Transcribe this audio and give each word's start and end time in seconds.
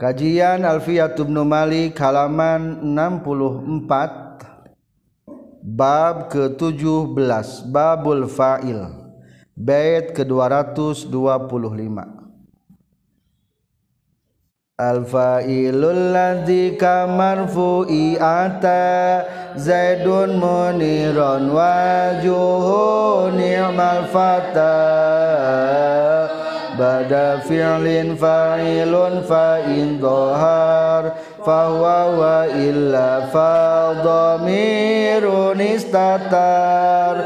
Kajian 0.00 0.64
Alfiatubnu 0.64 1.44
Malik 1.44 2.00
halaman 2.00 2.80
64 2.80 3.84
bab 5.60 6.32
ke-17 6.32 7.68
Babul 7.68 8.24
Fa'il 8.24 8.80
bait 9.52 10.16
ke-225 10.16 12.00
Al-fa'ilul 14.80 16.16
ladzi 16.16 16.80
kamarfu'i 16.80 18.16
ata 18.16 19.20
Zaidun 19.52 20.40
muniron 20.40 21.52
wajuhu 21.52 23.36
ni'mal 23.36 24.08
fata 24.08 24.80
bada 26.80 27.44
fi'lin 27.48 28.16
fa'ilun 28.22 29.20
fa'in 29.30 30.00
dhahar 30.04 31.12
fahuwa 31.46 31.98
wa 32.20 32.38
illa 32.48 33.28
fa 33.34 33.52
dhamirun 34.06 35.60
istatar. 35.60 37.16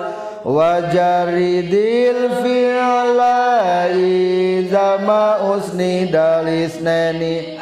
Wa 0.45 0.93
jaridil 0.93 2.29
fi'la 2.45 3.89
idza 3.97 5.01
ma 5.07 5.41
usnida 5.55 6.45
lisnani 6.45 7.57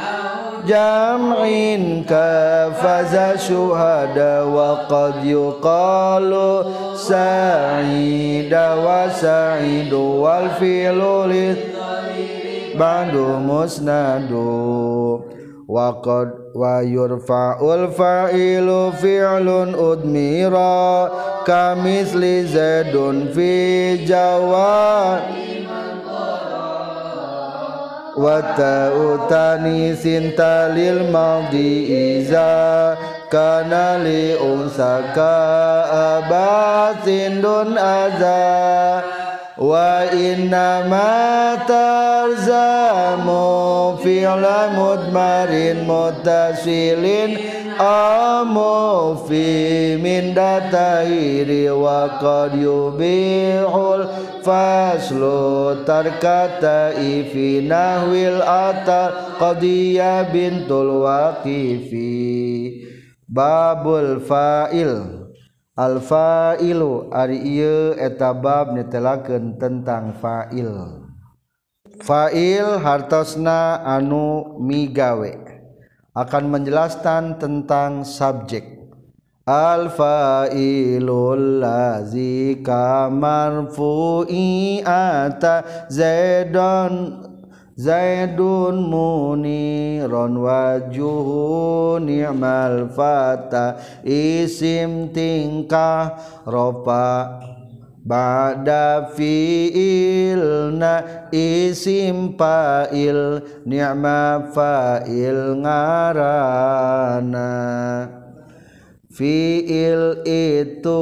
jam'in 0.66 2.02
kafaza 2.06 3.38
syuhada 3.38 4.46
wa 4.46 4.86
qad 4.90 5.22
yuqalu 5.26 6.66
sa'ida 6.94 8.66
wa 8.82 9.10
sa'idu 9.10 10.22
wal 10.22 10.50
fi'lu 10.58 11.30
ba'du 12.78 13.40
musnadu. 13.40 15.22
Wa 15.68 16.02
qad 16.04 16.28
wa 16.52 16.84
yurfa'ul 16.84 17.88
fa'ilu 17.96 18.92
fi'lun 19.00 19.72
udmira 19.72 21.08
kamisli 21.48 22.44
zaidun 22.44 23.32
fi 23.32 24.04
jawad 24.04 25.22
wa 28.12 28.36
ta'utani 28.52 29.96
sintalil 29.96 31.08
madhi 31.08 32.20
iza 32.20 32.92
kana 33.32 33.96
li 34.04 34.36
unsaka 34.36 35.32
abasin 36.20 37.40
dun 37.40 37.72
azza 37.80 39.00
wa 39.62 40.10
inna 40.10 40.90
ma 40.90 41.54
tarzamu 41.70 43.38
fi'la 44.02 44.74
mudmarin 44.74 45.86
mutasilin 45.86 47.38
amu 47.78 49.14
fi 49.28 49.46
min 50.02 50.34
datairi 50.34 51.70
wa 51.70 52.18
qad 52.18 52.58
yubihul 52.58 54.10
faslu 54.42 55.86
tarkata 55.86 56.98
ifi 56.98 57.62
nahwil 57.62 58.42
atar 58.42 59.38
qadiyya 59.38 60.26
bintul 60.34 61.06
waqifi. 61.06 62.82
Babul 63.30 64.20
fa'il 64.20 65.21
Alfailu 65.72 67.08
eta 67.96 68.36
bab 68.36 68.76
netelakeun 68.76 69.56
tentang 69.56 70.12
fa'il. 70.20 70.68
Fa'il 72.04 72.76
hartosna 72.76 73.80
anu 73.80 74.60
migawe. 74.60 75.32
Akan 76.12 76.52
menjelaskan 76.52 77.40
tentang 77.40 78.04
subjek. 78.04 78.84
Al-fa'ilul 79.48 81.08
lazi 81.64 82.60
kamarfu'i 82.60 83.26
ata 84.84 85.88
zaidon 85.88 87.31
Zaidun 87.82 88.86
muniron 88.86 90.38
wajuhu 90.38 91.98
ni'mal 91.98 92.86
fata. 92.94 93.82
Isim 94.06 95.10
tingkah 95.10 96.14
ropa 96.46 97.42
Ba'da 98.02 99.14
fi'ilna 99.14 100.94
isim 101.30 102.34
fa'il 102.34 103.38
ni'ma 103.62 104.50
fa'il 104.50 105.54
ngarana 105.62 107.46
Fi'il 109.12 110.24
itu 110.24 111.00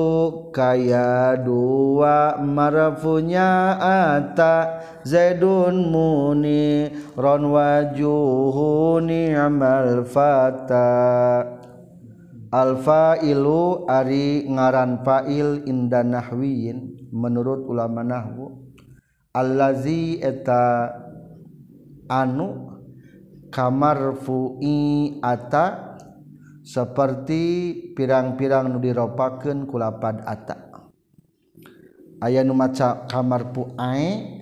kaya 0.50 1.38
dua 1.38 2.42
marfunya 2.42 3.78
ata 3.78 4.82
Zaidun 5.06 5.94
muni 5.94 6.90
ron 7.14 7.54
wajuhu 7.54 8.98
ni'mal 8.98 10.02
fata. 10.10 10.90
Al 12.50 12.82
fa'ilu 12.82 13.86
ari 13.86 14.42
ngaran 14.42 15.06
fa'il 15.06 15.62
inda 15.70 16.02
nahwiyin 16.02 17.06
menurut 17.14 17.62
ulama 17.62 18.02
nahwu. 18.02 18.74
Allazi 19.30 20.18
eta 20.18 20.90
anu 22.10 22.74
kamarfu'i 23.54 25.22
ata 25.22 25.89
seperti 26.60 27.42
pirang-pirang 27.96 28.72
nu 28.72 28.78
diropaken 28.78 29.68
kulapad 29.68 30.24
ata. 30.24 30.56
Aya 32.20 32.44
nu 32.44 32.52
maca 32.52 33.08
kamar 33.08 33.52
puai 33.52 34.38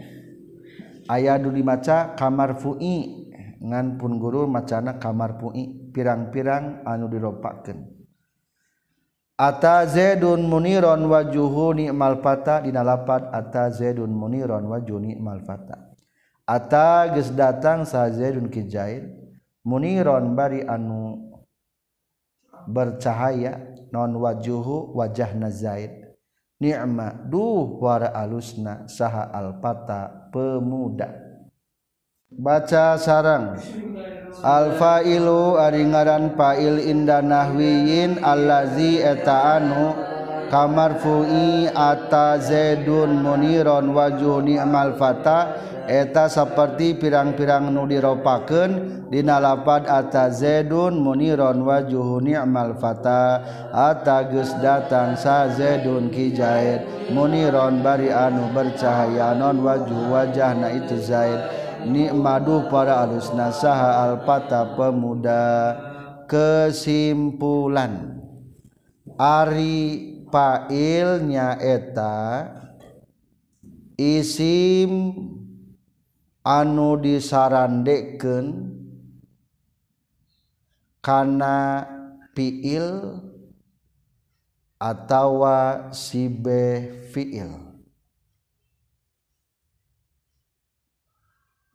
aya 1.07 1.39
nu 1.39 1.55
dimaca 1.55 2.19
kamar 2.19 2.59
fui 2.59 3.27
ngan 3.59 3.99
pun 3.99 4.19
guru 4.19 4.51
macana 4.51 4.99
kamar 4.99 5.39
pui 5.39 5.91
pirang-pirang 5.95 6.83
anu 6.83 7.07
diropaken 7.07 7.99
Ata 9.39 9.87
Zaidun 9.87 10.51
Muniron 10.51 11.07
wajuhu 11.07 11.71
ni'mal 11.71 12.19
fata 12.19 12.59
dina 12.59 12.83
lapad 12.83 13.31
Ata 13.31 13.71
Zaidun 13.71 14.11
Muniron 14.11 14.67
wajuhu 14.67 14.99
ni'mal 14.99 15.47
fata. 15.47 15.95
Ata 16.43 17.07
geus 17.15 17.31
datang 17.31 17.87
sa 17.87 18.11
Zaidun 18.11 18.51
kijair. 18.51 19.07
Muniron 19.63 20.35
bari 20.35 20.67
anu 20.67 21.31
bercahaya 22.69 23.65
non 23.89 24.13
wajuhu 24.21 24.93
wajah 24.93 25.33
nazaid 25.33 26.09
ni'ma 26.61 27.25
duh 27.31 27.79
wara 27.81 28.13
alusna 28.13 28.85
saha 28.91 29.31
alpata 29.31 30.29
pemuda. 30.35 31.25
Baca 32.29 33.01
sarang 33.01 33.57
alfailu 34.45 35.57
ari 35.57 35.81
ngaran 35.89 36.37
fa'il 36.37 36.85
inda 36.85 37.25
nahwiyin 37.25 38.21
allazi 38.21 39.01
eta 39.01 39.57
anu 39.57 39.97
kamarfui 40.49 41.69
ata 41.71 42.41
Zaidun 42.43 43.23
Muniron 43.23 43.93
wajuhni 43.95 44.57
amalfata 44.57 45.55
eta 45.89 46.29
seperti 46.29 47.01
pirang-pirang 47.01 47.73
nu 47.73 47.89
diropaken 47.89 49.05
dinalapad 49.13 49.89
ata 49.89 50.29
Zaidun 50.33 51.01
Muniron 51.01 51.65
wajuhni 51.65 52.37
amalfata 52.37 53.41
ata 53.73 54.29
geus 54.29 54.53
datang 54.61 55.17
sa 55.17 55.49
Zaidun 55.53 56.13
ki 56.13 56.35
Zaid 56.35 57.13
Muniron 57.13 57.81
bari 57.81 58.13
anu 58.13 58.53
bercahaya 58.53 59.33
non 59.33 59.65
wajuh 59.65 60.13
wajahna 60.13 60.73
itu 60.77 61.01
Zaid. 61.01 61.41
Nikmadu 61.79 62.67
para 62.69 63.07
alus 63.07 63.31
nasaha 63.33 64.03
alpata 64.03 64.75
pemuda. 64.75 65.79
Kesimpulan 66.29 68.19
Ari 69.17 70.18
failnya 70.29 71.57
eta 71.61 72.49
isim 73.99 75.13
anu 76.47 76.97
disarandeken 77.03 78.73
karena 81.03 81.85
fiil 82.33 83.19
atau 84.79 85.43
sibe 85.91 86.95
fiil 87.11 87.51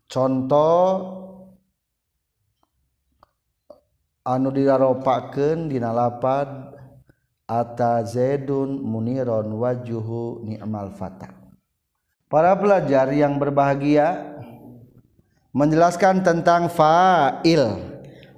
contoh 0.08 0.88
anu 4.24 4.50
didaropakeun 4.56 5.68
dina 5.68 5.92
lapad 5.92 6.83
ata 7.48 8.04
zaidun 8.04 8.80
muniron 8.84 9.48
wajuhu 9.60 10.44
ni'mal 10.44 10.96
fata. 10.96 11.32
Para 12.28 12.58
pelajar 12.58 13.14
yang 13.14 13.38
berbahagia 13.38 14.36
menjelaskan 15.54 16.26
tentang 16.26 16.68
fa'il. 16.68 17.94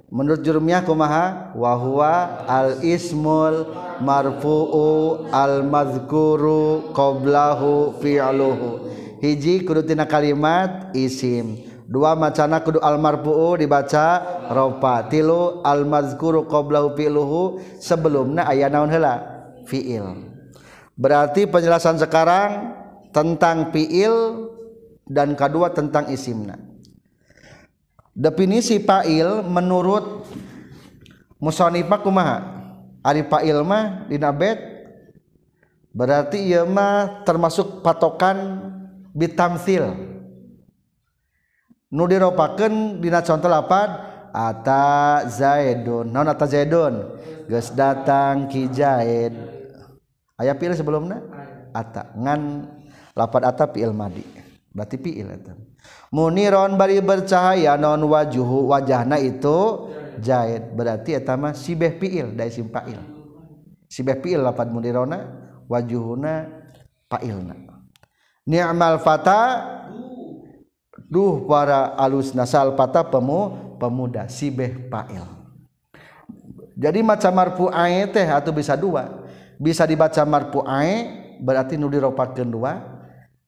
Menurut 0.06 0.46
jurumiyah 0.46 0.86
kumaha? 0.86 1.50
Wahwa 1.58 2.46
al 2.46 2.78
ismul 2.86 3.66
marfu'u 4.04 5.26
al 5.34 5.66
mazkuru 5.66 6.94
qablahu 6.94 7.98
fi'luhu. 7.98 8.86
Hiji 9.18 9.66
kudu 9.66 9.82
tina 9.82 10.06
kalimat 10.06 10.92
isim 10.94 11.65
dua 11.86 12.18
macana 12.18 12.60
kudu 12.60 12.82
al 12.82 12.98
marfu'u 12.98 13.56
dibaca. 13.56 14.22
Ropa 14.50 15.06
tilu 15.06 15.62
al 15.62 15.86
mazkuru 15.86 16.44
qablahu 16.50 16.98
fi'luhu. 16.98 17.62
Sebelumna 17.78 18.44
aya 18.46 18.66
naon 18.68 18.90
heula? 18.90 19.22
Fi'il. 19.66 20.34
Berarti 20.98 21.46
penjelasan 21.46 21.98
sekarang 21.98 22.76
tentang 23.10 23.70
fi'il 23.74 24.46
dan 25.06 25.38
kedua 25.38 25.70
tentang 25.70 26.10
isimna 26.10 26.66
definisi 28.16 28.80
fa'il 28.80 29.44
menurut 29.44 30.24
musonifah 31.36 32.00
kumaha? 32.00 32.38
Ari 33.04 33.28
fa'il 33.28 33.60
mah 33.62 34.08
dina 34.08 34.32
berarti 35.96 36.42
ieu 36.42 36.66
mah 36.66 37.22
termasuk 37.22 37.84
patokan 37.84 38.66
bitamsil 39.14 40.15
nu 41.92 42.04
diropaken 42.06 42.98
dina 42.98 43.22
contoh 43.22 43.50
lapan 43.50 43.88
ata 44.34 45.26
zaidun 45.30 46.10
non 46.10 46.26
ata 46.26 46.46
zaidun 46.48 47.18
geus 47.46 47.70
datang 47.74 48.50
ki 48.50 48.70
zaid 48.74 49.34
aya 50.36 50.52
fiil 50.56 50.76
sebelumna? 50.76 51.22
Ata. 51.72 52.12
Ngan 52.16 52.40
lapan 53.12 53.42
ata 53.48 53.68
fiil 53.68 53.92
madi. 53.92 54.24
Berarti 54.72 54.96
fiil 55.00 55.28
eta. 55.28 55.52
Muniron 56.12 56.76
bari 56.76 57.00
bercahaya 57.00 57.76
non 57.80 58.04
wajuhu 58.04 58.68
wajahna 58.72 59.16
itu 59.20 59.88
zaid 60.20 60.72
berarti 60.76 61.16
eta 61.16 61.36
mah 61.36 61.52
sibeh 61.56 61.96
fiil 62.00 62.32
dari 62.36 62.52
simpail 62.52 63.16
sibeh 63.88 64.18
fiil 64.20 64.44
lapan 64.44 64.68
munirona 64.72 65.18
wajuhuna 65.70 66.48
pailna. 67.08 67.56
Ni'mal 68.46 69.02
fata 69.02 69.40
Duh 71.06 71.46
para 71.46 71.94
alus 71.94 72.34
nasal 72.34 72.74
pata 72.74 73.06
pemu 73.06 73.54
pemuda 73.78 74.26
sibeh 74.26 74.90
pail. 74.90 75.22
Jadi 76.76 77.00
macam 77.00 77.32
marfu 77.32 77.64
ae 77.70 78.04
teh 78.10 78.26
atau 78.26 78.50
bisa 78.50 78.74
dua. 78.74 79.24
Bisa 79.56 79.86
dibaca 79.86 80.20
marfu 80.26 80.60
ae 80.66 81.08
berarti 81.40 81.78
nu 81.78 81.86
diropatkeun 81.86 82.50
dua. 82.50 82.72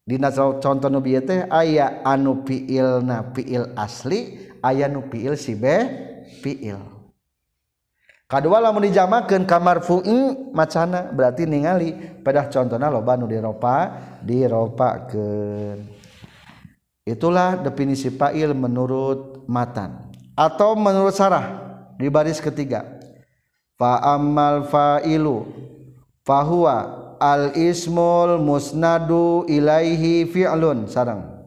Dina 0.06 0.32
contoh 0.32 0.88
nu 0.88 1.02
bieu 1.02 1.20
teh 1.20 1.44
aya 1.50 2.00
anu 2.06 2.46
fiilna 2.46 3.34
fiil 3.36 3.74
asli 3.76 4.48
aya 4.64 4.88
nu 4.88 5.04
fiil 5.12 5.36
sibeh 5.36 5.84
fiil 6.40 6.80
kadua 8.28 8.60
lamun 8.60 8.84
dijamakeun 8.84 9.48
ka 9.48 9.56
marfu'i 9.56 10.52
macana 10.52 11.08
berarti 11.10 11.48
ningali. 11.48 11.92
Pedah 12.22 12.46
contohna 12.52 12.92
loba 12.92 13.16
nu 13.16 13.24
diropa 13.24 13.88
diropakeun. 14.20 15.97
Itulah 17.08 17.56
definisi 17.64 18.12
fa'il 18.12 18.52
menurut 18.52 19.48
matan 19.48 20.12
atau 20.36 20.76
menurut 20.76 21.16
sarah 21.16 21.56
di 21.96 22.12
baris 22.12 22.36
ketiga. 22.36 22.84
Fa'ammal 23.80 24.68
fa'ilu 24.68 25.48
fahuwa 26.20 26.76
al 27.16 27.56
ismul 27.56 28.36
musnadu 28.36 29.48
ilaihi 29.48 30.28
fi'lun 30.28 30.84
sarang. 30.84 31.40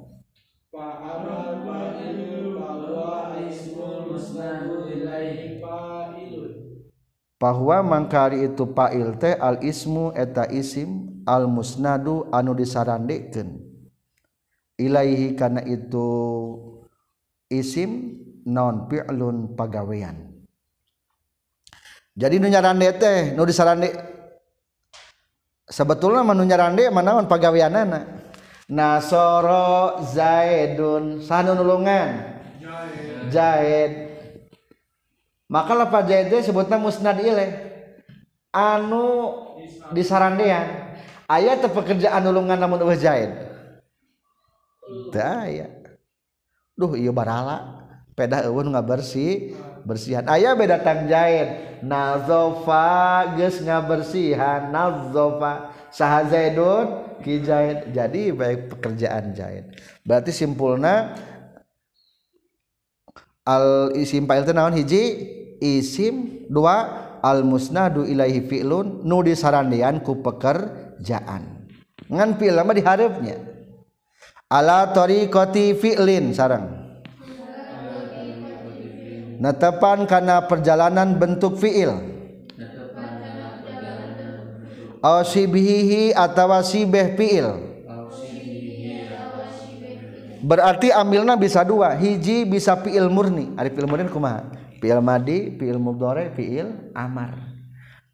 Bahwa 7.38 7.78
mangkari 7.86 8.50
itu 8.50 8.66
fa'il 8.66 9.14
teh 9.22 9.38
al 9.38 9.62
ismu 9.62 10.10
eta 10.18 10.50
isim 10.50 11.22
al 11.30 11.46
musnadu 11.46 12.26
anu 12.34 12.58
disarandikeun 12.58 13.71
Ilaihi 14.82 15.38
karena 15.38 15.62
itu 15.62 16.10
isim 17.54 18.18
non 18.50 18.90
fi'lun 18.90 19.54
pagawean. 19.54 20.32
Jadi 22.18 22.42
nu 22.42 22.50
nyarande 22.50 22.90
teh 22.98 23.20
nu 23.38 23.46
disarande. 23.46 23.94
Sebetulnya 25.70 26.26
manu 26.26 26.44
nyarande 26.44 26.90
manaon 26.92 27.30
pagaweanana. 27.30 28.20
Nasoro 28.72 30.00
Zaidun. 30.04 31.24
Sanu 31.24 31.56
nulungan? 31.56 32.40
Zaid. 33.32 33.92
Maka 35.48 35.72
lafaz 35.76 36.08
Zaid 36.08 36.32
sebutna 36.44 36.80
musnad 36.80 37.20
ile 37.20 37.48
anu 38.52 39.36
disarandean 39.96 40.96
ayat 41.28 41.64
pekerjaan 41.68 42.24
nulungan 42.24 42.60
namun 42.60 42.84
eueuh 42.84 43.00
Zaid. 43.00 43.51
Daya 45.12 45.82
duh 46.82 46.98
iya 46.98 47.14
barala. 47.14 47.78
Peda 48.12 48.44
eueun 48.44 48.76
nggak 48.76 48.88
bersih 48.90 49.56
bersihan. 49.88 50.28
Ayah 50.28 50.52
beda 50.58 50.84
tang 50.84 51.08
jahit 51.08 51.80
nazofa 51.80 53.38
geus 53.40 53.64
ngabersihan 53.64 54.74
nazofa. 54.74 55.72
Saha 55.94 56.28
zaidun? 56.28 57.08
Ki 57.22 57.40
jahit 57.46 57.94
jadi 57.94 58.34
baik 58.34 58.74
pekerjaan 58.74 59.38
jahit 59.38 59.78
berarti 60.02 60.34
simpulna 60.34 61.14
al 63.46 63.94
isim 63.94 64.26
fa'il 64.26 64.42
teh 64.42 64.58
hiji? 64.58 65.04
Isim 65.62 66.50
dua 66.50 66.90
al 67.22 67.46
musnadu 67.46 68.02
ilaihi 68.02 68.50
fi'lun 68.50 69.06
nu 69.06 69.22
disarandean 69.22 70.02
ku 70.02 70.18
pekerjaan. 70.26 71.70
Ngan 72.10 72.42
fi'il 72.42 72.58
mah 72.58 72.74
diharapnya 72.74 73.51
ala 74.52 74.92
tariqati 74.92 75.80
fi'lin 75.80 76.36
sarang. 76.36 76.84
Netepan 79.42 80.06
karena 80.06 80.44
perjalanan 80.46 81.16
bentuk 81.16 81.58
fi'il. 81.58 81.90
Sibhihi 85.02 86.14
atawa 86.14 86.62
sibeh 86.62 87.18
fi'il. 87.18 87.48
Berarti 90.46 90.94
ambilna 90.94 91.34
bisa 91.40 91.66
dua. 91.66 91.98
Hiji 91.98 92.46
bisa 92.46 92.78
fi'il 92.78 93.10
murni. 93.10 93.50
Ari 93.58 93.74
fi'il 93.74 93.90
murni 93.90 94.14
kumaha? 94.14 94.46
Fi'il 94.78 95.02
madi 95.02 95.58
fi'il 95.58 95.82
mudhari 95.82 96.30
fi'il 96.38 96.94
amar. 96.94 97.34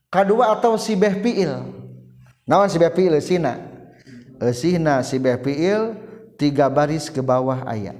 Kedua 0.07 0.55
atau 0.55 0.79
sibeh 0.79 1.19
fi'il? 1.19 1.51
Naon 2.47 2.71
sibeh 2.71 2.91
fi'il? 2.95 3.19
Sina. 3.19 3.59
Sina 4.55 5.03
sibeh 5.03 5.43
fi'il 5.43 6.06
tiga 6.37 6.69
baris 6.69 7.09
ke 7.09 7.19
bawah 7.19 7.65
ayat. 7.65 7.97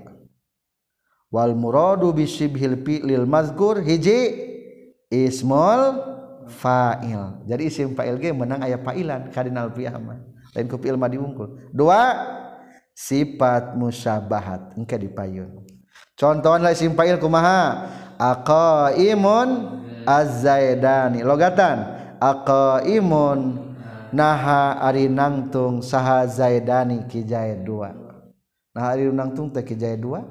Wal 1.27 1.51
muradu 1.58 2.15
bisibhil 2.15 2.79
fi'lil 2.86 3.27
mazkur 3.27 3.84
hiji 3.84 4.48
ismul 5.12 6.00
fa'il. 6.48 7.44
Jadi 7.44 7.62
isim 7.67 7.91
fa'il 7.91 8.15
ge 8.22 8.32
menang 8.32 8.63
ayat 8.63 8.79
fa'ilan 8.86 9.27
kardinal 9.36 9.74
fi'ah 9.75 10.00
mah 10.00 10.24
lain 10.56 10.65
ku 10.72 10.79
fi'il 10.79 10.96
mah 10.96 11.12
diungkul 11.12 11.67
dua 11.75 12.15
sifat 12.96 13.75
musyabahat. 13.75 14.79
Engke 14.79 14.96
dipayun. 14.96 15.67
Contohan 16.15 16.63
lah 16.63 16.72
isim 16.72 16.96
fa'il 16.96 17.20
kumaha? 17.20 17.91
Aqaimun 18.15 19.50
az-zaidani. 20.08 21.27
Logatan. 21.27 22.00
Aqaimun 22.24 23.67
naha 24.15 24.79
ari 24.79 25.12
nangtung 25.12 25.84
saha 25.84 26.24
zaidani 26.25 27.03
ki 27.12 27.27
dua 27.67 28.07
nah 28.78 28.94
hari 28.94 29.10
unangtung 29.10 29.50
teh 29.50 29.66
kijaya 29.66 29.98
dua. 29.98 30.22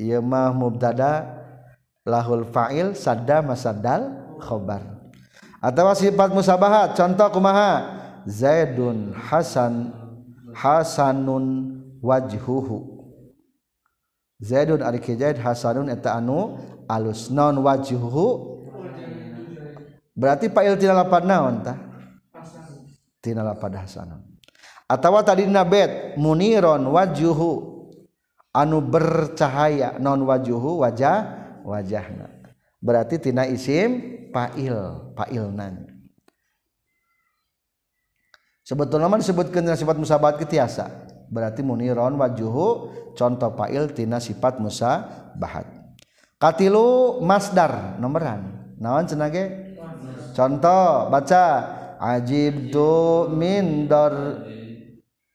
Ieu 0.00 0.24
mah 0.24 0.56
mubtada 0.56 1.28
lahul 2.08 2.48
fa'il 2.48 2.96
sadda 2.96 3.44
masaddal 3.44 4.16
khobar. 4.40 4.80
Atau 5.60 5.92
sifat 5.92 6.32
musabahat 6.32 6.96
contoh 6.96 7.28
kumaha? 7.28 8.00
Zaidun 8.24 9.12
hasan 9.12 9.92
hasanun 10.56 11.76
wajhuhu. 12.00 12.96
Zaidun 14.40 14.80
ari 14.80 14.96
kijaya 14.96 15.36
hasanun 15.36 15.92
eta 15.92 16.16
anu 16.16 16.56
alus 16.88 17.28
non 17.28 17.60
wajhuhu. 17.60 18.56
Berarti 20.16 20.48
fa'il 20.48 20.80
tina 20.80 20.96
lapan 20.96 21.28
naon 21.28 21.54
tah 21.60 21.76
tina 23.20 23.44
lapan 23.44 23.84
hasanun. 23.84 24.27
Atawa 24.88 25.20
tadi 25.22 25.44
nabet 25.44 26.16
muniron 26.16 26.88
wajuhu. 26.88 27.76
Anu 28.48 28.80
bercahaya 28.80 30.00
non 30.00 30.24
wajuhu 30.24 30.82
wajah 30.82 31.20
wajahna. 31.62 32.26
Berarti 32.80 33.20
tina 33.20 33.44
isim 33.44 34.00
fa'il 34.32 34.74
fa'ilnan. 35.14 35.84
Sebetulnya 38.64 39.06
mah 39.06 39.20
disebutkeun 39.20 39.68
sifat 39.76 39.96
musabahat 40.00 40.40
ketiasa 40.42 40.90
berarti 41.28 41.60
muniron 41.60 42.16
wajuhu 42.16 42.90
contoh 43.14 43.52
fa'il 43.52 43.92
tina 43.92 44.16
sifat 44.16 44.60
musa 44.60 45.04
bahat 45.36 45.68
katilu 46.40 47.20
masdar 47.20 48.00
nomoran 48.00 48.74
naon 48.80 49.04
cenah 49.04 49.28
ge? 49.28 49.44
Contoh 50.32 51.10
baca. 51.12 51.76
Ajib 51.98 52.70
tu 52.70 53.26
min 53.34 53.90
dar 53.90 54.14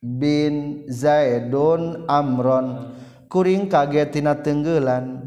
bin 0.04 0.84
Zaidun 0.92 2.04
Amron. 2.04 2.92
Kuring 3.32 3.72
kaget 3.72 4.12
tina 4.12 4.36
tenggelan. 4.36 5.24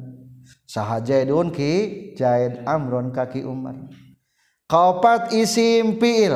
Saha 0.69 1.01
Zaidun 1.01 1.49
ki 1.49 1.73
Zaid 2.13 2.61
Amron 2.69 3.09
kaki 3.09 3.41
Umar. 3.41 3.89
Kaopat 4.69 5.33
isim 5.33 5.97
fiil 5.97 6.35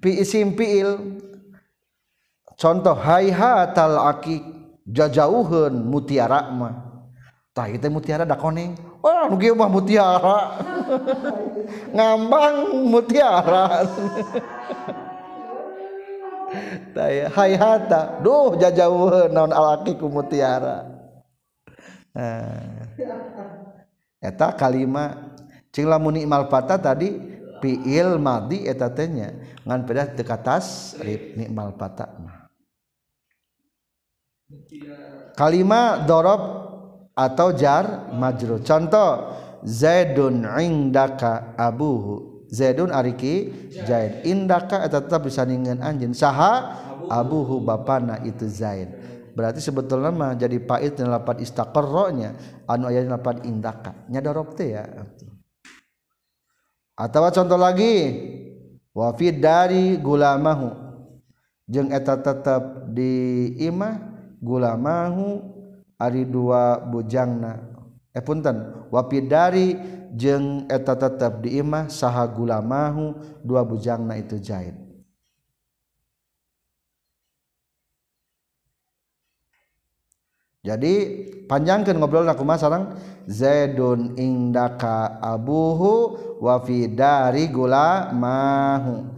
pi 0.00 0.24
isim 0.24 0.56
fiil 0.56 1.20
contoh 2.56 2.96
hayhatal 2.96 4.00
akik 4.08 4.40
jajauheun 4.88 5.84
mutiara 5.92 6.48
mah. 6.48 6.74
Tah 7.52 7.68
ieu 7.68 7.90
mutiara 7.92 8.24
da 8.24 8.40
koneng 8.40 8.87
Wah, 8.98 9.30
oh, 9.30 9.54
mah 9.54 9.70
mutiara. 9.70 10.40
Ngambang 11.94 12.56
mutiara. 12.90 13.86
Taya 16.96 17.30
hai 17.30 17.54
hata. 17.54 18.18
Duh, 18.24 18.58
jajauh 18.58 19.30
naon 19.30 19.54
alaki 19.54 19.94
ku 19.94 20.10
mutiara. 20.10 20.82
Nah. 22.10 22.90
Eta 24.18 24.50
kalimat 24.58 25.14
cing 25.70 25.86
lamun 25.86 26.18
imal 26.18 26.50
fata 26.50 26.74
tadi 26.74 27.14
fiil 27.62 28.18
madi 28.18 28.66
eta 28.66 28.90
teh 28.90 29.06
nya 29.06 29.30
ngan 29.62 29.86
pedah 29.86 30.10
teu 30.10 30.26
katas 30.26 30.98
rib 30.98 31.38
nikmal 31.38 31.70
fata 31.78 32.10
mah. 32.18 32.50
Kalima 35.38 36.02
dorob 36.02 36.67
atau 37.18 37.50
jar 37.50 38.14
majrur. 38.14 38.62
Contoh 38.62 39.34
zaidun 39.66 40.46
indaka 40.62 41.58
abuhu. 41.58 42.46
Zaidun 42.46 42.94
ariki 42.94 43.50
zaid. 43.82 44.22
Indaka 44.22 44.86
eta 44.86 45.02
tetap 45.02 45.26
disandingkeun 45.26 45.82
anjeun. 45.82 46.14
Saha? 46.14 46.86
Abuhu 47.10 47.58
bapana 47.64 48.22
itu 48.22 48.46
zaid. 48.46 48.94
Berarti 49.34 49.58
sebetulnya 49.58 50.14
mah 50.14 50.32
jadi 50.38 50.62
pait 50.62 50.94
dan 50.94 51.10
lapat 51.10 51.42
istaqarronya. 51.42 52.62
Anu 52.70 52.86
aya 52.86 53.02
lapat 53.04 53.42
indaka. 53.44 54.06
Nya 54.06 54.22
darab 54.22 54.54
teh 54.54 54.78
ya. 54.78 54.86
Atau 56.94 57.26
contoh 57.34 57.58
lagi. 57.58 58.14
Wafid 58.94 59.42
dari 59.42 59.98
gulamahu. 59.98 60.74
Jeung 61.68 61.92
eta 61.92 62.16
tetap 62.16 62.88
di 62.90 63.52
imah 63.60 64.00
gulamahu 64.40 65.57
ari 65.98 66.22
dua 66.24 66.78
bujangna. 66.78 67.58
Eh, 68.14 68.22
punten. 68.22 68.88
Wapidari 68.88 69.76
jeung 70.16 70.64
eta 70.70 70.96
tetap 70.96 71.44
diimah 71.44 71.92
saha 71.92 72.24
gulamahu 72.24 73.18
dua 73.44 73.66
bujangna 73.66 74.16
itu 74.16 74.40
jahit. 74.40 74.74
Jadi 80.66 80.94
panjangkan 81.46 81.96
ngobrol 81.96 82.28
aku 82.28 82.44
mas 82.44 82.60
sarang 82.60 82.92
Zaidun 83.24 84.18
indaka 84.20 85.16
abuhu 85.22 86.18
wa 86.44 86.60
fi 86.60 86.90
dari 86.90 87.48
gulamahu 87.48 89.16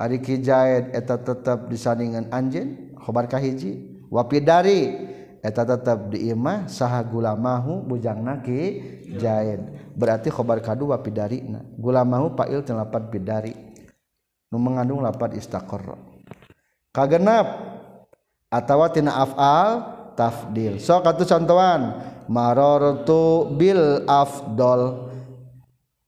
ari 0.00 0.16
ki 0.22 0.40
jahit 0.40 0.96
eta 0.96 1.20
tetap 1.20 1.68
disandingan 1.68 2.30
anjeun? 2.32 2.94
Khobar 2.96 3.28
kahiji 3.28 4.00
wa 4.08 4.24
fi 4.24 4.38
dari 4.40 5.09
eta 5.40 5.64
tetap 5.64 6.12
diimah 6.12 6.68
saha 6.68 7.00
gula 7.00 7.32
mahu 7.32 7.80
bujang 7.84 8.20
naki 8.20 8.80
jahit 9.16 9.60
berarti 9.96 10.28
khobar 10.28 10.60
kadua 10.60 11.00
pidari 11.00 11.40
gula 11.80 12.04
mahu 12.04 12.36
pail 12.36 12.60
jeung 12.62 12.76
lapan 12.78 13.08
pidari. 13.08 13.54
Nu 14.50 14.58
mengandung 14.58 15.00
lapan 15.00 15.38
istaqarra 15.38 15.94
kagenap 16.90 17.46
atawa 18.50 18.90
tina 18.90 19.14
afal 19.14 20.00
tafdil. 20.18 20.82
So 20.82 21.00
katu 21.00 21.24
contohan. 21.24 22.12
Marartu 22.30 23.50
bil 23.58 24.06
afdol. 24.06 25.10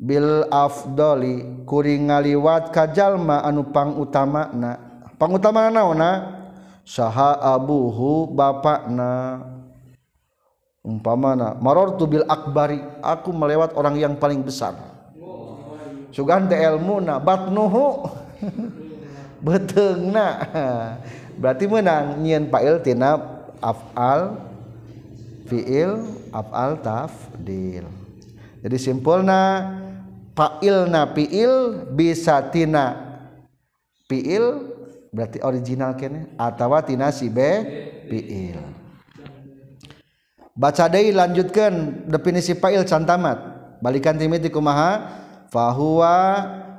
Bil 0.03 0.51
afdoli 0.51 1.63
kuring 1.63 2.11
ngaliwat 2.11 2.75
kajalma 2.75 3.47
anu 3.47 3.71
pang 3.71 3.95
utama 3.95 4.51
na 4.51 4.75
pangutama 5.15 5.71
naona 5.71 6.42
saha 6.83 7.39
abuhu 7.39 8.31
bapakna. 8.31 9.43
Umpamana 10.83 11.55
marortu 11.63 12.11
bil 12.11 12.27
akbari 12.27 12.83
aku 12.99 13.31
melewat 13.31 13.71
orang 13.79 13.95
yang 13.95 14.19
paling 14.19 14.43
besar. 14.43 14.75
Sugan 16.11 16.51
teh 16.51 16.59
ilmuna 16.59 17.23
batnuhu 17.23 18.11
betengna 19.47 20.43
berarti 21.41 21.65
menang 21.71 22.19
nyen 22.19 22.51
fa'il 22.51 22.83
tina 22.83 23.17
af'al 23.63 24.43
fi'il 25.47 26.03
af'al 26.35 26.83
tafdil. 26.83 27.87
Jadi 28.63 28.77
simpulna 28.83 29.71
fa'ilna 30.35 31.15
fi'il 31.15 31.87
bisa 31.95 32.43
tina 32.51 32.99
fi'il 34.11 34.72
berarti 35.13 35.39
original 35.45 35.93
kene? 35.95 36.33
Atau 36.41 36.73
tina 36.89 37.13
si 37.13 37.29
be 37.29 37.51
fiil. 38.09 38.59
Baca 40.57 40.89
deui 40.89 41.13
lanjutkan 41.13 42.05
definisi 42.09 42.57
fa'il 42.57 42.85
cantamat. 42.89 43.39
Balikan 43.85 44.17
timiti 44.17 44.49
kumaha? 44.49 45.21
Fahuwa 45.53 46.17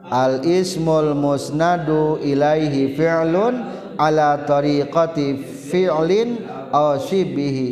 al 0.09 0.41
ismul 0.45 1.13
musnadu 1.13 2.17
ilaihi 2.21 2.97
fi'lun 2.97 3.53
ala 4.01 4.41
tariqati 4.49 5.37
fi'lin 5.69 6.41
aw 6.73 6.97
shibihi 6.97 7.69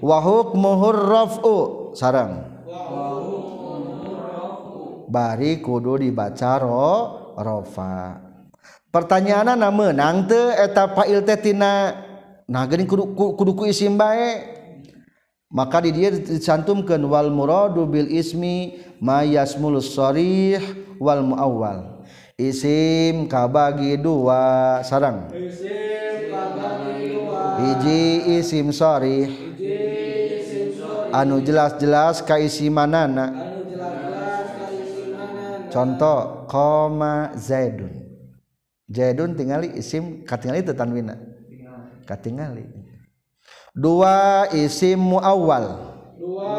wahuk 0.00 0.56
muhur 0.56 0.96
rafu. 0.96 1.58
Sarang. 1.92 2.48
Bari 5.08 5.64
kudu 5.64 6.04
dibaca 6.04 6.60
ro 6.60 6.92
rofa 7.40 8.27
pertanyaan 8.88 9.56
na 9.56 9.68
menang 9.68 10.24
eta 10.28 10.84
eh, 10.84 10.88
fail 10.96 11.20
tehtina 11.24 11.72
nah 12.48 12.64
geuning 12.64 12.88
kudu 12.88 13.12
kudu 13.12 13.52
ku 13.52 13.64
isim 13.68 13.96
bae. 13.96 14.58
Maka 15.48 15.80
di 15.80 15.96
dia 15.96 16.12
dicantumkan 16.12 17.00
wal 17.08 17.32
muradu 17.32 17.88
bil 17.88 18.04
ismi 18.04 18.84
mayasmul 19.00 19.80
sarih 19.80 20.60
wal 21.00 21.24
muawwal. 21.24 22.04
Isim 22.36 23.24
kabagi 23.24 23.96
dua 23.96 24.84
sarang. 24.84 25.32
Isim 25.32 26.28
kabagi 26.28 27.16
dua. 27.16 27.64
Hiji 27.64 28.36
isim 28.36 28.68
sarih. 28.76 29.32
Anu 31.16 31.40
jelas-jelas 31.40 32.20
kaisimanana. 32.20 33.32
Anu 33.32 33.72
jelas-jelas 33.72 35.72
contoh 35.72 36.44
koma 36.44 37.32
zaidun. 37.40 38.07
Jaidun 38.88 39.36
tingali 39.36 39.76
isim 39.76 40.24
katingali 40.24 40.64
itu 40.64 40.72
tanwina. 40.72 41.12
Katingali. 42.08 42.64
Dua 43.76 44.48
isim 44.56 44.96
muawwal. 44.96 45.76
Dua 46.16 46.56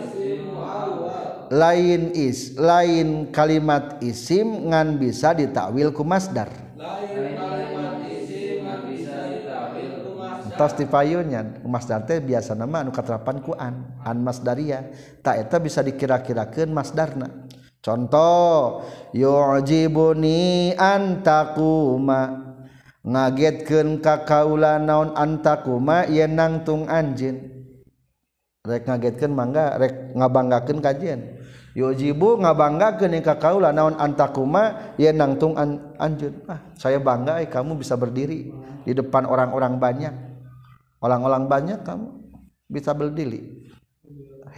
isim 0.00 0.48
muawwal. 0.48 1.52
Lain 1.52 2.16
is, 2.16 2.56
lain 2.56 3.28
kalimat 3.28 4.00
isim 4.00 4.72
ngan 4.72 4.96
bisa 4.96 5.36
ditakwil 5.36 5.92
ku 5.92 6.08
masdar. 6.08 6.48
Lain 6.80 7.36
kalimat 7.36 8.00
isim 8.16 8.64
ngan 8.64 8.80
bisa 8.88 9.16
ditakwil 9.28 9.92
ku 10.08 10.10
masdar. 10.16 10.56
Tos 10.56 10.72
tipayunya 10.72 11.60
masdar 11.68 12.08
teh 12.08 12.16
biasa 12.24 12.56
nama 12.56 12.80
anu 12.80 12.96
katerapan 12.96 13.44
ku 13.44 13.52
an, 13.52 13.92
an 14.00 14.16
masdaria. 14.24 14.88
Tak 15.20 15.36
eta 15.36 15.60
bisa 15.60 15.84
dikira-kirakeun 15.84 16.72
masdarna. 16.72 17.44
Contoh 17.84 18.84
yu'jibuni 19.14 20.74
antakuma. 20.76 22.46
Ngagetkeun 23.08 24.04
ka 24.04 24.28
kaula 24.28 24.76
naon 24.76 25.16
antakuma 25.16 26.04
yen 26.10 26.36
nangtung 26.36 26.84
anjeun. 26.90 27.40
Rek 28.66 28.84
ngagetkeun 28.84 29.32
mangga 29.32 29.80
rek 29.80 30.12
ngabanggakeun 30.12 30.84
kajian 30.84 31.38
yujibu 31.78 32.42
ngabanggakeun 32.42 33.22
ka 33.22 33.38
kaula 33.38 33.70
naon 33.70 33.94
antakuma 33.94 34.94
yen 34.98 35.14
nangtung 35.14 35.54
an, 35.54 35.94
anjeun. 36.02 36.42
Ah 36.50 36.58
saya 36.74 36.98
bangga 36.98 37.38
eh, 37.38 37.46
kamu 37.46 37.78
bisa 37.78 37.94
berdiri 37.94 38.50
di 38.82 38.92
depan 38.92 39.30
orang-orang 39.30 39.78
banyak. 39.78 40.14
Orang-orang 40.98 41.46
banyak 41.46 41.86
kamu 41.86 42.08
bisa 42.66 42.90
berdiri. 42.90 43.70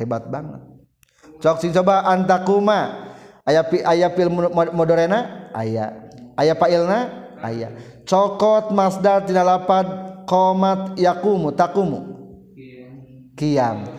Hebat 0.00 0.32
banget. 0.32 0.64
Cok 1.44 1.56
sing 1.60 1.76
coba 1.76 2.08
antakuma 2.08 3.09
aya 3.50 3.66
aya 3.66 4.06
pil 4.14 4.30
modorena? 4.70 5.50
Aya. 5.50 6.14
Aya 6.38 6.54
Pakilna 6.54 7.34
aya. 7.42 7.74
Cokot 8.06 8.70
Mazda 8.70 9.26
tidak 9.26 9.44
dapat 9.44 9.86
komat 10.30 10.94
yakumu 10.94 11.50
takumu. 11.50 12.00
Kiam. 13.34 13.90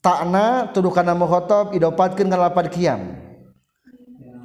Takna 0.00 0.68
tuduh 0.72 0.92
karena 0.92 1.12
mukhotob 1.12 1.72
idopatkan 1.76 2.28
ngalapan 2.28 2.66
kiam. 2.68 3.00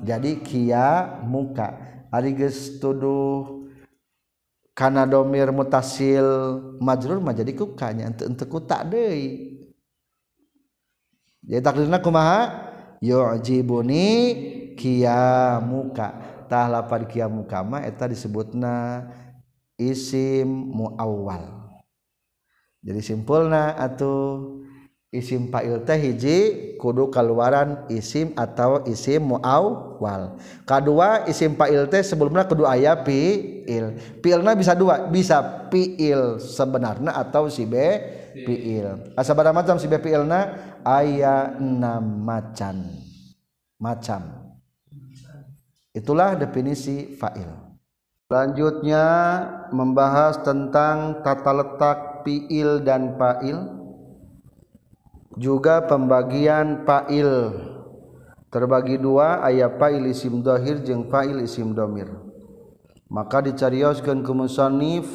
Jadi 0.04 0.40
kia 0.44 1.20
muka. 1.24 1.76
Ari 2.12 2.32
geus 2.36 2.80
tuduh 2.80 3.68
karena 4.76 5.08
domir 5.08 5.52
mutasil 5.56 6.28
majrur 6.84 7.24
mah 7.24 7.32
jadi 7.32 7.56
kukanya 7.56 8.12
ente 8.12 8.28
ente 8.28 8.44
kutak 8.44 8.92
deui. 8.92 9.56
Jadi 11.46 11.62
takdirna 11.64 12.04
kumaha 12.04 12.75
yujibuni 13.02 14.06
qiyamuka 14.76 16.08
tah 16.46 16.66
kiamukatah 16.66 16.66
lapar 16.70 17.02
kiamukama 17.10 17.82
eta 17.82 18.06
disebutna 18.06 19.06
isim 19.82 20.48
muawwal. 20.48 21.66
Jadi 22.86 23.02
simpulna 23.02 23.74
atuh 23.74 24.62
isim 25.16 25.48
fa'il 25.48 25.82
teh 25.88 25.96
hiji 25.96 26.38
kudu 26.76 27.08
keluaran 27.08 27.88
isim 27.88 28.36
atau 28.36 28.84
isim 28.84 29.24
muawwal. 29.24 30.36
Kedua 30.68 31.24
isim 31.26 31.56
fa'il 31.56 31.88
teh 31.88 32.04
sebelumnya 32.04 32.44
kudu 32.44 32.68
aya 32.68 33.00
fi'il. 33.02 33.96
Fi'ilna 34.20 34.52
bisa 34.54 34.76
dua 34.76 35.08
bisa 35.08 35.68
fi'il 35.72 36.38
sebenarnya 36.44 37.16
atau 37.16 37.48
si 37.48 37.64
b 37.64 37.76
fi'il. 38.36 39.16
Asabada 39.16 39.56
macam 39.56 39.80
si 39.80 39.88
b 39.88 39.96
fi'ilna? 39.96 40.76
Aya 40.84 41.56
enam 41.58 42.22
macam 42.22 42.86
macam. 43.80 44.22
Itulah 45.96 46.36
definisi 46.36 47.16
fa'il. 47.16 47.48
Selanjutnya 48.26 49.06
membahas 49.70 50.42
tentang 50.42 51.22
tata 51.22 51.54
letak 51.56 52.26
fi'il 52.26 52.82
dan 52.82 53.16
fa'il 53.22 53.85
juga 55.36 55.84
pembagian 55.86 56.84
fa'il. 56.84 57.52
Terbagi 58.52 59.00
dua 59.00 59.44
ayat 59.44 59.76
fa'il 59.76 60.08
isim 60.08 60.40
dohir 60.40 60.80
jeung 60.84 61.12
fa'il 61.12 61.44
isim 61.44 61.76
domir 61.76 62.08
maka 63.10 63.42
dicarioskeun 63.44 64.24
ku 64.26 64.34
musannif 64.34 65.06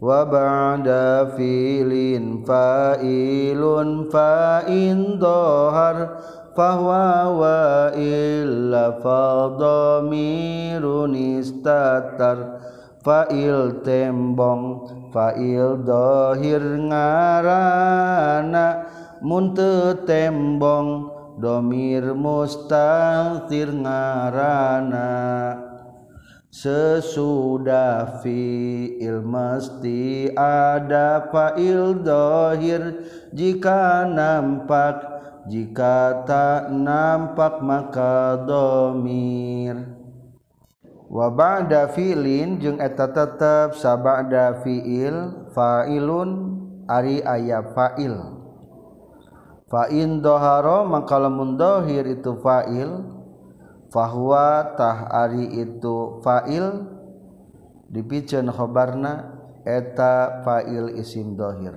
wa 0.00 0.24
ba'da 0.24 1.36
fi'lin 1.36 2.44
fa'ilun 2.48 4.08
fa'in 4.08 5.20
dohar 5.20 6.16
fahuwa 6.56 7.28
wa 7.30 7.92
illa 7.94 8.92
faldomirun 9.04 11.14
istatar. 11.38 12.38
Fa'il 13.00 13.80
tembong 13.80 14.84
fa'il 15.08 15.80
dohir 15.88 16.60
ngarana 16.84 18.68
muntut 19.20 20.08
tembong 20.08 21.12
domir 21.40 22.12
mustangtir 22.12 23.72
ngarana. 23.72 25.12
Sesudah 26.50 28.18
fi'il 28.20 29.22
mesti 29.22 30.34
ada 30.34 31.30
fa'il 31.30 32.02
dohir. 32.02 33.06
Jika 33.30 34.10
nampak 34.10 34.98
jika 35.46 36.26
tak 36.26 36.74
nampak 36.74 37.62
maka 37.62 38.34
domir. 38.42 39.78
Wa 41.10 41.30
ba'da 41.30 41.90
fi'lin 41.90 42.58
jeung 42.58 42.78
eta 42.82 43.10
tetep 43.10 43.78
sabada 43.78 44.58
fi'il 44.62 45.50
fa'ilun 45.54 46.30
ari 46.86 47.22
aya 47.22 47.62
fa'il 47.74 48.39
fa'in 49.70 50.18
doharo 50.18 50.84
mangkalamun 50.84 51.54
dohir 51.54 52.04
itu 52.10 52.34
fa'il 52.42 53.06
fahuwa 53.94 54.74
tah 54.74 55.06
ari 55.08 55.62
itu 55.62 56.18
fa'il. 56.20 56.98
Dipicen 57.90 58.46
khobarna 58.54 59.34
eta 59.66 60.46
fa'il 60.46 60.94
isim 61.02 61.34
dohir. 61.34 61.74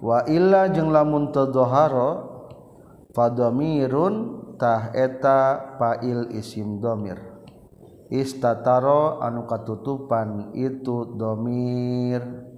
Wa 0.00 0.24
illa 0.24 0.72
jeung 0.72 0.88
lamun 0.88 1.28
teu 1.28 1.52
doharo 1.52 2.40
fadamirun 3.12 4.40
tah 4.56 4.96
eta 4.96 5.76
fa'il 5.76 6.32
isim 6.32 6.80
domir. 6.80 7.20
Istataro 8.08 9.20
anu 9.20 9.44
katutupan 9.44 10.56
itu 10.56 11.16
domir. 11.20 12.51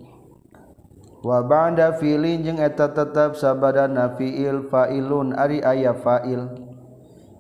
wa 1.24 1.40
ba'da 1.40 1.96
fi'lin 1.96 2.44
jeung 2.44 2.60
eta 2.60 2.92
tetep 2.92 3.40
sabadana 3.40 4.12
nafi'il 4.12 4.68
fa'ilun 4.68 5.32
ari 5.32 5.64
aya 5.64 5.96
fa'il. 5.96 6.44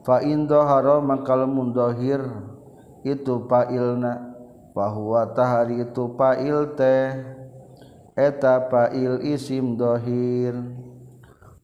Fa 0.04 0.24
in 0.24 0.48
dhahara 0.48 1.04
mangka 1.04 1.36
lamun 1.36 1.76
itu 3.04 3.34
fa'ilna. 3.44 4.32
Fa 4.74 4.90
huwa 4.90 5.30
tahari 5.36 5.84
itu 5.84 6.16
fa'il 6.16 6.74
teh 6.74 7.34
eta 8.14 8.70
fa'il 8.70 9.26
isim 9.26 9.74
dhahir 9.74 10.54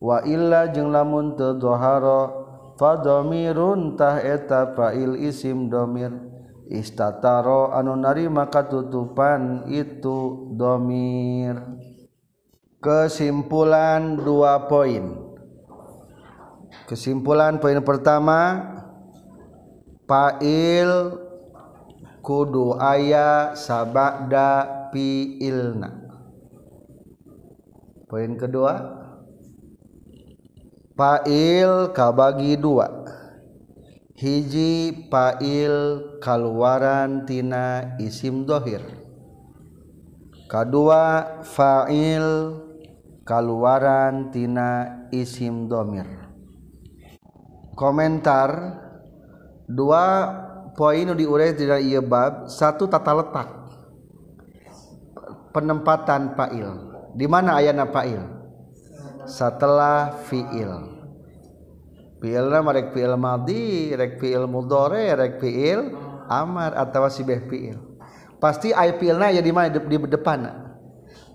wa 0.02 0.18
illa 0.26 0.66
jeung 0.66 0.90
lamun 0.90 1.38
teu 1.38 1.54
dhahara 1.54 2.26
fa 2.74 2.98
dhamirun 2.98 3.94
tah 3.94 4.18
eta 4.18 4.74
fa'il 4.74 5.14
isim 5.22 5.70
dhamir 5.70 6.11
istataro 6.66 7.70
anu 7.70 7.94
nari 7.94 8.26
narima 8.26 8.50
tutupan 8.50 9.70
itu 9.70 10.50
dhamir 10.59 11.80
kesimpulan 12.81 14.16
dua 14.16 14.64
poin. 14.64 15.12
Kesimpulan 16.88 17.61
poin 17.61 17.79
pertama 17.85 18.40
fa'il 20.09 21.12
kudu 22.25 22.81
aya 22.81 23.53
sabada 23.53 24.88
fi'ilna. 24.90 26.09
Poin 28.09 28.35
kedua 28.35 28.75
fa'il 30.97 31.93
kabagi 31.93 32.57
dua. 32.57 32.88
Hiji 34.16 35.09
fa'il 35.12 35.77
kaluaran 36.21 37.29
tina 37.29 37.95
isim 38.01 38.49
dohir. 38.49 38.83
Kedua 40.51 41.38
fa'il 41.47 42.27
kaluarantina 43.31 45.07
isim 45.14 45.71
domir. 45.71 46.03
Komentar 47.79 48.51
dua 49.71 50.05
poin 50.75 51.14
diurai 51.14 51.55
tidak 51.55 51.79
iya 51.79 52.03
bab 52.03 52.51
satu 52.51 52.90
tata 52.90 53.14
letak. 53.14 53.49
Penempatan 55.55 56.35
fa'il. 56.35 56.71
Di 57.14 57.27
mana 57.31 57.62
ayana 57.62 57.87
fa'il? 57.87 58.23
Setelah 59.31 60.27
fi'il. 60.27 60.99
Fi'ilna 62.19 62.61
marek 62.66 62.90
fi'il 62.90 63.14
madi 63.14 63.95
rek 63.95 64.19
fi'il 64.19 64.45
mudore 64.51 65.07
rek 65.14 65.38
fi'il 65.38 65.95
amar 66.27 66.75
atau 66.75 67.07
si 67.07 67.23
beh 67.23 67.47
fi'il. 67.47 67.79
Pasti 68.43 68.75
ayat 68.75 68.99
fi'ilna 68.99 69.31
ya 69.31 69.43
di 69.43 69.55
mana 69.55 69.71
di 69.71 69.79
depan 70.11 70.66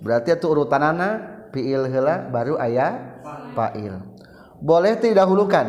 berarti 0.04 0.36
itu 0.36 0.46
urutanana 0.46 1.35
fiil 1.56 1.88
heula 1.88 2.28
baru 2.28 2.60
ayat 2.60 3.24
fa'il. 3.56 3.96
Boleh 4.60 5.00
tidak 5.00 5.24
dahulukan 5.24 5.68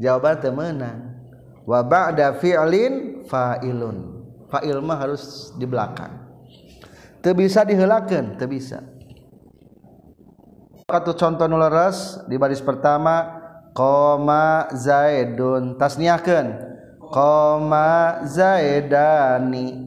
jawaban 0.00 0.40
temenang 0.40 0.98
wa 1.68 1.84
ba'da 1.84 2.40
fi'lin 2.40 3.24
fa'ilun. 3.28 4.24
Fa'il 4.48 4.80
mah 4.80 4.96
harus 4.96 5.52
di 5.60 5.68
belakang. 5.68 6.24
Teu 7.20 7.36
bisa 7.36 7.68
dihelakeun 7.68 8.40
teu 8.40 8.48
bisa. 8.48 8.80
Contoh 10.88 11.44
nuleres 11.44 12.24
di 12.24 12.40
baris 12.40 12.64
pertama 12.64 13.28
koma 13.76 14.72
zaidun. 14.72 15.76
Tasniahkeun. 15.76 16.48
Koma 17.12 18.24
zaidani. 18.24 19.84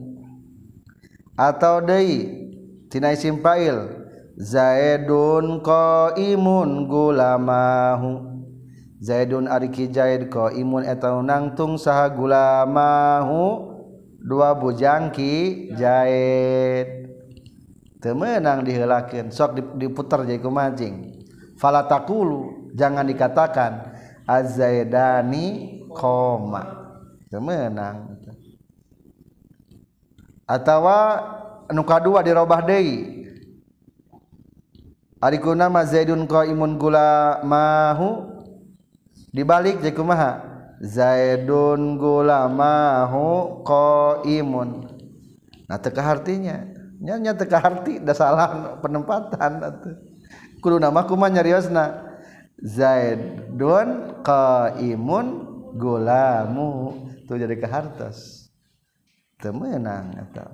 Atau 1.34 1.82
deui 1.82 2.46
tina 2.86 3.10
isim 3.10 3.42
fa'il 3.42 4.01
Zaidun 4.42 5.62
ko 5.62 6.18
imun 6.18 6.90
gulamahu. 6.90 8.42
Zaidun 8.98 9.46
ariki 9.46 9.86
Zaid 9.86 10.26
ko 10.26 10.50
imun 10.50 10.82
eta 10.82 11.14
nangtung 11.22 11.78
saha 11.78 12.10
gulamahu. 12.10 13.70
Dua 14.18 14.58
bujangki 14.58 15.70
Zaid. 15.78 17.06
Temenang 18.02 18.66
dihelakin 18.66 19.30
sok 19.30 19.78
diputar 19.78 20.26
jadi 20.26 20.42
kumajing 20.42 21.22
falatakulu 21.54 22.74
jangan 22.74 23.06
dikatakan 23.06 23.94
azaidani 24.26 25.78
koma 25.94 26.66
temenang 27.30 28.18
atau 30.50 30.82
nuka 31.70 32.02
dua 32.02 32.26
dirobah 32.26 32.66
deui. 32.66 33.21
Arikuna 35.22 35.70
ma 35.70 35.86
Zaidun 35.86 36.26
qaimun 36.26 36.82
gula 36.82 37.38
mahu? 37.46 38.42
Dibalik 39.30 39.78
jadi 39.78 39.94
kumaha? 39.94 40.42
Zaidun 40.82 41.94
gula 41.94 42.50
mahu 42.50 43.62
qaimun. 43.62 44.90
Nah 45.70 45.78
teka 45.78 46.02
hartinya. 46.02 46.66
Nya 46.98 47.34
teka 47.38 47.62
harti 47.62 48.02
da 48.02 48.14
salah 48.18 48.78
penempatan 48.82 49.62
atuh 49.62 49.94
kudu 50.58 50.82
nama 50.82 51.06
kumaha 51.06 51.38
nyariosna? 51.38 52.02
Zaidun 52.58 54.22
qaimun 54.26 55.26
gulamu 55.78 56.98
tuh 57.30 57.38
jadi 57.38 57.54
ke 57.58 57.66
hartas 57.70 58.50
temenang 59.38 60.14
atau 60.18 60.50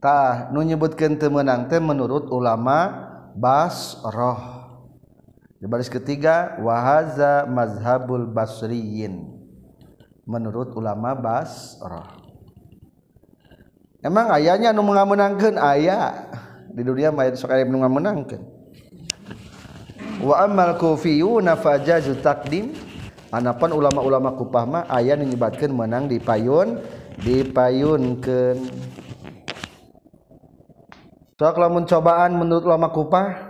tah 0.00 0.48
nu 0.50 0.64
nyebutkeun 0.64 1.20
teu 1.20 1.28
meunang 1.28 1.68
teh 1.68 1.76
menurut 1.76 2.32
ulama 2.32 2.88
basroh 3.36 4.40
di 5.60 5.68
baris 5.68 5.92
ketiga 5.92 6.56
wahaza 6.64 7.44
mazhabul 7.44 8.24
basriyin. 8.24 9.38
Menurut 10.24 10.72
ulama 10.72 11.12
basroh 11.12 12.08
emang 14.00 14.32
ayahnya 14.40 14.72
nu 14.72 14.80
menangkan 14.80 15.60
ayah 15.76 16.32
di 16.72 16.80
dunia 16.80 17.12
mayat 17.12 17.36
sok 17.36 17.52
aya 17.52 17.68
nu 17.68 17.76
menangkan 17.76 18.40
wa 20.24 20.34
amal 20.40 20.80
kufiyuna 20.80 21.60
fajazu 21.60 22.16
takdim. 22.18 22.72
Anapan 23.30 23.70
ulama-ulama 23.70 24.34
kupah 24.34 24.66
mah 24.66 24.84
aya 24.90 25.14
nu 25.14 25.22
menang 25.70 26.10
di 26.10 26.18
payun 26.18 26.82
dipayunkeun 27.22 28.89
lamun 31.40 31.88
cobaan 31.88 32.36
menurut 32.36 32.68
lama 32.68 32.92
kupah? 32.92 33.48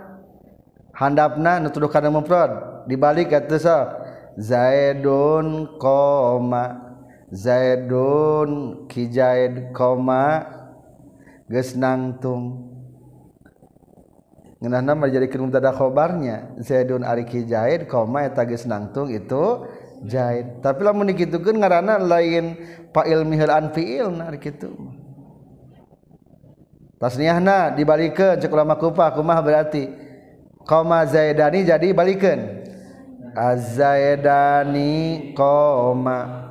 Handapna 0.95 1.59
nutuduh 1.59 1.91
kana 1.91 2.07
mufrad 2.07 2.87
dibalik 2.87 3.35
kata 3.35 3.57
sa 3.59 3.77
zaidun 4.39 5.75
koma. 5.75 6.95
Zaidun 7.35 8.83
kijaid 8.87 9.75
koma. 9.75 10.47
Geus 11.51 11.75
nangtung. 11.75 12.71
Ngeunahna 14.63 14.95
mah 14.95 15.11
jadi 15.11 15.27
mubtada 15.35 15.75
khobarnya. 15.75 16.55
Zaidun 16.63 17.03
ari 17.03 17.27
kijaid 17.27 17.91
koma 17.91 18.23
eta 18.23 18.47
geus 18.47 18.63
nangtung 18.63 19.11
itu 19.11 19.67
jaid. 20.07 20.63
Tapi 20.63 20.79
lamun 20.79 21.11
dikitukeun 21.11 21.59
ngaranna 21.59 21.99
lain 21.99 22.55
fa'il 22.95 23.27
mihal 23.27 23.51
an 23.51 23.75
fi'il 23.75 24.07
nah 24.15 24.31
kitu 24.39 25.00
tasniahna 27.01 27.73
dibalikkan 27.73 28.37
cek 28.37 28.53
ulama 28.53 28.77
Kufah 28.77 29.09
kumah 29.17 29.41
berarti 29.41 29.89
koma 30.61 31.01
zaidani 31.09 31.65
jadi 31.65 31.97
balikan 31.97 32.61
azaidani 33.33 35.33
koma 35.33 36.45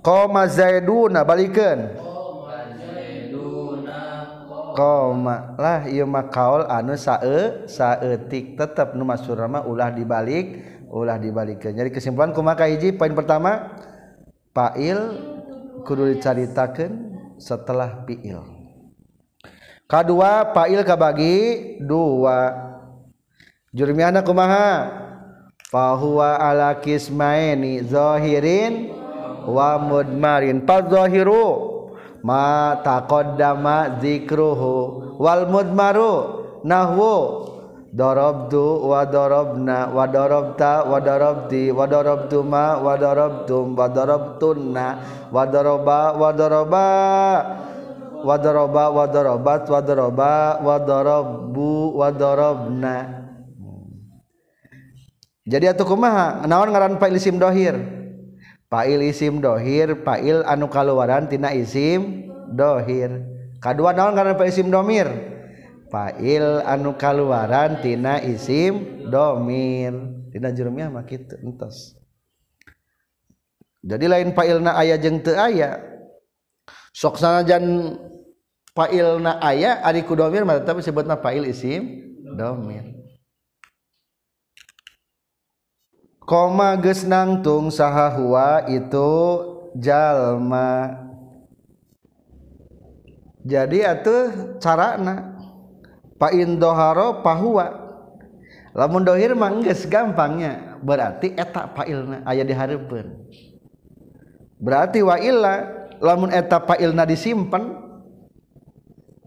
koma 0.00 0.48
zaiduna 0.48 1.20
balikan 1.20 2.00
koma 4.72 5.52
lah 5.60 5.84
ieu 5.84 6.08
mah 6.08 6.32
kaul 6.32 6.64
anu 6.64 6.96
sae 6.96 7.68
saeutik 7.68 8.56
tetep 8.56 8.96
nu 8.96 9.04
masuk 9.04 9.36
mah 9.36 9.68
ulah 9.68 9.92
dibalik 9.92 10.72
ulah 10.94 11.18
dibalikeun. 11.18 11.74
Jadi 11.74 11.90
kesimpulan 11.90 12.30
kumaha 12.30 12.70
hiji 12.70 12.94
poin 12.94 13.10
pertama 13.10 13.74
fa'il 14.54 15.18
kudu 15.82 16.14
dicaritakeun 16.14 16.92
setelah 17.42 18.06
fi'il 18.06 18.53
kedua 19.88 20.50
fa'il 20.54 20.82
kabagi 20.84 21.36
dua. 21.80 22.52
Jurmiana 23.74 24.22
kumaha? 24.22 25.02
Fahuwa 25.70 26.38
ala 26.38 26.78
kismaini 26.78 27.82
zahirin 27.82 28.94
wa 29.50 29.74
mudmarin. 29.82 30.62
Fa 30.62 30.78
zahiru 30.86 31.74
ma 32.22 32.78
taqaddama 32.86 33.98
zikruhu 33.98 35.18
wal 35.18 35.50
mudmaru 35.50 36.14
nahwu. 36.62 37.50
Darabtu 37.94 38.90
wa 38.90 39.06
darabna 39.06 39.86
wa 39.94 40.02
darabta 40.10 40.82
wa 40.82 40.98
darabti 40.98 41.70
wa 41.70 41.86
darabtuma 41.86 42.82
wa 42.82 42.98
darabtum 42.98 43.78
wa 43.78 43.86
darabtunna 43.86 44.86
wa 45.30 45.46
daraba 45.46 46.10
wa 46.18 46.30
daraba 46.34 46.88
wadaroba 48.24 48.88
wadorobat 48.88 49.68
wadoroba 49.68 50.58
wadorobu 50.64 52.00
wadorobna 52.00 53.24
jadi 55.44 55.76
atuh 55.76 55.84
kumaha? 55.84 56.48
Naon 56.48 56.72
ngaran 56.72 56.96
fa'il 56.96 57.20
isim 57.20 57.36
dohir? 57.36 57.76
Fa'il 58.72 59.04
isim 59.04 59.44
dohir 59.44 60.00
fa'il 60.00 60.40
anu 60.48 60.72
kaluaran 60.72 61.28
tina 61.28 61.52
isim 61.52 62.32
dohir. 62.48 63.20
Kadua 63.60 63.92
naon 63.92 64.16
ngaran 64.16 64.40
fa'il 64.40 64.52
isim 64.52 64.72
domir? 64.72 65.04
Fa'il 65.92 66.64
anu 66.64 66.96
kaluaran 66.96 67.84
tina 67.84 68.24
isim 68.24 69.04
domir. 69.12 69.92
Tina 70.32 70.48
jurumiah 70.48 70.88
mah 70.88 71.04
kitu 71.04 71.36
entos. 71.44 71.92
Jadi 73.84 74.08
lain 74.08 74.32
fa'ilna 74.32 74.80
aya 74.80 74.96
jeung 74.96 75.20
teu 75.20 75.36
aya. 75.36 75.76
Sok 76.96 77.20
sanajan 77.20 78.00
failna 78.74 79.38
aya 79.38 79.78
ari 79.86 80.02
ku 80.02 80.18
domir 80.18 80.42
mah 80.42 80.58
tetap 80.58 80.82
disebutna 80.82 81.16
fail 81.22 81.46
isim 81.46 82.02
domir. 82.34 82.90
Koma 86.24 86.74
geus 86.80 87.06
nangtung 87.06 87.70
saha 87.70 88.10
huwa 88.18 88.66
itu 88.66 89.12
jalma. 89.78 91.00
Jadi 93.44 93.84
atuh 93.84 94.56
carana? 94.56 95.36
Pa 96.16 96.32
indoharo 96.32 97.20
pahuwa 97.20 97.84
lamun 98.72 99.04
dohir 99.04 99.36
mah 99.36 99.52
geus 99.60 99.84
gampangnya 99.84 100.80
berarti 100.80 101.36
eta 101.36 101.68
failna 101.76 102.24
aya 102.24 102.40
dihareupeun. 102.40 103.28
Berarti 104.56 105.04
wa 105.04 105.20
illa 105.20 105.54
lamun 106.00 106.32
eta 106.32 106.56
failna 106.64 107.04
disimpen 107.04 107.83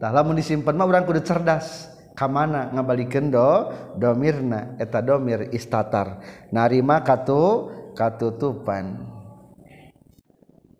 lamun 0.01 0.37
disimpan 0.37 0.77
mah 0.77 0.85
orang 0.87 1.05
kudu 1.05 1.21
cerdas. 1.21 1.93
Kamana 2.17 2.73
ngabalikin 2.73 3.29
do 3.29 3.69
domirna. 3.97 4.77
Eta 4.81 5.05
domir 5.05 5.53
istatar. 5.53 6.21
Narima 6.49 7.05
katu 7.05 7.69
katutupan. 7.93 9.05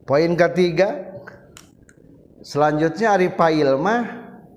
Poin 0.08 0.34
ketiga 0.34 1.20
selanjutnya 2.42 3.14
ari 3.14 3.30
pail 3.30 3.78
mah 3.78 4.02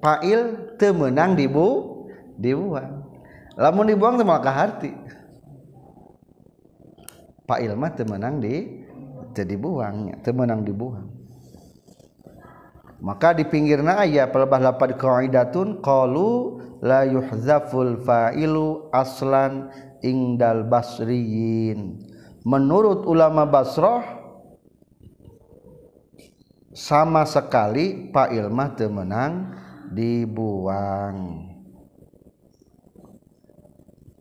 pail 0.01 0.73
temenang 0.81 1.37
dibu 1.37 1.68
dibuang. 2.38 3.05
Lamun 3.61 3.92
dibuang 3.92 4.16
teu 4.16 4.25
malah 4.25 4.57
harti 4.57 4.94
pail 7.51 7.75
mah 7.75 7.90
temenang 7.99 8.38
di 8.38 8.87
teu 9.35 9.42
dibuang 9.42 10.23
temenang 10.23 10.62
dibuang 10.62 11.19
maka 13.00 13.32
di 13.32 13.48
pinggir 13.48 13.80
na 13.80 14.04
aya 14.04 14.28
pelebah 14.28 14.60
lapad 14.60 15.00
qaidatun 15.00 15.80
qalu 15.80 16.60
la 16.84 17.08
yuhzaful 17.08 18.04
fa'ilu 18.04 18.92
aslan 18.92 19.72
ingdal 20.04 20.68
basriyin. 20.68 21.96
Menurut 22.44 23.04
ulama 23.08 23.44
Basrah 23.48 24.04
sama 26.72 27.24
sekali 27.24 28.12
fa'il 28.12 28.48
mah 28.52 28.76
teu 28.76 28.92
menang 28.92 29.56
dibuang. 29.92 31.48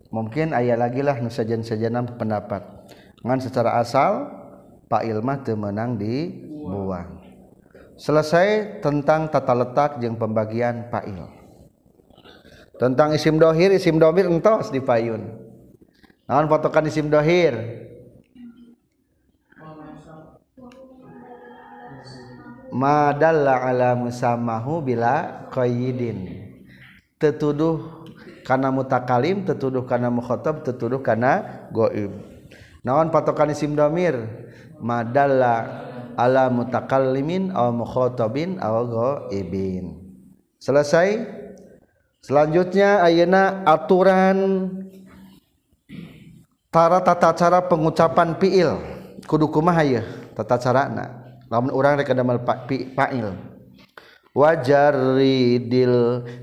Mungkin 0.10 0.56
aya 0.56 0.74
lagi 0.74 1.04
lah 1.04 1.20
nu 1.20 1.30
sajen-sajenan 1.30 2.16
pendapat. 2.16 2.64
Ngan 3.24 3.40
secara 3.44 3.80
asal 3.80 4.28
fa'il 4.88 5.20
mah 5.20 5.44
teu 5.44 5.60
menang 5.60 6.00
dibuang 6.00 7.19
selesai 8.00 8.80
tentang 8.80 9.28
tata 9.28 9.52
letak 9.52 10.00
jeung 10.00 10.16
pembagian 10.16 10.88
fa'il. 10.88 11.20
Tentang 12.80 13.12
isim 13.12 13.36
dohir 13.36 13.76
isim 13.76 14.00
domir 14.00 14.24
entos 14.24 14.72
di 14.72 14.80
payun 14.80 15.28
naon 16.24 16.48
potokan 16.48 16.88
isim 16.88 17.12
dohir? 17.12 17.60
Madalla 22.70 23.66
ala 23.66 23.98
musamahu 23.98 24.80
bila 24.80 25.50
qayyidin. 25.52 26.48
Tetuduh 27.20 28.06
karena 28.46 28.70
mutakalim 28.72 29.44
tetuduh 29.44 29.84
karena 29.84 30.08
mukhotob 30.08 30.64
tetuduh 30.64 31.02
karena 31.04 31.66
goib. 31.74 32.14
Naon 32.86 33.12
patokan 33.12 33.52
isim 33.52 33.76
domir? 33.76 34.16
Madalla 34.80 35.66
ala 36.20 36.52
mutakallimin 36.52 37.56
aw 37.56 37.72
mukhatabin 37.72 38.60
aw 38.60 38.84
ghaibin. 38.84 39.96
Selesai. 40.60 41.40
Selanjutnya 42.20 43.00
ayeuna 43.00 43.64
aturan 43.64 44.68
tara 46.68 47.00
tata 47.00 47.32
cara 47.32 47.64
pengucapan 47.64 48.36
fiil. 48.36 48.76
Kudu 49.24 49.48
kumaha 49.48 49.88
ieu? 49.88 50.04
Tata 50.36 50.60
carana. 50.60 51.40
Lamun 51.48 51.72
urang 51.72 51.96
rek 51.96 52.12
damel 52.12 52.44
fa'il. 52.44 52.92
pa, 52.94 53.08
wajarridil 54.40 55.96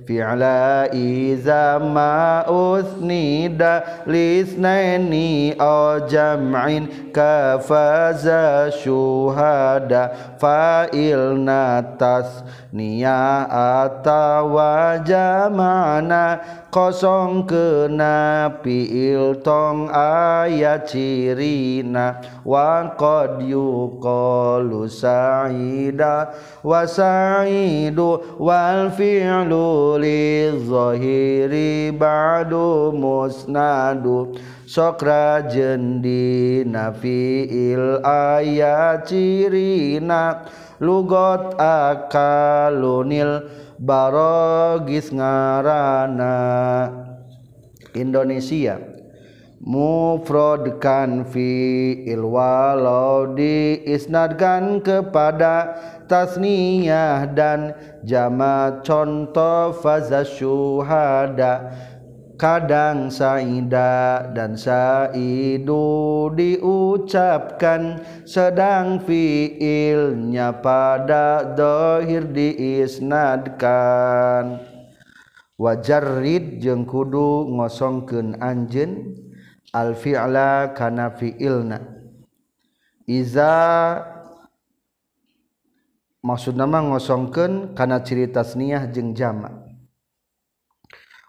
fi'la 0.06 0.88
iza 0.92 1.62
ma 1.94 2.44
usnida 2.44 3.72
lisnaini 4.06 5.56
aw 5.58 6.04
jam'in 6.12 6.84
kafaza 7.16 8.70
syuhada 8.80 10.02
fa'il 10.40 11.40
natas 11.40 12.44
niya 12.72 13.48
atawa 13.48 15.00
jama'na 15.00 16.40
kosong 16.68 17.48
kena 17.48 18.52
piil 18.60 19.40
tong 19.40 19.88
ayat 19.88 20.84
cirina 20.84 22.20
wa 22.44 22.84
qad 23.00 23.40
yuqalu 23.40 24.84
sa'ida 24.84 26.36
wa 26.60 26.84
sa'idu 26.84 28.36
wal 28.36 28.92
fi'lu 28.92 29.96
li 29.96 30.52
zahiri 30.68 31.96
ba'du 31.96 32.92
musnadu 32.92 34.36
sokra 34.66 35.46
jendina 35.46 36.90
fi'il 36.90 38.02
ayat 38.02 39.06
cirina 39.06 40.42
lugot 40.82 41.54
akalunil 41.56 43.46
barogis 43.78 45.14
ngarana. 45.14 46.36
Indonesia 47.96 48.76
mufrodkan 49.66 51.24
fi 51.24 51.48
ilwalau 52.04 53.32
diisnadkan 53.32 54.84
kepada 54.84 55.80
tasniyah 56.04 57.24
dan 57.32 57.72
jama 58.04 58.84
contoh 58.84 59.72
faza 59.80 60.22
syuhada 60.28 61.72
kadang 62.36 63.08
saida 63.10 64.28
dan 64.30 64.54
saidu 64.54 66.28
diucapkan 66.36 68.00
sedang 68.22 69.02
fiilnya 69.02 70.52
pada 70.62 71.42
dohir 71.56 72.28
diisnadkan. 72.30 73.58
Wajarrid 75.56 76.60
jeung 76.60 76.84
kudu 76.84 77.48
ngosongkeun 77.56 78.36
anjeun 78.44 79.16
al 79.72 79.96
fi'la 79.96 80.76
kana 80.76 81.16
fiilna. 81.16 81.80
Iza 83.08 83.56
maksudna 86.20 86.68
mah 86.68 86.82
ngosongkeun 86.92 87.72
kana 87.72 88.04
ciri 88.04 88.28
tasniyah 88.28 88.92
jeung 88.92 89.16
jamak 89.16 89.65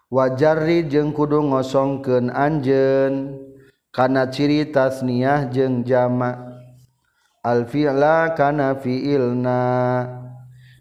wajarri 0.08 0.88
jeung 0.88 1.12
kudu 1.12 1.40
ngosongkeun 1.44 2.32
anjeun. 2.32 3.44
Kana 3.88 4.28
ciri 4.28 4.68
tasniyah 4.68 5.48
jeung 5.48 5.82
jamak 5.82 6.36
al 7.40 7.64
fi'la 7.64 8.36
kana 8.36 8.76
fi'ilna. 8.76 9.60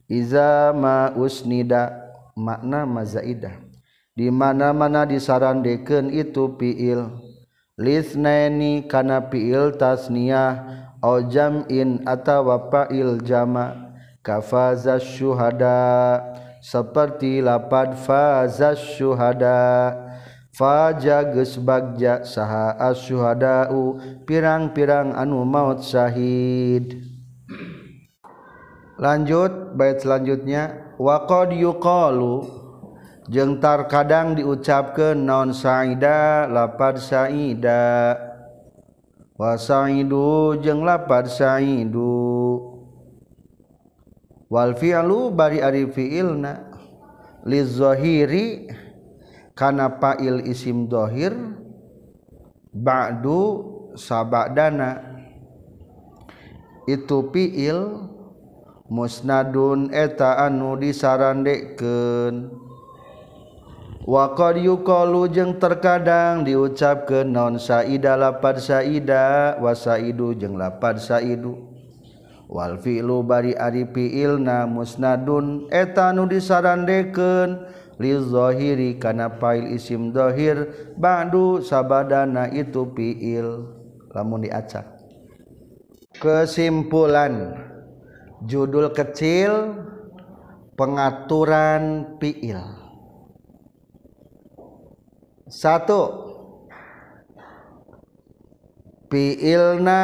Iza 0.08 0.76
ma 0.76 1.12
usnida 1.16 2.12
makna 2.36 2.84
mazaidah. 2.88 3.56
Di 4.18 4.32
mana-mana 4.32 5.08
disarandekeun 5.08 6.12
itu 6.12 6.52
fi'il. 6.60 7.06
Lisnaini 7.78 8.90
kana 8.90 9.22
fi'il 9.30 9.78
tasniyah 9.78 10.66
au 11.02 11.22
jam'in 11.30 12.02
atawa 12.10 12.70
fa'il 12.74 13.22
jamak 13.22 13.78
kafaza 14.26 14.98
syuhada' 14.98 16.47
seperti 16.68 17.40
lapad 17.40 17.96
faza 17.96 18.76
syuhada 18.76 19.96
faja 20.52 21.24
geus 21.32 21.56
bagja 21.64 22.28
saha 22.28 22.76
asyuhadau 22.92 23.96
pirang-pirang 24.28 25.16
anu 25.16 25.48
maut 25.48 25.80
syahid. 25.80 27.00
Lanjut 29.00 29.78
bait 29.80 30.04
selanjutnya. 30.04 30.92
Wa 30.98 31.30
qad 31.30 31.54
yuqalu 31.54 32.50
jeung 33.30 33.62
kadang 33.62 34.34
diucapkeun 34.34 35.24
naon 35.24 35.54
saida 35.54 36.50
lapad 36.50 36.98
saida. 36.98 38.18
Wa 39.38 39.54
saidu 39.54 40.58
jeung 40.58 40.82
lapad 40.82 41.30
saidu 41.30 42.37
wal 44.52 44.76
fi'lu 44.76 45.32
bari 45.32 45.60
ari 45.64 45.88
fiilna. 45.88 46.68
Lizohiri 47.48 48.68
kana 49.56 49.88
fa'il 50.02 50.44
isim 50.52 50.92
dohir 50.92 51.32
ba'du 52.76 53.44
sabadana. 53.96 55.00
Itu 56.88 57.32
fiil 57.32 58.08
musnadun 58.92 59.92
eta 59.96 60.44
anu 60.44 60.76
disarandekeun. 60.80 62.52
Wa 64.08 64.32
qad 64.40 64.56
yuqalu 64.64 65.28
jeung 65.36 65.60
terkadang 65.60 66.48
diucapkeun 66.48 67.28
non 67.28 67.60
saida 67.60 68.16
lapad 68.16 68.60
saida 68.64 69.60
wa 69.60 69.76
saidu 69.76 70.32
jeung 70.32 70.56
lapad 70.56 70.96
saidu. 70.96 71.67
wal 72.48 72.80
fi'lu 72.80 73.24
bari 73.28 73.54
ari 73.54 73.86
fiilna 73.88 74.66
musnadun. 74.66 75.68
Etanu 75.72 76.26
disarandeken 76.26 77.68
lizohiri 78.00 78.98
kana 78.98 79.38
pail 79.38 79.76
isim 79.76 80.16
dohir 80.16 80.72
ba'du 80.96 81.60
sabadana 81.62 82.50
itu 82.52 82.88
fiil. 82.96 83.78
Lamun 84.16 84.48
diacak. 84.48 84.88
Kesimpulan. 86.18 87.54
Judul 88.46 88.94
kecil 88.94 89.78
pengaturan 90.78 92.16
fiil. 92.18 92.62
Satu. 95.50 96.26
Fiilna 99.08 100.04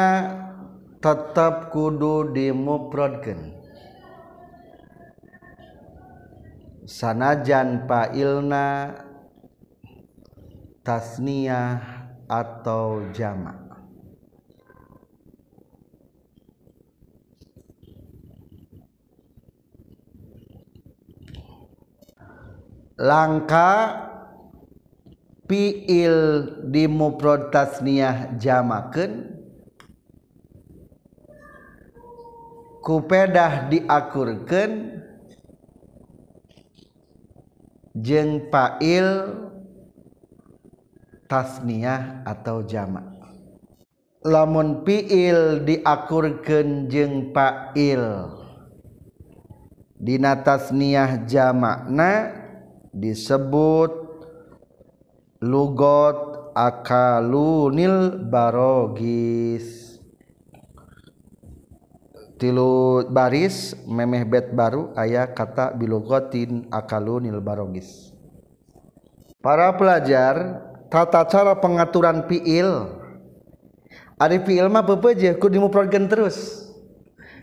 tetap 1.04 1.68
kudu 1.68 2.32
dimuprodkeun 2.32 3.52
sanajan 6.88 7.84
ilna 8.16 8.96
tasniyah 10.80 12.08
atau 12.24 13.04
jamak. 13.12 13.60
Langka 22.96 24.00
fiil 25.44 26.16
di 26.72 26.88
mufrad 26.88 27.52
tasniyah 27.52 28.40
jamakeun 28.40 29.33
kupedah 32.84 33.72
diakurkan 33.72 35.00
jeng 37.96 38.52
pail 38.52 39.40
tasniah 41.24 42.20
atau 42.28 42.60
jamak 42.68 43.08
lamun 44.20 44.84
piil 44.84 45.64
diakurkan 45.64 46.92
jeng 46.92 47.32
pail 47.32 48.28
dina 49.96 50.44
tasniah 50.44 51.24
jamakna 51.24 52.36
disebut 52.92 53.96
lugot 55.40 56.52
akalunil 56.52 58.20
barogis 58.28 59.83
tilu 62.44 63.08
baris 63.08 63.72
memeh 63.88 64.20
bet 64.28 64.52
baru 64.52 64.92
ayah 65.00 65.32
kata 65.32 65.72
bilugotin 65.72 66.68
akalunil 66.68 67.40
barogis. 67.40 68.12
Para 69.40 69.72
pelajar 69.72 70.60
tata 70.92 71.24
cara 71.24 71.56
pengaturan 71.56 72.28
piil 72.28 73.00
ari 74.20 74.44
piil 74.44 74.68
mah 74.68 74.84
bebeje 74.84 75.32
kudu 75.40 75.56
dimuprodkeun 75.56 76.04
terus. 76.04 76.68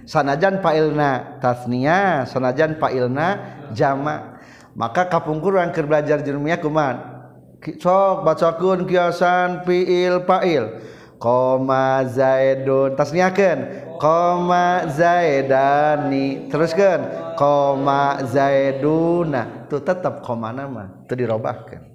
Sanajan 0.06 0.62
pailna 0.62 1.42
tasnia 1.42 2.30
sanajan 2.30 2.78
pailna 2.78 3.58
jama. 3.74 4.38
Maka 4.78 5.10
kapungkur 5.10 5.58
urang 5.58 5.74
keur 5.74 5.90
belajar 5.90 6.22
jermiah 6.22 6.62
kuman 6.62 7.02
sok 7.62 8.26
bacakeun 8.26 8.86
kiasan 8.86 9.66
piil 9.66 10.26
pail 10.30 10.78
koma 11.18 12.06
zaidun 12.06 12.94
tasniakeun. 12.94 13.91
Koma 14.02 14.90
zaidani. 14.90 16.50
Teruskan 16.50 17.00
koma 17.38 18.26
zaiduna. 18.26 19.70
Itu 19.70 19.78
tetap 19.86 20.26
koma 20.26 20.50
nama 20.50 21.06
itu 21.06 21.14
dirobahkan. 21.14 21.94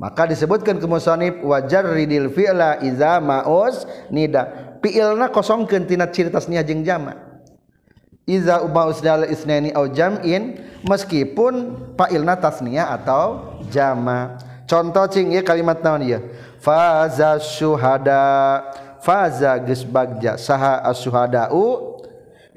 Maka 0.00 0.30
disebutkan 0.30 0.80
ke 0.80 0.86
musonib 0.88 1.44
wajar 1.44 1.84
ridil 1.84 2.32
fi'la 2.32 2.80
iza 2.80 3.20
ma'us 3.20 3.84
nida. 4.08 4.72
Fi'ilna 4.80 5.28
kosongkeun 5.28 5.84
tina 5.84 6.08
ciri 6.08 6.32
tasniah 6.32 6.64
jeung 6.64 6.86
jama. 6.86 7.18
Iza 8.24 8.62
umaus 8.64 9.02
dal 9.02 9.26
isnani 9.26 9.74
au 9.74 9.90
jam'in 9.90 10.56
meskipun 10.86 11.76
fa'ilna 11.98 12.38
tasniah 12.38 12.94
atau 12.94 13.58
jama. 13.68 14.38
Contoh 14.68 15.08
cing 15.10 15.32
ya 15.32 15.42
kalimat 15.42 15.80
naon 15.80 16.04
ya 16.04 16.20
faza 16.60 17.40
syuhada 17.40 18.60
faza 19.00 19.58
geus 19.62 19.82
bagja 19.82 20.36
saha 20.38 20.82
asyuhadau 20.88 21.98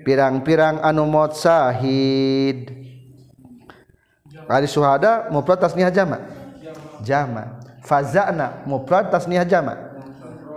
pirang-pirang 0.02 0.82
anu 0.82 1.06
maut 1.06 1.38
sahid. 1.38 2.74
Ari 4.52 4.68
syuhada 4.68 5.32
mufrad 5.32 5.64
tasniah 5.64 5.94
jama' 5.94 6.20
jama. 7.02 7.62
Fazana 7.82 8.62
mufrad 8.68 9.10
tasniah 9.10 9.48
jama. 9.48 9.78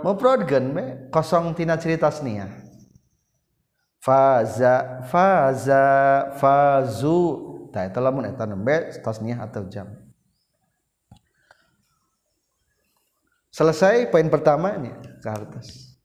Mufradkeun 0.05 0.65
me 0.69 0.85
kosong 1.09 1.57
tina 1.57 1.81
ciri 1.81 1.97
tasniah 1.97 2.65
faza 4.05 5.01
faza 5.09 5.85
fazu. 6.37 7.41
Tah 7.73 7.89
eta 7.89 7.99
lamun 7.99 8.29
eta 8.29 8.45
nembe 8.45 8.93
tasniah 9.01 9.41
atau 9.41 9.65
jam 9.65 10.04
selesai 13.55 14.11
poin 14.11 14.27
pertamanya 14.27 14.99
ke 15.23 15.29
atas. 15.31 15.95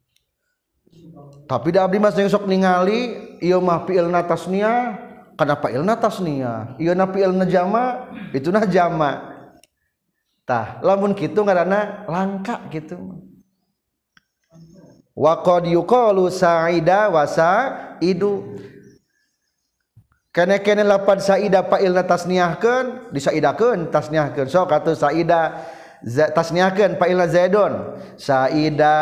Tapi 1.50 1.74
da 1.74 1.82
abdi 1.82 1.98
mas 1.98 2.14
sok 2.14 2.46
ningali 2.46 3.18
ieu 3.42 3.58
mah 3.58 3.82
fi'ilna 3.82 4.22
tasniah 4.22 4.94
kana 5.34 5.58
fi'ilna 5.58 5.98
tasniah 5.98 6.78
ieu 6.78 6.94
na 6.94 7.10
fi'ilna 7.10 7.42
jama 7.50 8.06
itu 8.30 8.54
nah 8.54 8.62
jama. 8.62 9.34
Tah 10.46 10.78
lamun 10.86 11.10
gitu 11.18 11.42
ngaranna 11.42 12.06
langka 12.06 12.70
gitu 12.70 13.18
wa 15.18 15.34
qad 15.42 15.66
yuqalu 15.66 16.30
sa'ida 16.30 17.10
wa 17.10 17.26
sa'idu. 17.26 18.62
Kene 20.30 20.62
kene 20.62 20.86
lapan 20.86 21.18
saida 21.18 21.66
fa'ilna 21.66 22.06
tasniahkeun 22.06 23.10
disaidakeun 23.10 23.90
tasniahkeun 23.90 24.46
sok 24.46 24.70
atuh 24.70 24.94
saida 24.94 25.66
tasniahkan 26.08 26.96
fa'ilna 26.96 27.28
zaidun 27.28 27.72
saida 28.16 28.96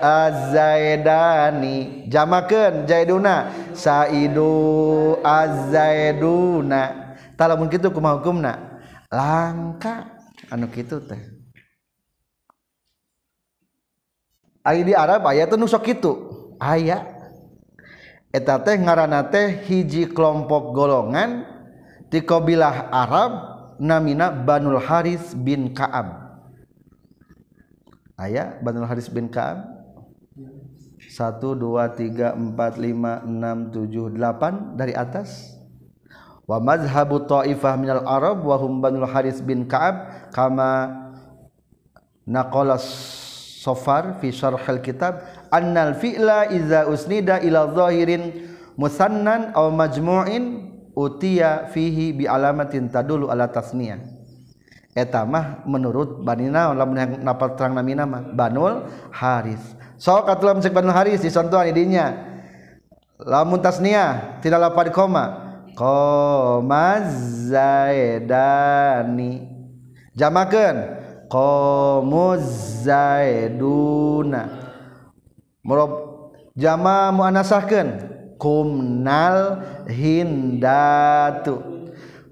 az-zaidani. 0.00 2.08
Jamakeun 2.08 2.84
zaiduna. 2.84 3.52
Saidu 3.72 5.16
az-zaiduna. 5.24 6.82
Talamun 7.36 7.72
kitu 7.72 7.88
kumaha 7.88 8.20
hukumna? 8.20 8.52
Langka. 9.08 10.12
Anu 10.52 10.68
kitu 10.68 11.00
teh. 11.08 11.20
Ari 14.62 14.86
di 14.86 14.92
Arab 14.94 15.26
aya 15.26 15.48
teh 15.48 15.56
nu 15.56 15.64
sok 15.64 15.88
kitu. 15.88 16.12
Aya. 16.60 17.08
Eta 18.32 18.60
teh 18.60 18.76
ngaranna 18.76 19.32
teh 19.32 19.64
hiji 19.64 20.12
kelompok 20.12 20.76
golongan 20.76 21.44
ti 22.08 22.24
kabilah 22.24 22.88
Arab 22.92 23.51
namina 23.80 24.32
Banul 24.32 24.80
Haris 24.80 25.36
bin 25.36 25.72
Ka'ab. 25.72 26.40
Aya 28.18 28.58
Banul 28.60 28.88
Haris 28.88 29.08
bin 29.08 29.28
Ka'ab. 29.32 29.82
1 31.12 31.44
2 31.44 31.60
3 31.60 32.34
4 32.56 32.56
5 32.56 32.56
6 32.56 33.74
7 33.74 34.16
8 34.16 34.80
dari 34.80 34.96
atas. 34.96 35.60
Wa 36.48 36.58
mazhabu 36.58 37.22
ta'ifah 37.22 37.74
minal 37.78 38.02
arab 38.08 38.42
wa 38.42 38.56
hum 38.58 38.82
banul 38.82 39.06
haris 39.06 39.38
bin 39.44 39.68
ka'ab. 39.68 40.26
Kama 40.34 40.90
naqala 42.26 42.80
sofar 43.62 44.18
fi 44.18 44.34
syarhil 44.34 44.82
kitab 44.82 45.22
annal 45.54 45.94
fi'la 45.94 46.50
iza 46.50 46.90
usnida 46.90 47.38
ila 47.46 47.70
zahirin 47.70 48.50
musannan 48.74 49.54
aw 49.54 49.70
majmu'in 49.70 50.71
utia 50.92 51.72
fihi 51.72 52.12
bi 52.12 52.28
alamatin 52.28 52.92
tadulu 52.92 53.32
ala 53.32 53.48
tasniyah. 53.48 54.20
Eta 54.92 55.24
mah 55.24 55.64
menurut 55.64 56.20
banina 56.20 56.68
lamun 56.76 57.24
napal 57.24 57.56
terang 57.56 57.72
nami 57.72 57.96
nama 57.96 58.20
banul 58.20 58.84
haris. 59.08 59.72
Sok 59.96 60.28
atulam 60.28 60.60
cek 60.60 60.76
banul 60.76 60.92
haris 60.92 61.24
disontohan 61.24 61.72
idinya. 61.72 62.12
Lamun 63.16 63.64
tasniyah 63.64 64.44
tidak 64.44 64.68
lapar 64.68 64.92
koma. 64.92 65.56
Koma 65.72 67.00
zaidani. 67.48 69.48
Jamakeun. 70.12 71.00
Qomuz 71.32 72.44
zaiduna. 72.84 74.76
Murob 75.64 75.92
jama 76.52 77.08
muannasahkeun 77.16 78.11
kumnal 78.42 79.62
hindatu. 79.86 81.62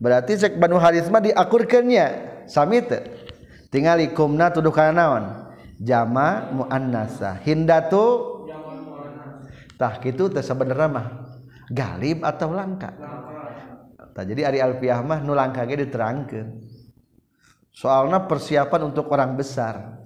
Berarti 0.03 0.35
cek 0.35 0.59
banu 0.59 0.83
haris 0.83 1.07
mah 1.07 1.23
diakurkeunnya 1.23 2.07
sami 2.51 2.83
teu. 2.83 3.07
Tingali 3.71 4.11
kumna 4.11 4.51
tuduh 4.51 4.75
kana 4.75 4.91
naon? 4.91 5.25
Jama 5.79 6.51
muannasah 6.51 7.39
hindatu? 7.47 8.27
Tah 9.79 10.03
kitu 10.03 10.27
teh 10.27 10.43
sabenerna 10.43 10.91
mah 10.91 11.07
galib 11.71 12.27
atau 12.27 12.51
langka? 12.51 12.91
Jadi 14.21 14.45
Ari 14.45 14.61
Alfiah 14.61 15.01
mah 15.01 15.23
nu 15.25 15.33
langka 15.33 15.65
ge 15.65 15.81
diterangkeun. 15.81 16.61
Soalnya 17.73 18.27
persiapan 18.27 18.93
untuk 18.93 19.09
orang 19.09 19.39
besar. 19.39 19.97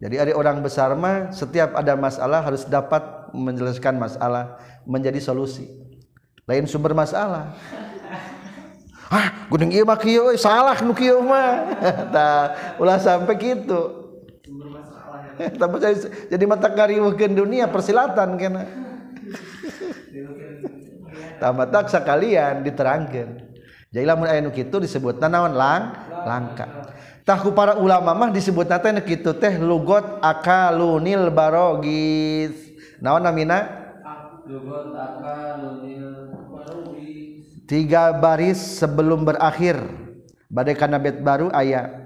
Jadi 0.00 0.16
ada 0.16 0.32
orang 0.32 0.64
besar 0.64 0.96
mah 0.96 1.28
setiap 1.28 1.76
ada 1.76 1.92
masalah 1.92 2.40
harus 2.40 2.64
dapat 2.64 3.19
menjelaskan 3.34 3.96
masalah 3.96 4.58
menjadi 4.86 5.20
solusi. 5.20 5.68
Lain 6.48 6.66
sumber 6.66 6.94
masalah. 6.96 7.54
Ah 9.10 9.50
gunung 9.50 9.74
ieu 9.74 9.82
mah 9.82 9.98
kieu 9.98 10.38
salah 10.38 10.78
nu 10.82 10.94
kieu 10.94 11.22
mah. 11.22 11.66
Tah 12.14 12.76
ulah 12.78 12.98
sampai 12.98 13.38
kitu. 13.38 13.80
Sumber 14.46 14.68
masalah 14.70 15.20
tapi 15.60 15.76
jadi 16.30 16.44
mata 16.46 16.70
kariweuhkeun 16.70 17.34
dunia 17.34 17.66
persilatan 17.66 18.38
kena. 18.38 18.64
Tamat 21.40 21.88
sekalian 21.88 22.60
diterangkan 22.60 23.50
jadi 23.90 24.06
lamun 24.06 24.30
aya 24.30 24.38
nu 24.38 24.54
kitu 24.54 24.78
disebut 24.78 25.18
naon? 25.18 25.58
Lang 25.58 25.82
langka. 26.22 26.94
tahu 27.26 27.50
para 27.50 27.74
ulama 27.74 28.14
mah 28.14 28.30
disebut 28.30 28.70
teh 28.70 29.02
kitu 29.02 29.34
teh 29.34 29.58
lugot 29.58 30.22
akalunil 30.22 31.26
barogis 31.34 32.69
naon 33.00 33.24
namina? 33.24 33.88
Tiga 37.70 38.10
baris 38.18 38.58
sebelum 38.82 39.22
berakhir. 39.22 39.78
Badai 40.50 40.74
kana 40.74 40.98
bet 40.98 41.22
baru 41.22 41.54
aya. 41.54 42.02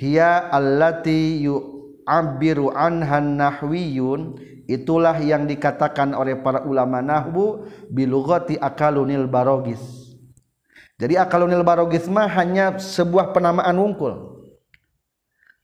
Hiya 0.00 0.48
allati 0.48 1.44
yu'abbiru 1.44 2.72
anhan 2.72 3.36
nahwiyun. 3.36 4.40
Itulah 4.64 5.20
yang 5.20 5.44
dikatakan 5.44 6.16
oleh 6.16 6.40
para 6.40 6.64
ulama 6.64 7.04
nahwu 7.04 7.68
bilughati 7.92 8.56
akalunil 8.56 9.28
barogis. 9.28 10.16
Jadi 10.96 11.20
akalunil 11.20 11.60
barogis 11.60 12.08
mah 12.08 12.24
hanya 12.32 12.80
sebuah 12.80 13.36
penamaan 13.36 13.76
wungkul. 13.76 14.40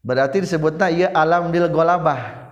Berarti 0.04 0.44
disebutnya 0.44 0.92
ia 0.92 1.08
alam 1.16 1.48
dil 1.48 1.72
golabah 1.72 2.49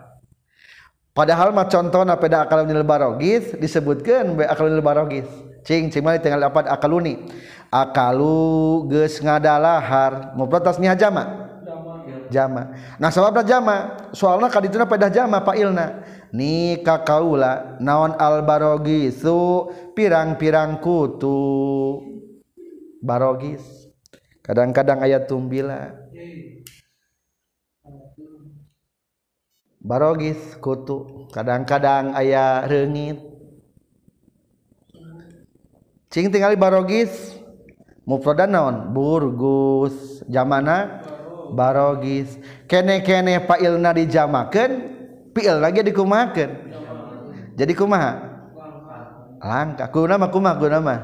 padahal 1.19 1.51
mah 1.51 1.67
contohna 1.67 2.15
pada 2.15 2.47
akalunil 2.47 2.87
barogis 2.87 3.59
disebutkan 3.59 4.39
be 4.39 4.47
akalunil 4.47 4.79
barogis 4.79 5.27
cing 5.67 5.91
cing 5.91 6.01
mana 6.01 6.17
tinggal 6.17 6.41
dapat 6.41 6.65
akaluni. 6.71 7.29
Akalu 7.69 8.89
geus 8.89 9.21
ngadalahar 9.21 10.33
ngobrol 10.33 10.65
tas 10.65 10.81
jama. 10.81 11.45
Jama. 12.33 12.77
Nah 12.97 13.09
sababna 13.13 13.45
jama 13.45 13.77
soalna 14.17 14.49
kadituna 14.49 14.89
pada 14.89 15.13
jama 15.13 15.45
failna. 15.45 16.05
Nika 16.33 17.05
kaula 17.05 17.81
naon 17.81 18.17
albarogisu 18.17 19.69
pirang-pirang 19.93 20.81
kutu. 20.81 22.01
Barogis. 23.05 23.65
Kadang-kadang 24.45 25.05
ayat 25.05 25.29
tumbila. 25.29 25.93
barogis 29.83 30.39
kutu. 30.59 31.29
Kadang-kadang 31.33 32.17
ayah 32.17 32.65
rengit 32.65 33.21
cing 36.09 36.33
tinggal 36.33 36.57
barogis 36.57 37.37
mufradan 38.09 38.53
naon 38.53 38.77
burgus 38.93 40.25
jamana 40.27 41.05
barogis. 41.53 42.39
Kene-kene 42.69 43.45
pailna 43.45 43.93
dijamakeun 43.93 44.73
fiil 45.33 45.57
lagi 45.61 45.85
dikumakeun 45.85 46.51
jadi 47.59 47.75
kumaha? 47.75 48.13
Langka. 49.39 49.91
Kuna 49.91 50.19
mah 50.19 50.31
kumaha 50.31 50.55
kuna 50.59 50.79
mah 50.79 51.01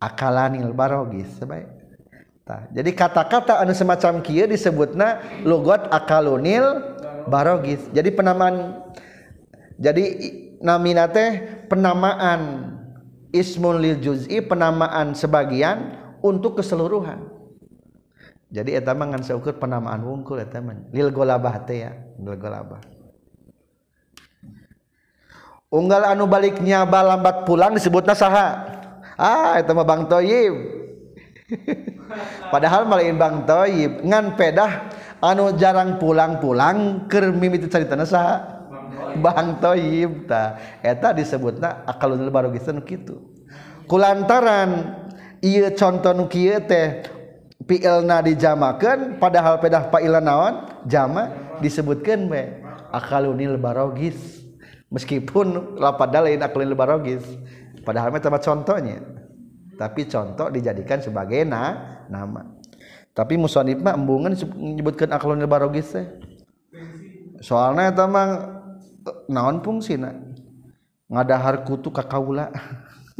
akalanil 0.00 0.72
barogis 0.76 1.28
sebaik 1.40 1.68
Tah, 2.44 2.68
jadi 2.68 2.92
kata-kata 2.92 3.56
anu 3.56 3.72
semacam 3.72 4.20
kieu 4.20 4.44
disebutna 4.44 5.16
lugot 5.48 5.88
akalunil 5.88 6.93
barogis. 7.28 7.86
Jadi 7.92 8.10
penamaan 8.14 8.84
jadi 9.78 10.04
namina 10.62 11.10
teh 11.10 11.64
penamaan 11.66 12.72
ismun 13.34 13.82
lil 13.82 13.98
juz'i 13.98 14.38
penamaan 14.38 15.12
sebagian 15.18 15.98
untuk 16.22 16.62
keseluruhan. 16.62 17.34
Jadi 18.54 18.78
eta 18.78 18.94
mah 18.94 19.10
ngan 19.10 19.26
seukur 19.26 19.58
penamaan 19.58 19.98
wungkul 20.06 20.38
eta 20.38 20.62
mah. 20.62 20.78
Lil 20.94 21.10
golabah 21.10 21.66
teh 21.66 21.82
ya 21.82 21.92
lil 22.22 22.38
golabah. 22.38 22.78
Unggal 25.74 26.06
anu 26.06 26.30
baliknya 26.30 26.86
balambat 26.86 27.42
pulang 27.50 27.74
disebutna 27.74 28.14
saha. 28.14 28.62
Ah 29.18 29.58
eta 29.58 29.74
mah 29.74 29.82
Bang 29.82 30.06
Toyib. 30.06 30.54
Padahal 32.54 32.86
malain 32.86 33.18
Bang 33.18 33.42
Toyib 33.42 34.06
ngan 34.06 34.38
pedah 34.38 34.86
anu 35.24 35.56
jarang 35.56 35.96
pulang-pulang 35.96 37.08
ke 37.08 37.32
mimiti 37.32 37.72
cerita 37.72 37.96
nasaha 37.96 38.52
Bang 39.14 39.62
Toyib 39.62 40.26
ta. 40.26 40.58
Eta 40.82 41.14
disebutna 41.16 41.86
akalun 41.88 42.28
barogisten 42.28 42.84
gitu 42.84 43.34
kulantaran 43.88 44.96
iya 45.44 45.72
contoh 45.72 46.12
nu 46.16 46.24
kieu 46.28 46.60
teh 46.64 47.04
fiilna 47.64 48.24
dijamakeun 48.24 49.20
padahal 49.20 49.60
pedah 49.60 49.88
faila 49.92 50.20
naon? 50.20 50.84
Jama 50.84 51.56
disebutkeun 51.60 52.28
we 52.28 52.42
akalunil 52.92 53.56
barogis 53.56 54.44
meskipun 54.92 55.76
lapada 55.80 56.20
lain 56.24 56.44
akalunil 56.44 56.76
barogis 56.76 57.24
padahal 57.84 58.12
mah 58.12 58.20
contohnya. 58.20 59.00
Tapi 59.74 60.06
contoh 60.06 60.54
dijadikan 60.54 61.02
sebagai 61.02 61.42
na, 61.42 61.98
nama. 62.06 62.53
Tapi 63.14 63.38
musonib 63.38 63.78
mah 63.78 63.94
embungan 63.94 64.34
menyebutkan 64.34 65.14
aklunil 65.14 65.46
barogis 65.46 65.94
teh. 65.94 66.06
Soalnya 67.38 67.94
eta 67.94 68.10
mah 68.10 68.58
naon 69.30 69.62
fungsina? 69.62 70.18
Ngadahar 71.06 71.62
kutu 71.62 71.94
kakaula 71.94 72.50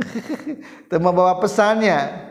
tema 0.91 1.15
bawa 1.15 1.39
pesannya. 1.39 2.27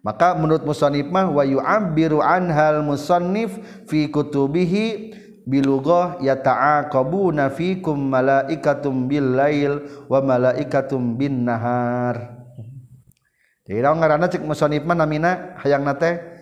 Maka 0.00 0.32
menurut 0.32 0.64
musannif 0.64 1.12
mah 1.12 1.28
wa 1.28 1.44
yu'abbiru 1.44 2.24
anhal 2.24 2.80
musannif 2.80 3.60
fi 3.84 4.08
kutubihi 4.08 5.12
bilughah 5.44 6.16
yata'aqabuna 6.24 7.52
fikum 7.52 8.00
malaikatum 8.00 9.04
bil 9.04 9.36
lail 9.36 9.84
wa 10.08 10.24
malaikatum 10.24 11.20
bin 11.20 11.44
nahar 11.44 12.38
ngaran 13.68 14.24
cek 14.32 14.40
musonif 14.48 14.80
namina 14.88 15.52
hayang 15.60 15.84
nate 15.84 16.37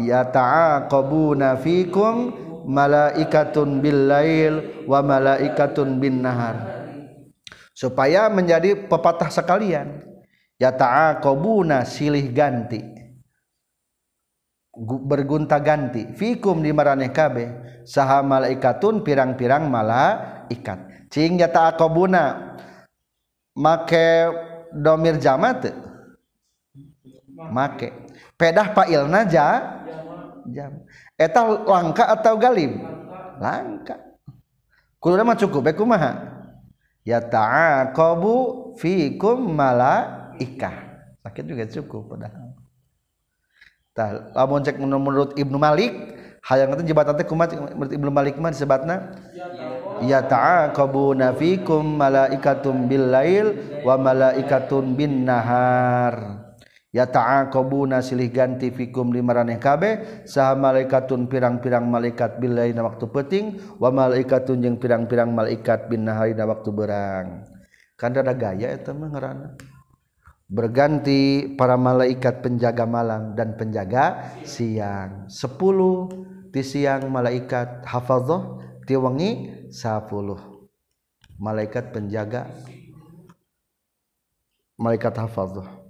ya 0.00 0.24
ta'aqabuna 0.28 1.60
fikum 1.60 2.32
malaikatun 2.66 3.78
bil 3.78 4.10
lail 4.10 4.84
wa 4.90 5.00
malaikatun 5.00 6.02
bin 6.02 6.20
nahar 6.24 6.76
supaya 7.76 8.32
menjadi 8.32 8.88
pepatah 8.88 9.28
sekalian. 9.28 10.00
Ya 10.56 10.72
ta'aqabuna 10.72 11.84
silih 11.84 12.32
ganti. 12.32 12.80
Bergunta 15.04 15.60
ganti. 15.60 16.16
Fikum 16.16 16.64
di 16.64 16.72
maraneh 16.72 17.12
kabeh 17.12 17.84
saha 17.84 18.24
malaikatun 18.24 19.04
pirang-pirang 19.04 19.68
malaikat. 19.68 21.12
Cing 21.12 21.36
ya 21.36 21.52
ta'aqabuna 21.52 22.56
make 23.52 24.32
domir 24.72 25.20
jamat 25.20 25.76
make. 27.52 27.92
Pedah 28.36 28.72
pailna 28.72 29.28
ja 29.28 29.48
jam. 30.52 30.82
Eta 31.16 31.42
langka 31.64 32.04
atau 32.10 32.34
galib? 32.36 32.76
Langka. 33.40 33.96
Kudu 35.00 35.22
mah 35.22 35.38
cukup 35.38 35.70
bae 35.70 35.74
kumaha? 35.76 36.36
Ya 37.06 37.22
ta'aqabu 37.22 38.74
fikum 38.82 39.54
malaikah. 39.54 41.06
Sakit 41.22 41.44
juga 41.46 41.64
cukup 41.70 42.16
padahal. 42.16 42.54
Tah 43.94 44.34
lamun 44.34 44.60
cek 44.66 44.76
menurut 44.82 45.32
Ibnu 45.38 45.56
Malik 45.56 45.94
hayang 46.42 46.74
teh 46.76 46.84
jebatan 46.84 47.14
teh 47.16 47.26
kumaha? 47.26 47.54
Menurut 47.72 47.94
Ibnu 47.94 48.10
Malik 48.10 48.34
mah 48.36 48.50
disebutna 48.50 49.14
ya 50.04 50.20
ta'aqabuna 50.26 51.32
fikum 51.38 51.96
malaikatum 51.96 52.90
bil 52.90 53.08
lail 53.08 53.46
wa 53.86 53.96
malaikatun 53.96 54.98
bin 54.98 55.24
nahar 55.24 56.45
ta'aqabuna 57.04 58.00
silih 58.00 58.32
ganti 58.32 58.72
fikum 58.72 59.12
limaraneh 59.12 59.60
kabeh. 59.60 60.24
Saha 60.24 60.56
malaikatun 60.56 61.28
pirang-pirang 61.28 61.84
malaikat 61.84 62.40
billaina 62.40 62.80
waktu 62.80 63.04
peting 63.12 63.76
wa 63.76 63.92
malaikatun 63.92 64.64
jeung 64.64 64.80
pirang-pirang 64.80 65.28
malaikat 65.28 65.92
bin 65.92 66.08
naharina 66.08 66.48
waktu 66.48 66.72
berang. 66.72 67.44
Kan 68.00 68.16
ada 68.16 68.32
gaya 68.32 68.72
eta 68.72 68.96
mah 68.96 69.12
ngaranna. 69.12 69.48
Berganti 70.48 71.52
para 71.58 71.76
malaikat 71.76 72.40
penjaga 72.40 72.88
malam 72.88 73.36
dan 73.36 73.60
penjaga 73.60 74.32
siang. 74.46 75.28
10 75.28 76.48
di 76.54 76.62
siang 76.64 77.12
malaikat 77.12 77.84
hafadzah 77.84 78.62
ti 78.88 78.96
wengi 78.96 79.52
10 79.68 81.36
malaikat 81.36 81.92
penjaga. 81.92 82.48
Malaikat 84.80 85.12
hafadzah 85.18 85.85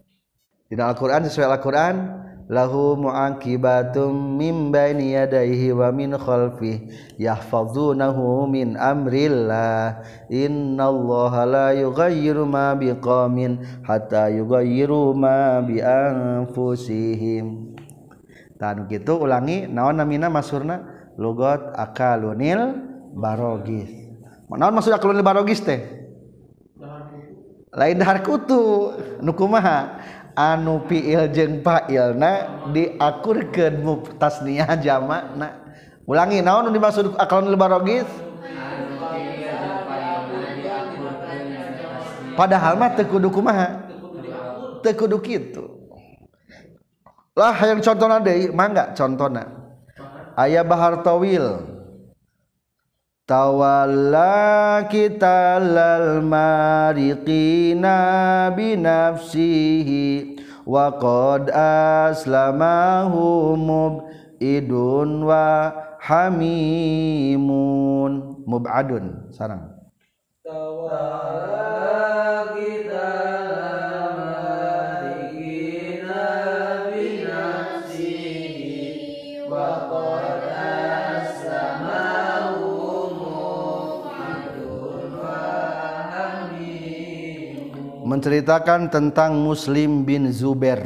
Dina 0.66 0.90
Al-Qur'an 0.90 1.22
sesuai 1.22 1.46
Al-Qur'an 1.46 2.26
lahu 2.50 2.98
mu'aqibatum 2.98 4.10
min 4.34 4.74
baini 4.74 5.14
yadayhi 5.14 5.70
wa 5.70 5.94
min 5.94 6.10
khalfi 6.18 6.90
yahfazunahu 7.22 8.50
min 8.50 8.74
amrillah. 8.74 10.02
Innallaha 10.26 11.46
la 11.46 11.68
yughayyiru 11.70 12.50
ma 12.50 12.74
biqaumin 12.74 13.62
hatta 13.86 14.26
yughayyiru 14.30 15.14
ma 15.14 15.62
bi 15.62 15.78
anfusihim 15.78 17.78
tan 18.58 18.90
gitu 18.90 19.22
ulangi. 19.22 19.70
Naon 19.70 20.02
namina 20.02 20.26
masurna? 20.26 20.82
Lugot 21.14 21.62
akalunil 21.78 22.74
barogis. 23.14 23.86
Naon 24.50 24.74
maksud 24.74 24.90
akalunil 24.90 25.22
barogis 25.22 25.62
teh? 25.62 25.94
Lain 27.76 28.00
dahar 28.00 28.24
kutu 28.24 28.88
nukumaha 29.20 30.00
anu 30.36 30.84
piil 30.84 31.32
jeung 31.32 31.64
failna 31.64 32.62
diakurkeun 32.70 33.80
muftasniah 33.80 34.68
jamakna 34.76 35.64
ulangi 36.04 36.44
naon 36.44 36.68
nu 36.68 36.76
dimaksud 36.76 37.16
akalun 37.16 37.56
barogis 37.56 38.06
padahal 42.36 42.76
mah 42.76 42.92
teu 42.92 43.08
kudu 43.08 43.32
kumaha? 43.32 43.88
Teu 44.84 44.92
kudu 44.92 45.16
kitu. 45.24 45.64
Lah 47.32 47.56
yang 47.64 47.80
contohna 47.80 48.20
deui 48.20 48.52
mangga 48.52 48.92
contohna. 48.92 49.48
Aya 50.36 50.60
bahar 50.60 51.00
tawil 51.00 51.75
tawalla 53.26 54.86
kita 54.86 55.58
lal 55.58 56.22
mariqina 56.22 57.98
binafsihi 58.54 60.38
wa 60.62 60.94
qad 60.94 61.50
aslamahu 62.06 63.58
mubidun 63.58 65.26
wa 65.26 65.74
hamimun. 65.98 67.50
Mubadun 68.46 69.34
sarang. 69.34 69.74
Tawalla 70.46 72.54
kita 72.54 72.95
menceritakan 88.06 88.86
tentang 88.86 89.42
Muslim 89.42 90.06
bin 90.06 90.30
Zubair. 90.30 90.78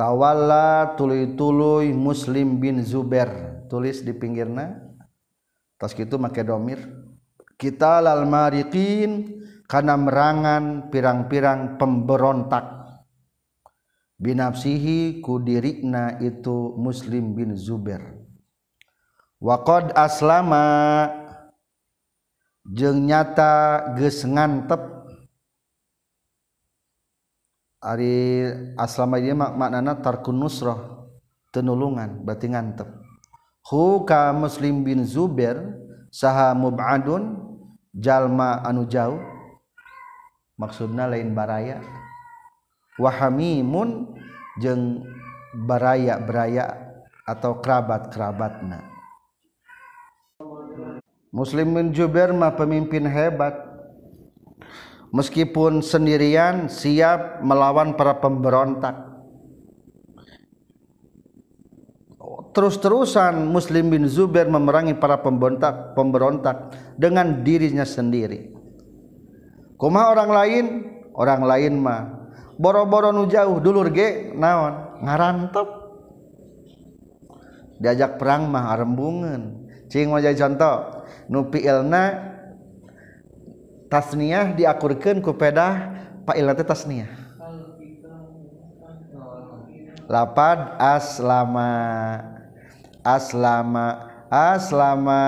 Tawalla 0.00 0.96
tuluy-tuluy 0.96 1.92
Muslim 1.92 2.56
bin 2.56 2.80
Zubair. 2.80 3.60
Tulis 3.68 4.00
di 4.00 4.16
pinggirna 4.16 4.80
tas 5.76 5.92
itu 5.92 6.16
make 6.16 6.40
domir. 6.40 6.80
Kita 7.60 8.00
lal 8.00 8.24
mariqin 8.24 9.44
karena 9.68 9.94
merangan 10.00 10.88
pirang-pirang 10.88 11.76
pemberontak. 11.76 12.80
Binafsihi 14.16 15.20
kudirikna 15.20 16.16
itu 16.24 16.76
Muslim 16.80 17.36
bin 17.36 17.52
Zubair. 17.60 18.00
Waqad 19.40 19.92
aslama 19.96 21.08
jeung 22.64 23.04
nyata 23.04 23.96
geus 23.96 24.24
ngantep 24.24 24.99
Ari 27.80 28.44
aslama 28.76 29.16
dia 29.16 29.32
mak 29.32 29.56
maknana 29.56 29.96
tarkun 29.96 30.36
nusrah 30.36 31.08
tenulungan 31.48 32.20
berarti 32.20 32.52
ngantep. 32.52 32.88
Hu 33.72 34.04
ka 34.04 34.36
Muslim 34.36 34.84
bin 34.84 35.08
Zubair 35.08 35.56
saha 36.12 36.52
mubadun 36.52 37.40
jalma 37.96 38.60
anu 38.68 38.84
jauh 38.84 39.16
maksudna 40.60 41.08
lain 41.08 41.32
baraya. 41.32 41.80
Wahamimun 43.00 44.12
jeung 44.60 45.08
baraya 45.56 46.20
baraya 46.20 46.76
atau 47.24 47.64
kerabat 47.64 48.12
kerabatna 48.12 48.84
Muslim 51.32 51.72
bin 51.72 51.86
Zubair 51.96 52.28
mah 52.34 52.52
pemimpin 52.52 53.08
hebat. 53.08 53.69
Meskipun 55.10 55.82
sendirian 55.82 56.70
siap 56.70 57.42
melawan 57.42 57.94
para 57.98 58.18
pemberontak. 58.18 59.10
Terus-terusan 62.50 63.46
Muslim 63.46 63.94
bin 63.94 64.10
Zubair 64.10 64.50
memerangi 64.50 64.98
para 64.98 65.22
pemberontak 65.22 65.94
pemberontak 65.94 66.74
dengan 66.98 67.46
dirinya 67.46 67.86
sendiri. 67.86 68.50
Kumaha 69.78 70.06
orang 70.18 70.30
lain 70.34 70.64
orang 71.14 71.42
lain 71.46 71.74
mah 71.78 72.02
boro-boro 72.58 73.14
nu 73.14 73.30
jauh 73.30 73.62
dulur 73.62 73.94
ge 73.94 74.34
naon? 74.34 74.98
Ngarantep. 75.00 75.68
Diajak 77.80 78.18
perang 78.18 78.50
mah 78.50 78.76
arembungan. 78.76 79.70
Cing 79.86 80.10
jadi 80.10 80.36
contoh 80.36 81.06
nupi 81.30 81.64
ilna 81.64 82.34
tasniyah 83.90 84.54
diakurkan 84.54 85.18
ku 85.18 85.34
pedah 85.34 85.98
fa'ilna 86.24 86.54
teh 86.54 86.64
tasniyah 86.64 87.10
lapad 90.06 90.78
aslama 90.78 91.70
aslama 93.02 93.86
aslama 94.30 95.22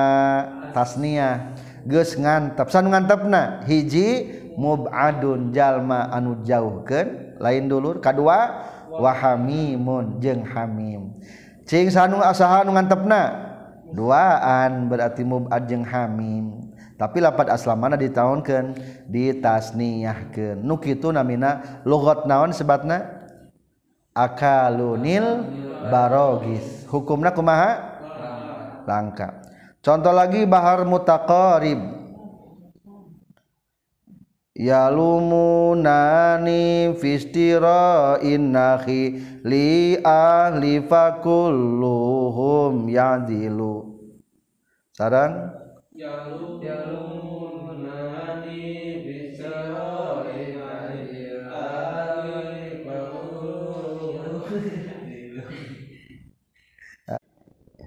tasniyah 0.71 1.53
geus 1.87 2.15
ngantep. 2.15 2.71
Sanu 2.71 2.95
ngantepna? 2.95 3.67
Hiji 3.67 4.31
mubadun 4.55 5.51
jalma 5.51 6.11
anu 6.11 6.43
jauhkeun. 6.47 7.39
Lain 7.43 7.67
dulur 7.67 7.99
kadua 7.99 8.63
wahamimun 8.91 10.23
jeung 10.23 10.47
hamim. 10.47 11.19
Cing 11.67 11.91
sanu 11.91 12.23
asaha 12.23 12.63
anu 12.63 12.75
ngantepna? 12.79 13.51
Duaan 13.93 14.89
berarti 14.89 15.27
mubad 15.27 15.67
jeung 15.69 15.85
hamim. 15.85 16.72
Tapi 17.03 17.19
lapat 17.19 17.51
aslamana 17.51 17.99
ditahunkan 17.99 18.79
ditasniyahkeun. 19.11 20.63
Nu 20.63 20.79
kitu 20.79 21.11
namina 21.11 21.83
lugat 21.83 22.31
naon 22.31 22.55
sebatna? 22.55 23.27
Akalunil 24.15 25.43
barogis. 25.91 26.87
Hukumna 26.87 27.35
kumaha? 27.35 27.91
Langka. 28.87 29.43
Contoh 29.83 30.15
lagi 30.15 30.47
bahar 30.47 30.87
mutaqarib. 30.87 31.83
Yalumunani 34.55 35.75
fistira 37.03 38.23
innahi 38.23 39.19
li 39.43 39.99
ahli 40.07 40.87
fakulluhum 40.87 42.87
yadilu. 42.87 43.91
Sarang 44.95 45.62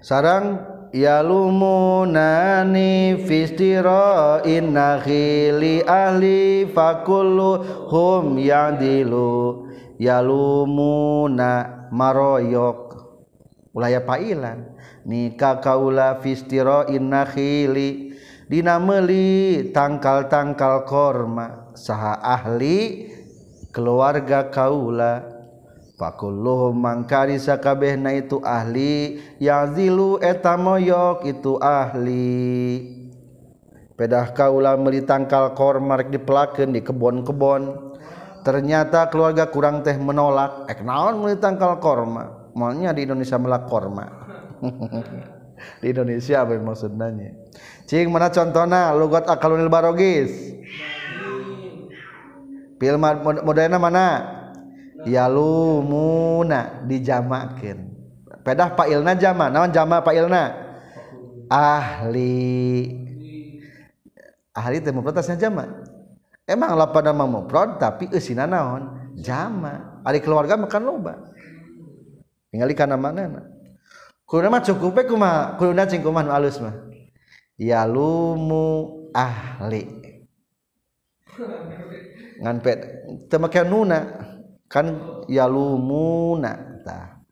sarang 0.06 0.62
yalumunani 0.94 3.18
fistira 3.26 4.38
innakhili 4.46 5.82
ahli 5.82 6.70
fakullu 6.70 7.58
hum 7.90 8.38
yadilu 8.38 9.66
yalumuna 9.98 11.90
maroyok. 11.90 13.02
Ulaya 13.74 14.06
pailan. 14.06 14.78
Nikah 15.04 15.58
kaula 15.58 16.22
fistira 16.22 16.86
innakhili 16.86 18.05
dina 18.46 18.78
meuli 18.78 19.70
tangkal-tangkal 19.74 20.86
korma 20.86 21.74
saha 21.74 22.18
ahli 22.22 23.10
keluarga 23.74 24.48
kaula. 24.48 25.34
Fakulluhum 25.96 26.76
mangkari 26.76 27.40
sakabehna 27.40 28.12
itu 28.12 28.36
ahli 28.44 29.16
yazilu 29.40 30.20
eta 30.20 30.52
moyok 30.60 31.24
itu 31.24 31.56
ahli. 31.56 32.84
Pedah 33.96 34.28
kaula 34.36 34.76
meuli 34.76 35.00
tangkal 35.08 35.56
korma 35.56 35.96
rek 35.96 36.12
dipelakeun 36.12 36.76
di 36.76 36.84
kebon-kebon. 36.84 37.96
Ternyata 38.44 39.08
keluarga 39.08 39.48
kurang 39.48 39.80
teh 39.80 39.96
menolak. 39.96 40.68
Ek 40.68 40.84
naon 40.84 41.16
meuli 41.16 41.40
tangkal 41.40 41.80
korma? 41.80 42.52
Maunya 42.52 42.92
di 42.92 43.04
Indonesia 43.04 43.36
melak 43.36 43.68
korma 43.68 44.08
di 45.80 45.86
Indonesia 45.92 46.42
apa 46.44 46.56
maksudnya 46.60 47.12
cing 47.86 48.10
mana 48.10 48.28
contohna 48.28 48.92
lugat 48.94 49.24
akalunil 49.30 49.70
barogis. 49.70 50.54
Pilma 52.76 53.16
modena 53.40 53.80
mana? 53.80 54.06
Yalumuna 55.06 56.84
dijamakeun 56.84 57.96
pedah 58.46 58.78
Pak 58.78 58.86
Ilna 58.86 59.18
jama 59.18 59.50
naon 59.50 59.74
jama 59.74 60.02
Pak 60.02 60.14
Ilna? 60.14 60.44
Ahli. 61.46 62.94
Ahli 64.54 64.76
teh 64.82 64.90
mufradnya 64.94 65.34
jama. 65.34 65.66
Emang 66.46 66.78
lapan 66.78 67.10
nama 67.10 67.26
mufrad 67.26 67.82
tapi 67.82 68.06
eusina 68.14 68.46
naon? 68.46 69.14
Jama. 69.18 70.02
Ari 70.06 70.22
keluarga 70.22 70.54
makan 70.54 70.82
loba. 70.86 71.14
Tinggal 72.50 72.70
kana 72.78 72.94
manana 72.94 73.55
kuluna 74.26 74.58
mah 74.58 74.62
cukup 74.62 74.92
we 74.98 75.02
kumaha 75.06 75.54
kuluna 75.56 75.86
cing 75.86 76.02
kumaha 76.02 76.26
nu 76.26 76.32
alus 76.34 76.58
mah 76.58 76.74
yalumu 77.56 78.66
ahli. 79.14 80.04
Ngan 82.42 82.56
pet 82.60 82.78
teu 83.30 83.38
make 83.40 83.62
nuna 83.64 83.98
kan 84.66 84.86
yalumuna 85.30 86.82
tah 86.82 87.22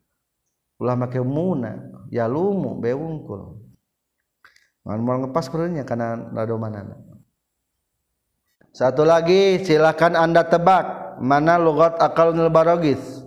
ulah 0.79 0.95
make 0.95 1.19
muna 1.19 1.91
yalumu 2.11 2.79
bewungkul 2.79 3.59
ngan 4.85 4.99
mau 5.01 5.17
ngepas 5.23 5.49
kurangnya 5.49 5.83
karena 5.87 6.29
rado 6.31 6.55
mana 6.59 6.95
satu 8.75 9.07
lagi 9.07 9.63
silakan 9.63 10.13
anda 10.19 10.45
tebak 10.45 11.17
mana 11.19 11.55
logat 11.57 11.97
akal 11.97 12.35
barogis 12.51 13.23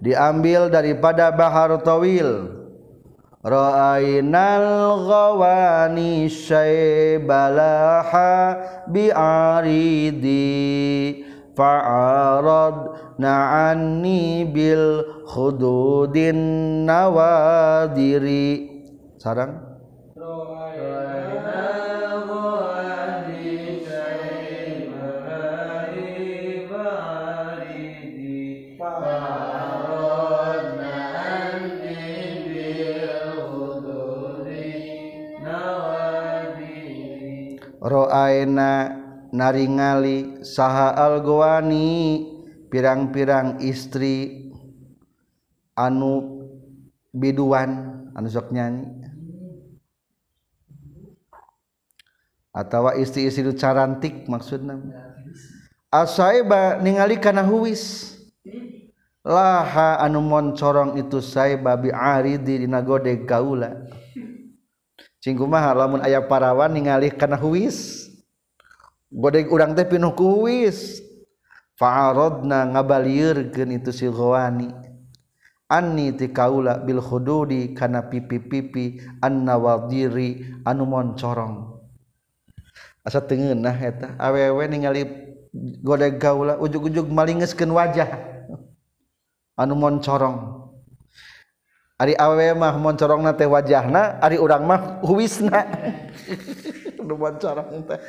diambil 0.00 0.72
daripada 0.72 1.28
bahar 1.30 1.76
tawil 1.84 2.57
Ra'ainal 3.38 4.98
ghawani 5.06 6.26
syaibalaha 6.26 7.30
bi'aridi 8.90 10.42
fa'aradna 11.54 13.34
anni 13.70 14.42
bil 14.42 15.06
khududin 15.22 16.82
nawadiri 16.82 18.74
sarang 19.22 19.54
roaena 37.88 38.92
naringali 39.32 40.44
saha 40.44 40.92
algoani 40.92 42.24
pirang-pirang 42.68 43.64
istri 43.64 44.48
anu 45.72 46.44
biduan 47.16 48.04
anu 48.12 48.28
sok 48.28 48.52
nyanyi. 48.52 49.08
Atawa 52.52 52.98
istri-istri 52.98 53.46
nu 53.46 53.54
carantik 53.54 54.26
maksudna. 54.26 54.82
Asaiba 55.88 56.82
ningali 56.82 57.16
kana 57.22 57.46
huwis. 57.46 58.16
Laha 59.22 60.00
anu 60.02 60.24
moncorong 60.24 60.96
itu 60.98 61.20
saiba 61.22 61.76
bi 61.78 61.92
aridi 61.92 62.64
dina 62.64 62.82
godeg 62.82 63.28
gaula. 63.28 63.86
cingkumah 65.22 65.74
lamun 65.74 66.00
ayah 66.04 66.24
parawan 66.24 66.72
ningali 66.74 67.10
karena 67.14 67.38
huwis. 67.38 68.08
Godeg 69.08 69.48
urang 69.48 69.72
teh 69.72 69.88
pinuh 69.88 70.12
ku 70.12 70.42
huwis. 70.44 71.00
Fa'aradna 71.78 72.74
ngabalieurkeun 72.74 73.78
itu 73.78 73.94
si 73.94 74.10
ghawani. 74.10 74.74
Anni 75.70 76.16
tikaula 76.16 76.80
bil 76.80 76.98
khududi 76.98 77.76
kana 77.76 78.08
pipi-pipi 78.08 78.98
annawadiri 79.22 80.58
anu 80.66 80.88
moncorong. 80.88 81.78
Asa 83.06 83.22
teungeunah 83.22 83.78
eta. 83.78 84.08
Awewe 84.18 84.64
ningali 84.66 85.06
godeg 85.84 86.18
gaula 86.18 86.58
ujug-ujug 86.58 87.06
malingeskeun 87.08 87.70
wajah. 87.70 88.10
Anu 89.54 89.78
moncorong. 89.78 90.57
Ari 91.98 92.14
awe 92.14 92.54
mah 92.54 92.78
moncorong 92.78 93.26
nate 93.26 93.42
wajahna 93.42 94.22
Ari 94.22 94.38
urang 94.38 94.62
mah 94.62 95.02
huwisna. 95.02 95.66
Anu 97.02 97.14
moncorong 97.18 97.82
teh. 97.90 98.00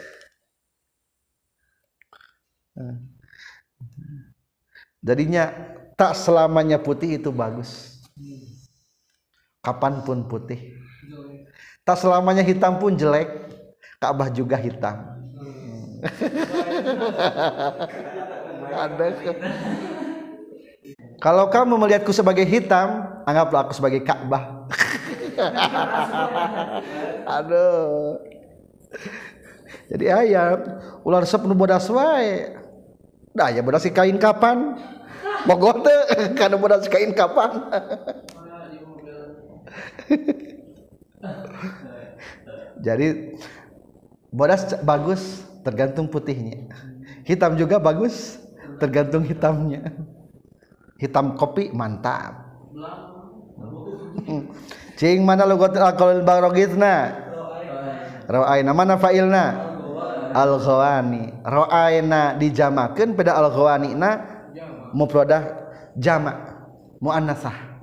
Jadinya 5.02 5.50
tak 5.98 6.14
selamanya 6.16 6.78
putih 6.78 7.18
itu 7.18 7.34
bagus. 7.34 8.00
Kapan 9.60 10.06
pun 10.06 10.30
putih. 10.30 10.80
Tak 11.82 11.98
selamanya 12.00 12.46
hitam 12.46 12.78
pun 12.78 12.94
jelek. 12.94 13.28
Ka'bah 14.00 14.32
juga 14.32 14.56
hitam. 14.56 14.96
Ada. 18.72 19.06
Kalau 21.20 21.52
kamu 21.52 21.76
melihatku 21.76 22.16
sebagai 22.16 22.48
hitam, 22.48 23.04
anggaplah 23.30 23.62
aku 23.68 23.74
sebagai 23.78 24.02
Ka'bah. 24.02 24.66
Aduh. 27.40 28.18
Jadi 29.90 30.06
ayam 30.10 30.82
ular 31.06 31.26
sep 31.26 31.46
nu 31.46 31.54
bodas 31.54 31.90
wae. 31.90 32.58
Dah 33.34 33.50
ya 33.54 33.62
bodas 33.62 33.86
kain 33.90 34.18
kapan? 34.18 34.78
Bogoh 35.46 35.74
teh 35.86 36.00
kana 36.40 36.58
bodas 36.58 36.90
kain 36.90 37.14
kapan? 37.14 37.52
Jadi 42.86 43.38
bodas 44.34 44.74
bagus 44.82 45.46
tergantung 45.62 46.10
putihnya. 46.10 46.74
Hitam 47.24 47.56
juga 47.56 47.78
bagus 47.78 48.40
tergantung 48.80 49.28
hitamnya 49.28 49.92
hitam 51.00 51.40
kopi 51.40 51.72
mantap 51.72 52.36
cing 55.00 55.24
mana 55.24 55.48
lugat 55.48 55.74
alqaul 55.76 56.22
barogitna 56.24 57.16
ro'aina 58.30 58.72
mana 58.76 58.96
fa'ilna 59.02 59.70
al-ghawani. 60.34 61.42
Ro'aina 61.42 62.38
dijamakeun 62.38 63.18
pada 63.18 63.38
al-ghawani 63.42 63.98
na 63.98 64.10
mufradah 64.94 65.44
jamak 65.98 66.38
muannasah. 67.02 67.82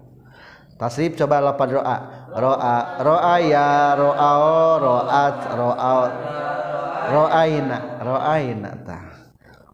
Tasrif 0.76 1.16
coba 1.16 1.40
lapan 1.40 1.68
ro'a. 1.80 1.96
Ro'a 2.36 2.76
ro'aya 3.00 3.96
ro'ao 3.96 4.76
ro'at 4.76 5.38
ro'ao 5.56 6.02
ro'aina 7.06 7.78
ro'aina 8.04 8.70
ta. 8.84 8.98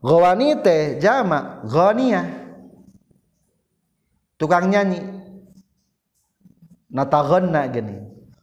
ghawani 0.02 0.58
teh 0.62 0.98
jamak 1.02 1.66
ghaniyah 1.66 2.26
tukang 4.38 4.70
nyanyi. 4.70 5.21
natagonna 6.92 7.64
gini. 7.72 7.98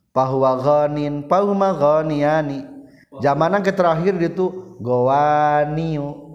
Bahwa 0.10 0.58
ghanin 0.60 1.30
pauma 1.30 1.72
ghaniani. 1.72 2.66
Zamanan 3.22 3.62
ke 3.62 3.70
terakhir 3.72 4.18
itu 4.18 4.76
gowaniu. 4.82 6.28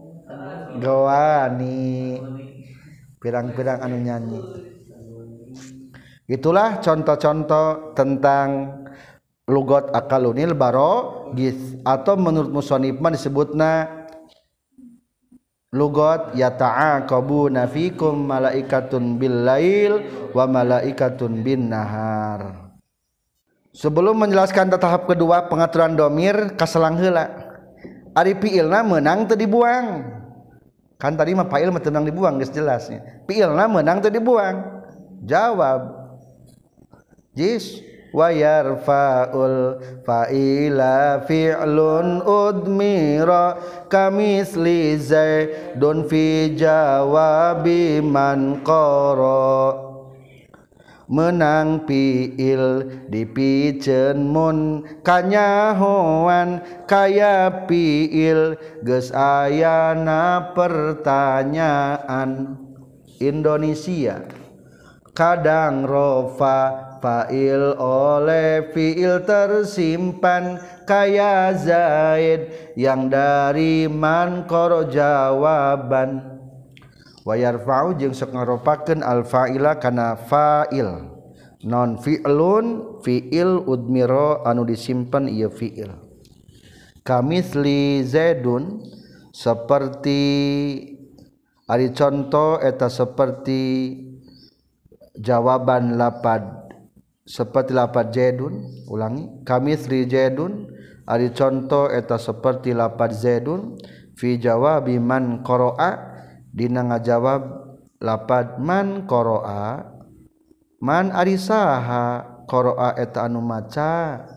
Gowani. 0.79 2.23
Pirang-pirang 3.19 3.83
anu 3.83 3.99
nyanyi. 3.99 4.41
Itulah 6.25 6.81
contoh-contoh 6.81 7.93
tentang 7.93 8.81
lugot 9.45 9.93
akalunil 9.93 10.57
baro 10.57 11.29
gis. 11.37 11.77
Atau 11.85 12.17
menurut 12.17 12.49
musonibman 12.49 13.13
disebutna 13.13 14.04
lugot 15.75 16.39
yata'aqabuna 16.39 17.67
fikum 17.67 18.31
malaikatun 18.31 19.19
bil 19.19 19.43
lail 19.43 19.93
wa 20.31 20.47
malaikatun 20.47 21.43
bin 21.43 21.67
nahar 21.67 22.65
sebelum 23.75 24.15
menjelaskan 24.15 24.71
tahap 24.71 25.11
kedua 25.11 25.51
pengaturan 25.51 25.99
domir 25.99 26.55
kaselang 26.55 26.97
heula. 26.97 27.27
Ari 28.15 28.39
fiilna 28.39 28.87
menang 28.87 29.27
teu 29.27 29.35
dibuang. 29.35 30.07
Kan 31.03 31.19
tadi 31.19 31.35
mah 31.35 31.51
fa'il 31.51 31.75
mah 31.75 31.83
tenang 31.83 32.07
dibuang 32.07 32.39
geus 32.39 32.55
jelasnya. 32.55 33.27
Fiilna 33.27 33.67
menang 33.67 33.99
teu 33.99 34.15
dibuang. 34.15 34.87
Jawab. 35.27 36.07
Jis 37.35 37.83
wa 38.15 38.31
yarfa'ul 38.31 39.83
fa'ila 40.07 41.27
fi'lun 41.27 42.23
udmira 42.23 43.59
kamisli 43.91 44.95
zaidun 44.95 46.07
fi 46.07 46.55
jawabi 46.55 47.99
man 47.99 48.63
qara. 48.63 49.91
Menang 51.05 51.85
piil 51.85 52.89
dipicen 53.13 54.25
mun 54.25 54.89
kanyahoan 55.05 56.65
kaya 56.89 57.69
piil 57.69 58.57
geus 58.81 59.13
ayana 59.13 60.57
pertanyaan. 60.57 62.57
Indonesia 63.21 64.25
kadang 65.13 65.85
rofa 65.85 66.94
fa'il 67.05 67.77
oleh 67.77 68.73
fi'il 68.73 69.21
tersimpan 69.29 70.57
kaya 70.89 71.53
Zaid 71.53 72.73
yang 72.81 73.13
dari 73.13 73.85
man 73.85 74.49
koro 74.49 74.89
jawaban. 74.89 76.41
Wa 77.29 77.37
yarfa'u 77.37 78.01
jeung 78.01 78.17
sok 78.17 78.33
ngaropakeun 78.33 79.05
al 79.05 79.29
fa'ila 79.29 79.77
kana 79.77 80.17
fa'il. 80.17 81.13
Non 81.69 82.01
fi'lun 82.01 83.01
fi'il 83.05 83.61
udmiro 83.69 84.41
anu 84.49 84.65
disimpan 84.65 85.29
ieu 85.29 85.53
fi'il. 85.53 85.93
Kamisli 87.05 88.01
zaidun 88.01 88.81
seperti 89.29 90.21
ari 91.69 91.93
contoh 91.93 92.61
eta 92.65 92.89
seperti 92.89 93.61
jawaban 95.17 96.01
lapad 96.01 96.64
seperti 97.25 97.73
lapat 97.73 98.13
jedun 98.13 98.65
ulangi. 98.89 99.45
Kami 99.49 99.75
Sri 99.81 100.05
jedun 100.05 100.69
ari 101.09 101.33
contoh 101.33 101.89
eta 101.89 102.21
seperti 102.21 102.77
lapat 102.77 103.17
zedun 103.17 103.81
fi 104.17 104.37
jawabi 104.37 105.01
man 105.01 105.41
qara'a 105.45 106.15
dina 106.53 106.85
ngajawab 106.87 107.43
lapat 107.99 108.61
man 108.61 109.09
qara'a 109.09 109.89
man 110.85 111.11
ari 111.11 111.41
saha 111.41 112.45
qara'a 112.45 113.01
eta 113.01 113.25
anu 113.27 113.41
maca. 113.41 114.29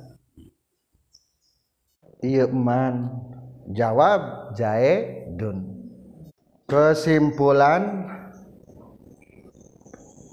Ieu 2.18 2.50
man 2.50 3.14
jawab 3.78 4.52
jaedun 4.58 5.70
kesimpulan 6.66 8.10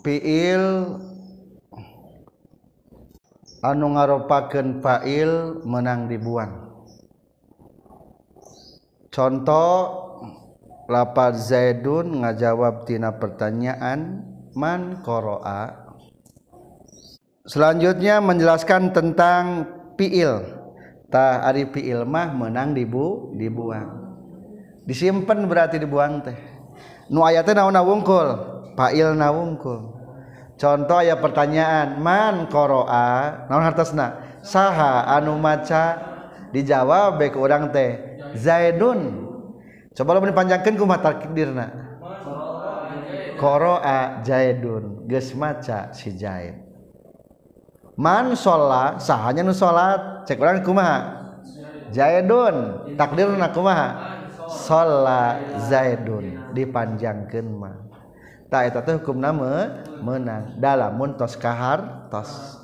fiil 0.01 0.65
anu 3.65 3.97
ngaropakeun 3.97 4.85
fa'il 4.85 5.65
menang 5.65 6.13
dibuang 6.13 6.53
contoh 9.09 9.73
lapad 10.85 11.41
zaidun 11.41 12.21
ngajawab 12.21 12.85
tina 12.85 13.17
pertanyaan 13.17 14.21
man 14.53 15.01
qara'a 15.01 15.85
selanjutnya 17.49 18.21
menjelaskan 18.25 18.93
tentang 18.93 19.45
fi'il. 19.97 20.65
Ta 21.13 21.47
ari 21.47 21.71
fi'il 21.71 22.03
mah 22.03 22.35
menang 22.35 22.75
dibu 22.75 23.31
dibuang 23.39 24.03
disimpan 24.83 25.47
berarti 25.47 25.79
dibuang 25.79 26.27
teh. 26.27 26.35
Nu 27.07 27.23
ayatnya 27.23 27.63
naon 27.63 27.79
wungkul 27.87 28.29
fa'il 28.75 29.15
na 29.15 29.31
wungkul 29.31 30.04
contoh 30.55 31.01
ya 31.03 31.19
pertanyaan 31.19 31.99
man 31.99 32.47
koroa 32.51 33.47
naon 33.51 33.65
hartasna 33.65 34.39
saha 34.45 35.09
anu 35.09 35.41
maca? 35.41 36.15
Dijawab 36.55 37.19
baik 37.19 37.35
orang 37.35 37.75
teh 37.75 37.99
zaidun. 38.39 39.27
Coba 39.91 40.15
lo 40.15 40.23
panjangkan 40.23 40.79
ku 40.79 40.87
mata 40.87 41.11
takdirna. 41.11 41.67
Koroa 43.35 44.23
zaidun. 44.23 45.11
Geus 45.11 45.35
maca 45.35 45.91
si 45.91 46.15
zaid. 46.15 46.55
Man 47.99 48.39
sholat? 48.39 49.03
Sahanya 49.03 49.43
nu 49.43 49.51
sholat. 49.51 50.27
Cek 50.31 50.39
orang 50.39 50.63
kumaha? 50.63 50.99
Zaidun. 51.91 52.87
Takdirna 52.95 53.51
kumaha? 53.51 53.89
Sholat 54.47 55.59
zaidun. 55.67 56.55
Dipanjangkan 56.55 57.47
mah. 57.51 57.84
hukum 59.03 59.19
nama 59.19 59.83
menang 59.99 60.61
dalam 60.63 60.95
muntos 60.95 61.35
kahar 61.35 62.07
tos 62.13 62.61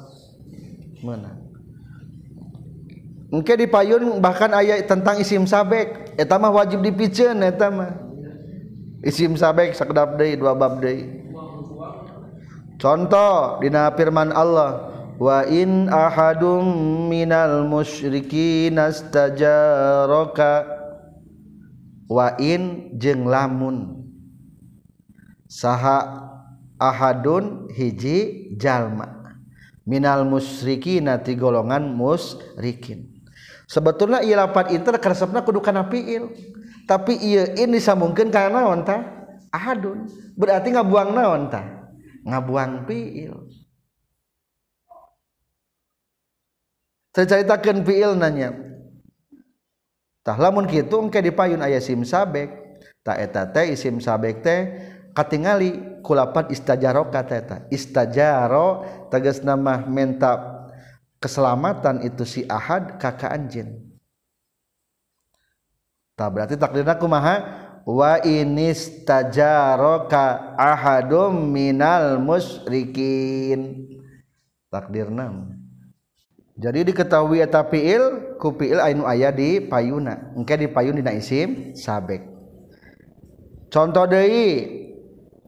menang 1.03 1.41
mungkin 3.30 3.57
di 3.59 3.66
payun 3.70 4.18
bahkan 4.18 4.51
ayat 4.51 4.91
tentang 4.91 5.22
isim 5.22 5.47
sabek. 5.47 6.11
Eta 6.18 6.36
mah 6.36 6.53
wajib 6.53 6.84
dipicen 6.84 7.41
etama 7.41 7.97
isim 9.01 9.38
sabek 9.38 9.72
sekedap 9.72 10.20
day 10.20 10.36
dua 10.36 10.53
bab 10.53 10.82
day 10.84 11.24
contoh 12.76 13.57
dina 13.62 13.88
firman 13.97 14.28
Allah 14.34 14.93
wa 15.16 15.41
in 15.49 15.88
ahadum 15.88 16.64
minal 17.09 17.64
musyrikin 17.64 18.76
astajaraka 18.76 20.53
wa 22.11 22.36
in 22.36 22.93
jeung 23.01 23.24
lamun. 23.24 23.99
saha 25.51 26.30
ahadun 26.78 27.66
hiji 27.74 28.55
jalma. 28.55 29.18
Minal 29.82 30.22
musyrikina 30.22 31.18
ti 31.18 31.34
golongan 31.34 31.90
musrikin 31.90 33.11
sebetulnya 33.70 34.22
ieu 34.26 34.34
lapat 34.34 34.74
inter 34.74 34.98
karesepna 34.98 35.46
kudu 35.46 35.62
kana 35.62 35.86
fiil 35.86 36.30
tapi 36.90 37.14
ieu 37.22 37.46
in 37.55 37.70
disamungkeun 37.70 38.34
kana 38.34 38.62
naon 38.62 38.82
tah 38.82 39.03
ahadun. 39.51 40.11
Berarti 40.34 40.74
ngabuang 40.74 41.11
naon 41.14 41.51
tah 41.51 41.90
ngabuang 42.26 42.86
fiil 42.86 43.51
terceritakan 47.14 47.86
fiil 47.86 48.14
nanya. 48.18 48.55
Tah 50.20 50.36
lamun 50.36 50.68
kitu 50.68 51.01
engke 51.01 51.18
di 51.24 51.32
payun 51.32 51.64
aya 51.64 51.78
sim 51.82 52.03
sabek. 52.05 52.59
Tak 53.01 53.16
eta 53.16 53.42
teh 53.48 53.72
isim 53.72 53.96
sabek 53.96 54.44
teh 54.44 54.61
katingali 55.20 56.00
kulapan 56.00 56.48
istajaro 56.48 57.12
kata 57.12 57.68
istajaro 57.68 58.88
tegas 59.12 59.44
nama 59.44 59.84
menta 59.84 60.64
keselamatan 61.20 62.08
itu 62.08 62.24
si 62.24 62.48
ahad 62.48 62.96
kakak 62.96 63.28
anjin. 63.28 63.84
Tak 66.16 66.32
berarti 66.32 66.56
takdirna 66.56 66.96
kumaha? 66.96 67.68
Wa 67.84 68.24
inistajaraka 68.24 70.56
ahadum 70.56 71.52
minal 71.52 72.16
musyrikin. 72.20 73.88
Takdirna. 74.72 75.32
Jadi 76.60 76.92
diketahui 76.92 77.40
eta 77.40 77.64
fiil 77.68 78.36
ku 78.36 78.52
anu 78.60 79.08
aya 79.08 79.32
di 79.32 79.64
payuna. 79.64 80.36
Engke 80.36 80.60
di 80.60 80.68
payun 80.68 81.00
dina 81.00 81.16
isim 81.16 81.72
sabek. 81.72 82.20
Contoh 83.72 84.04
deui 84.04 84.79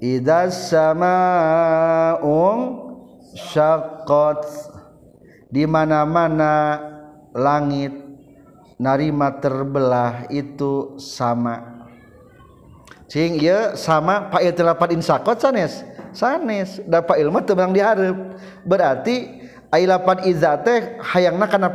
idza 0.03 0.51
samaa'un 0.51 2.59
syaqqat. 3.39 4.43
Di 5.53 5.69
mana-mana 5.69 6.81
langit 7.37 7.93
narima 8.81 9.37
terbelah 9.39 10.25
itu 10.33 10.97
sama. 10.99 11.87
Cing 13.07 13.39
ya 13.39 13.77
sama. 13.77 14.33
Pak 14.33 14.43
itu 14.43 14.65
lapat 14.65 14.97
insakot 14.97 15.39
sanes. 15.39 15.85
Sanes. 16.17 16.81
Dapat 16.89 17.21
ilmu 17.21 17.45
terbang 17.45 17.69
diharap 17.69 18.17
berarti 18.65 19.45
ay 19.69 19.85
lapat 19.85 20.25
iza 20.25 20.57
teh 20.61 21.01
hayangna 21.05 21.49
kana 21.49 21.73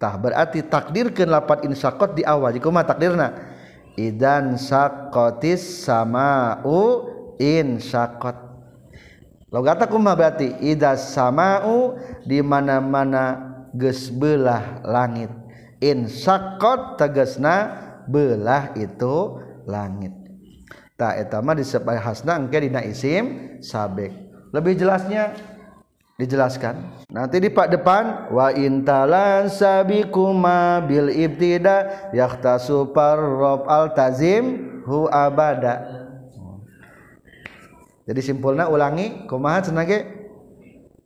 tah 0.00 0.16
berarti 0.18 0.64
takdirkeun 0.66 1.30
lapat 1.30 1.62
insakot 1.62 2.18
di 2.18 2.26
awal. 2.26 2.50
Jika 2.50 2.66
mah 2.66 2.82
takdirna 2.82 3.49
idan 4.08 4.56
sakotis 4.56 5.84
sama 5.84 6.64
u 6.64 7.04
in 7.36 7.76
sakot 7.76 8.36
logata 9.52 9.84
kumah 9.84 10.16
berarti 10.16 10.56
idas 10.64 11.12
sama 11.12 11.66
u 11.68 11.98
di 12.24 12.40
mana 12.40 12.80
mana 12.80 13.50
ges 13.74 14.10
belah 14.10 14.82
langit. 14.82 15.30
In 15.80 16.10
sakot 16.10 17.00
tegasna 17.00 17.80
belah 18.10 18.74
itu 18.76 19.40
langit. 19.64 20.12
Tak 21.00 21.16
etama 21.16 21.56
disebut 21.56 21.96
hasna 21.96 22.36
engke 22.36 22.60
dina 22.60 22.84
isim 22.84 23.56
sabek. 23.64 24.12
Lebih 24.52 24.76
jelasnya 24.76 25.32
dijelaskan. 26.20 27.08
Nanti 27.08 27.40
di 27.40 27.48
pak 27.48 27.72
depan 27.72 28.28
wa 28.28 28.52
intalan 28.52 29.48
sabikuma 29.48 30.84
bil 30.84 31.08
ibtida 31.08 32.12
yahtasu 32.12 32.92
parrob 32.92 33.64
al 33.64 33.96
tazim 33.96 34.76
hu 34.84 35.08
abada. 35.08 36.04
Jadi 38.04 38.20
simpulnya 38.20 38.68
ulangi 38.68 39.24
kumaha 39.24 39.64
cenage? 39.64 40.20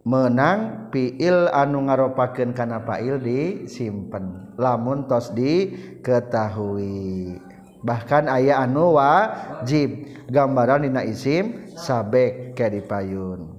Menang 0.04 0.92
piil 0.92 1.48
anu 1.48 1.88
ngaropakeun 1.88 2.52
kana 2.52 2.84
fa'il 2.84 3.16
disimpen. 3.24 4.52
Lamun 4.60 5.08
tos 5.08 5.32
diketahui. 5.32 7.40
Bahkan 7.80 8.28
aya 8.28 8.60
anu 8.60 9.00
wajib. 9.00 10.12
Gambaran 10.28 10.88
dina 10.88 11.04
isim 11.04 11.68
sabek 11.76 12.56
ke 12.56 12.72
dipayun 12.72 13.53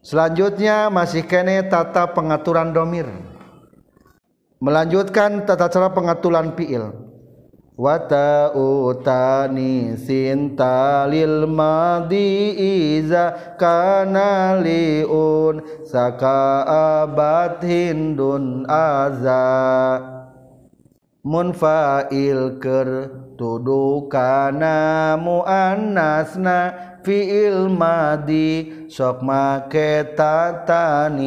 selanjutnya 0.00 0.88
masih 0.92 1.24
kene 1.24 1.64
tata 1.68 2.10
pengaturan 2.12 2.72
domir. 2.72 3.08
Melanjutkan 4.60 5.48
tata 5.48 5.72
cara 5.72 5.88
pengaturan 5.96 6.52
piil 6.52 7.10
wata 7.80 8.52
utani 8.52 9.96
sintalil 9.96 11.48
madi 11.48 12.52
iza 13.00 13.56
kana 13.56 14.60
liun 14.60 15.64
saka 15.88 16.68
abad 17.00 17.64
hindun 17.64 18.68
aza. 18.68 19.48
Munfail 21.20 22.60
ker 22.60 22.88
tudu 23.36 24.08
kana 24.08 25.16
muannasna 25.20 26.72
fiil 27.04 27.68
madi 27.68 28.79
sok 28.90 29.22
make 29.22 30.18
tatanisna 30.18 31.22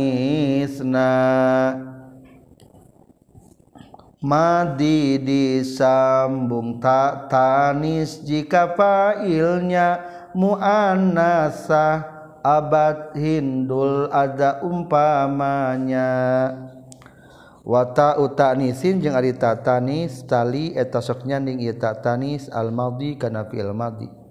Madi 4.24 5.20
disambung 5.20 6.80
tak 6.80 7.28
tanis 7.28 8.24
jika 8.24 8.72
failnya 8.72 9.99
muannasah 10.32 12.07
abad 12.39 13.20
hindul 13.20 14.07
ada 14.07 14.64
umpamanya. 14.64 16.07
Wata 17.68 18.16
utanisin 18.16 19.03
jeung 19.03 19.11
ari 19.11 19.36
tatanis 19.36 20.24
tali 20.24 20.72
eta 20.72 21.03
sok 21.03 21.28
nyanding 21.28 21.59
ieu 21.59 21.76
tatanis 21.76 22.47
al 22.47 22.72
madhi 22.72 23.20
kana 23.20 23.43
fi'il 23.51 23.76
madhi 23.76 24.22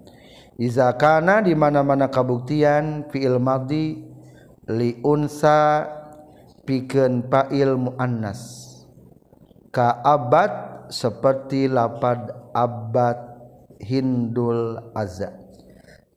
iza 0.57 0.93
kana 0.97 1.41
di 1.41 1.57
mana-mana 1.57 2.09
kabuktian 2.09 3.09
fi'il 3.09 3.41
madhi 3.41 4.05
li 4.69 4.99
unsa 5.01 5.87
pikeun 6.63 7.27
fa'il 7.27 7.75
muannas. 7.75 8.71
Abad 9.73 10.85
seperti 10.93 11.65
lapad 11.65 12.29
abad 12.53 13.17
Hindul 13.81 14.77
Azza. 14.93 15.33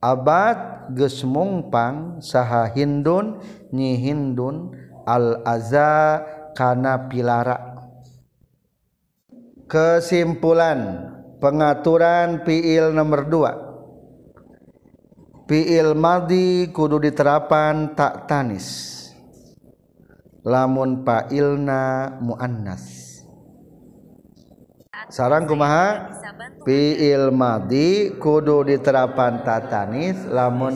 Abad 0.04 0.92
gesmungpang 0.92 2.20
saha 2.20 2.68
Hindun 2.68 3.40
nyi 3.72 3.96
Hindun 3.96 4.76
al-aza 5.08 6.20
kana 6.52 7.08
pilara. 7.08 7.80
Kesimpulan 9.66 11.10
pengaturan 11.40 12.44
piil 12.46 12.92
nomor 12.94 13.26
2 13.26 13.65
piil 15.46 15.94
madi 15.94 16.68
kudu 16.74 16.98
diterapan 16.98 17.94
tak 17.94 18.26
tanis. 18.26 18.94
Lamun 20.46 21.02
pailna 21.02 22.14
muannas. 22.22 23.06
Sarang 25.10 25.46
kumaha? 25.46 26.18
Fiil 26.66 27.30
madi 27.30 28.18
kudu 28.18 28.66
diterapan 28.66 29.46
tatanis 29.46 30.18
lamun 30.26 30.74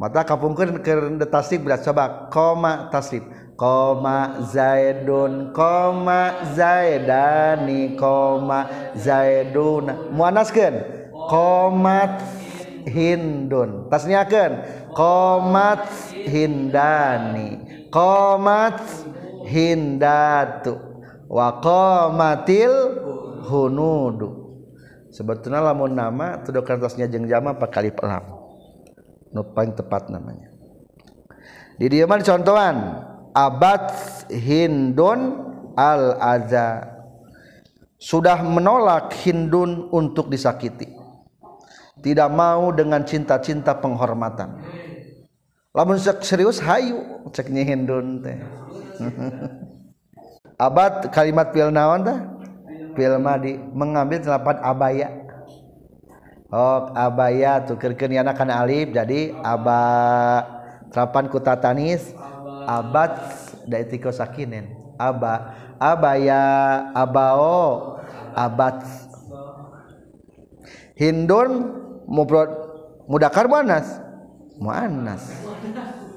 mata 0.00 0.24
kapungkur 0.24 0.80
ke 0.80 0.96
tasib 1.28 1.68
berat 1.68 1.84
coba. 1.84 2.32
Koma 2.32 2.88
tasib 2.88 3.20
koma 3.56 4.40
zaidun 4.48 5.52
koma 5.52 6.40
zaidani 6.56 8.00
koma 8.00 8.92
zaiduna. 8.96 10.08
Muanaskeun 10.08 11.02
komat 11.28 12.41
hindun. 12.86 13.88
Tasniakeun. 13.88 14.52
Komat 14.94 15.86
hindani. 16.26 17.60
Komat 17.88 18.80
hindatu. 19.46 20.78
Wa 21.28 21.60
komatil 21.60 22.72
hunudu. 23.48 24.42
Sebetulnya 25.12 25.60
lamun 25.60 25.92
nama 25.92 26.40
tudukan 26.40 26.80
tasnya 26.80 27.04
jeng 27.04 27.28
jama 27.28 27.52
pak 27.56 27.68
kali 27.68 27.92
pelam. 27.92 28.24
Nu 29.32 29.44
paling 29.44 29.76
tepat 29.76 30.08
namanya. 30.08 30.48
Di 31.76 31.88
dia 31.88 32.08
contohan 32.08 33.04
abad 33.32 33.92
hindun 34.28 35.20
al 35.76 36.20
aza 36.20 36.84
sudah 37.96 38.44
menolak 38.44 39.12
hindun 39.24 39.88
untuk 39.88 40.28
disakiti 40.28 41.01
tidak 42.02 42.28
mau 42.34 42.74
dengan 42.74 43.06
cinta-cinta 43.06 43.78
penghormatan. 43.78 44.58
Lamun 45.72 45.96
serius 46.20 46.60
hayu. 46.60 47.24
Ceknya 47.32 47.64
hindun 47.64 48.20
teh. 48.20 48.36
Abad 50.66 51.08
kalimat 51.14 51.54
pil 51.54 51.72
naon 51.72 52.04
tah 52.04 52.18
fil 52.92 53.16
madi. 53.16 53.56
Mengambil 53.72 54.20
telapan 54.20 54.60
abaya. 54.60 55.08
Oh 56.52 56.92
abaya 56.92 57.64
tukerkeun 57.64 58.12
yana 58.12 58.36
kana 58.36 58.60
alif 58.60 58.92
jadi 58.92 59.32
aba 59.40 59.80
kuta 61.32 61.56
tanis. 61.56 62.12
Abad 62.68 63.16
da 63.64 63.80
itiko 63.80 64.12
sakinen. 64.12 64.74
Aba 65.00 65.56
abaya 65.80 66.42
abao 66.92 67.96
abad. 68.36 68.84
Hindun 71.00 71.82
mufrad 72.12 72.52
mudakar 73.08 73.48
muannas? 73.48 73.96
Muannas. 74.60 75.24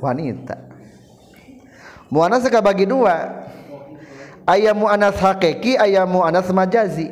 Wanita. 0.04 0.60
Muannas 2.12 2.44
ka 2.52 2.60
bagi 2.60 2.84
dua. 2.84 3.48
Aya 4.46 4.76
muannas 4.76 5.18
hakiki 5.18 5.80
aya 5.80 6.04
muannas 6.04 6.52
majazi. 6.52 7.10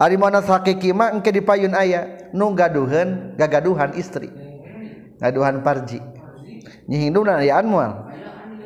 Ari 0.00 0.16
muannas 0.16 0.48
hakiki 0.48 0.90
mah 0.96 1.12
engke 1.12 1.30
dipayun 1.30 1.76
aya 1.76 2.32
nu 2.32 2.56
gaduhan 2.56 3.36
gagaduhan 3.36 3.94
istri. 3.94 4.32
Gaduhan 5.20 5.60
parji. 5.60 6.00
Nyihinduna 6.88 7.44
aya 7.44 7.60
anmual 7.60 8.05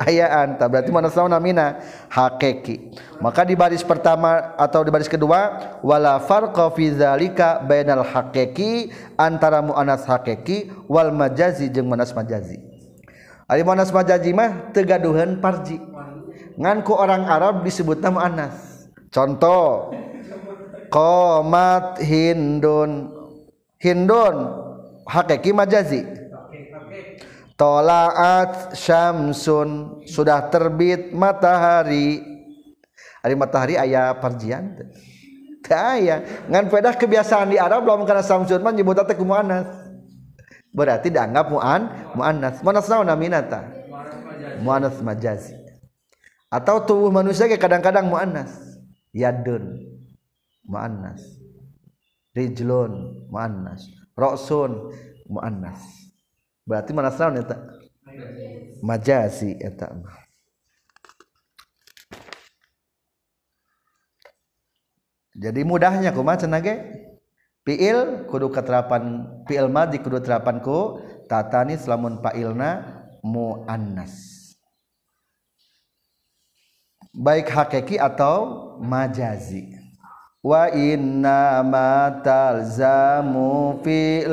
ayaan 0.01 0.57
tak 0.57 0.67
berarti 0.73 0.89
muannas 0.89 1.13
naon 1.13 1.29
namina 1.29 1.81
hakiki. 2.09 2.93
Maka 3.21 3.45
di 3.45 3.53
baris 3.53 3.85
pertama 3.85 4.53
atau 4.57 4.81
di 4.81 4.89
baris 4.89 5.09
kedua 5.09 5.77
wala 5.85 6.17
farqa 6.21 6.73
fi 6.73 6.89
zalika 6.93 7.61
bainal 7.61 8.01
hakiki 8.05 8.89
antara 9.15 9.61
muannas 9.61 10.05
hakiki 10.09 10.73
wal 10.89 11.13
majazi 11.13 11.69
jeung 11.69 11.89
muannas 11.89 12.13
majazi. 12.17 12.57
Ari 13.45 13.61
muannas 13.61 13.93
majazi 13.93 14.31
mah 14.33 14.73
teu 14.73 14.83
gaduhan 14.83 15.37
parji. 15.37 15.77
Nganku 16.57 16.93
orang 16.93 17.25
Arab 17.25 17.63
disebut 17.63 18.03
nama 18.03 18.27
Anas 18.27 18.55
contoh 19.09 19.95
komat 20.91 22.01
hindun. 22.03 23.17
Hindun 23.81 24.35
hakiki 25.09 25.57
majazi 25.57 26.05
tolaat 27.61 28.73
syamsun 28.73 30.01
sudah 30.09 30.49
terbit 30.49 31.13
matahari. 31.13 32.25
Hari 33.21 33.37
matahari 33.37 33.77
ayah 33.77 34.17
parjian 34.17 34.81
ayah 35.69 36.25
ngan 36.49 36.73
pedah 36.73 36.97
kebiasaan 36.97 37.53
di 37.53 37.61
Arab 37.61 37.85
belum 37.85 38.09
karena 38.09 38.25
samsun 38.25 38.65
mah 38.65 38.73
nyebut 38.73 38.97
teh 39.05 39.13
muannas. 39.21 39.69
Berarti 40.73 41.13
dianggap 41.13 41.53
muan 41.53 41.81
muannas. 42.17 42.65
Muannas 42.65 42.89
naon 42.89 43.05
naminata 43.05 43.69
muannas 44.65 44.97
majazi 45.05 45.53
atau 46.49 46.81
tubuh 46.81 47.13
manusia 47.13 47.45
kayak 47.45 47.61
kadang-kadang 47.61 48.09
muannas. 48.09 48.57
Yadun 49.13 49.85
muannas. 50.65 51.21
Rijlun 52.33 53.29
muannas. 53.29 53.85
Roksun 54.17 54.97
muannas 55.29 56.00
berarti 56.67 56.91
mana 56.93 57.09
naon 57.09 57.41
eta 57.41 57.55
majasi 58.85 59.57
eta 59.57 59.89
jadi 65.37 65.61
mudahnya 65.65 66.13
kumaha 66.13 66.45
cenah 66.45 66.61
ge? 66.61 66.75
Fiil 67.61 68.25
kudu 68.25 68.49
keterapan 68.49 69.29
fiil 69.45 69.69
madi 69.69 70.01
kudu 70.01 70.17
terapan 70.17 70.65
ku 70.65 70.97
tatani 71.29 71.77
lamun 71.85 72.17
fa'ilna 72.17 72.69
muannas. 73.21 74.41
Baik 77.13 77.53
hakiki 77.53 78.01
atau 78.01 78.77
majazi 78.81 79.80
wa 80.41 80.73
inna 80.73 81.61
ma 81.61 82.09
talzamu 82.25 83.77
fi 83.85 84.25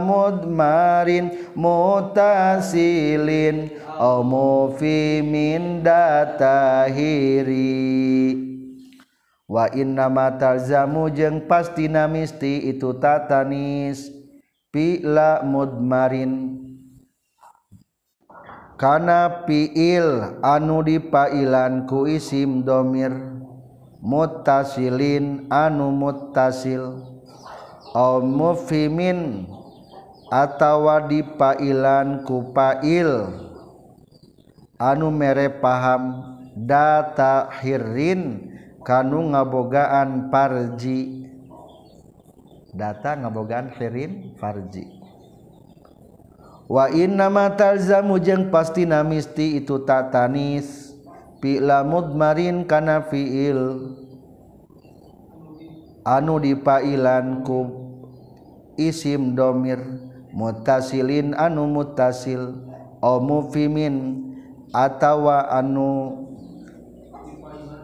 mudmarin 0.00 1.28
mutasilin 1.52 3.68
au 4.00 4.24
mufimin 4.24 5.84
datahiri. 5.84 7.68
Wa 9.44 9.68
inna 9.76 10.08
ma 10.08 10.32
talzamu 10.32 11.12
jeung 11.12 11.44
pasti 11.44 11.84
misti 11.88 12.72
itu 12.72 12.96
tatanis 12.96 14.08
la 15.04 15.44
mudmarin. 15.44 16.64
Karena 18.80 19.44
piil 19.44 20.40
anu 20.40 20.80
dipailan 20.82 21.86
ku 21.86 22.06
isim 22.08 22.64
domir 22.64 23.31
mutasilin 24.02 25.46
anu 25.46 25.94
mutasil 25.94 27.06
au 27.94 28.18
mufimin 28.18 29.46
atawa 30.26 31.06
dipailan 31.06 32.26
ku 32.26 32.50
pail. 32.50 33.38
Anu 34.82 35.14
mere 35.14 35.62
paham 35.62 36.34
data 36.58 37.46
hirin 37.62 38.50
kanu 38.82 39.30
ngabogaan 39.30 40.26
parji 40.26 41.30
data 42.74 43.14
ngabogaan 43.14 43.70
hirin 43.78 44.34
farji. 44.42 44.90
Wa 46.66 46.90
inna 46.90 47.30
ma 47.30 47.54
talzamu 47.54 48.18
jeung 48.18 48.50
pasti 48.50 48.82
namisti 48.82 49.62
itu 49.62 49.86
tatanis 49.86 50.91
pila 51.42 51.82
mudmarin 51.82 52.62
kana 52.70 53.02
fiil. 53.10 53.90
Anu 56.06 56.38
dipailan 56.38 57.42
ku 57.42 57.66
isim 58.78 59.34
domir. 59.34 59.82
Mutasilin 60.32 61.34
anu 61.34 61.66
mutasil. 61.66 62.62
Au 63.02 63.18
mufimin 63.18 64.22
atawa 64.70 65.50
anu 65.50 66.22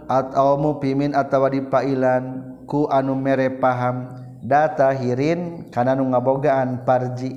atau 0.08 0.56
mufimin 0.56 1.12
atawa 1.12 1.50
dipailan 1.50 2.54
ku 2.70 2.86
anu 2.86 3.18
mere 3.18 3.58
paham. 3.58 4.14
Data 4.38 4.94
hirin 4.94 5.66
kana 5.74 5.98
nu 5.98 6.06
ngabogaan 6.14 6.86
parji. 6.86 7.34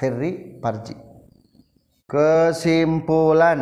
Hirri 0.00 0.56
parji. 0.58 0.96
Kesimpulan. 2.08 3.60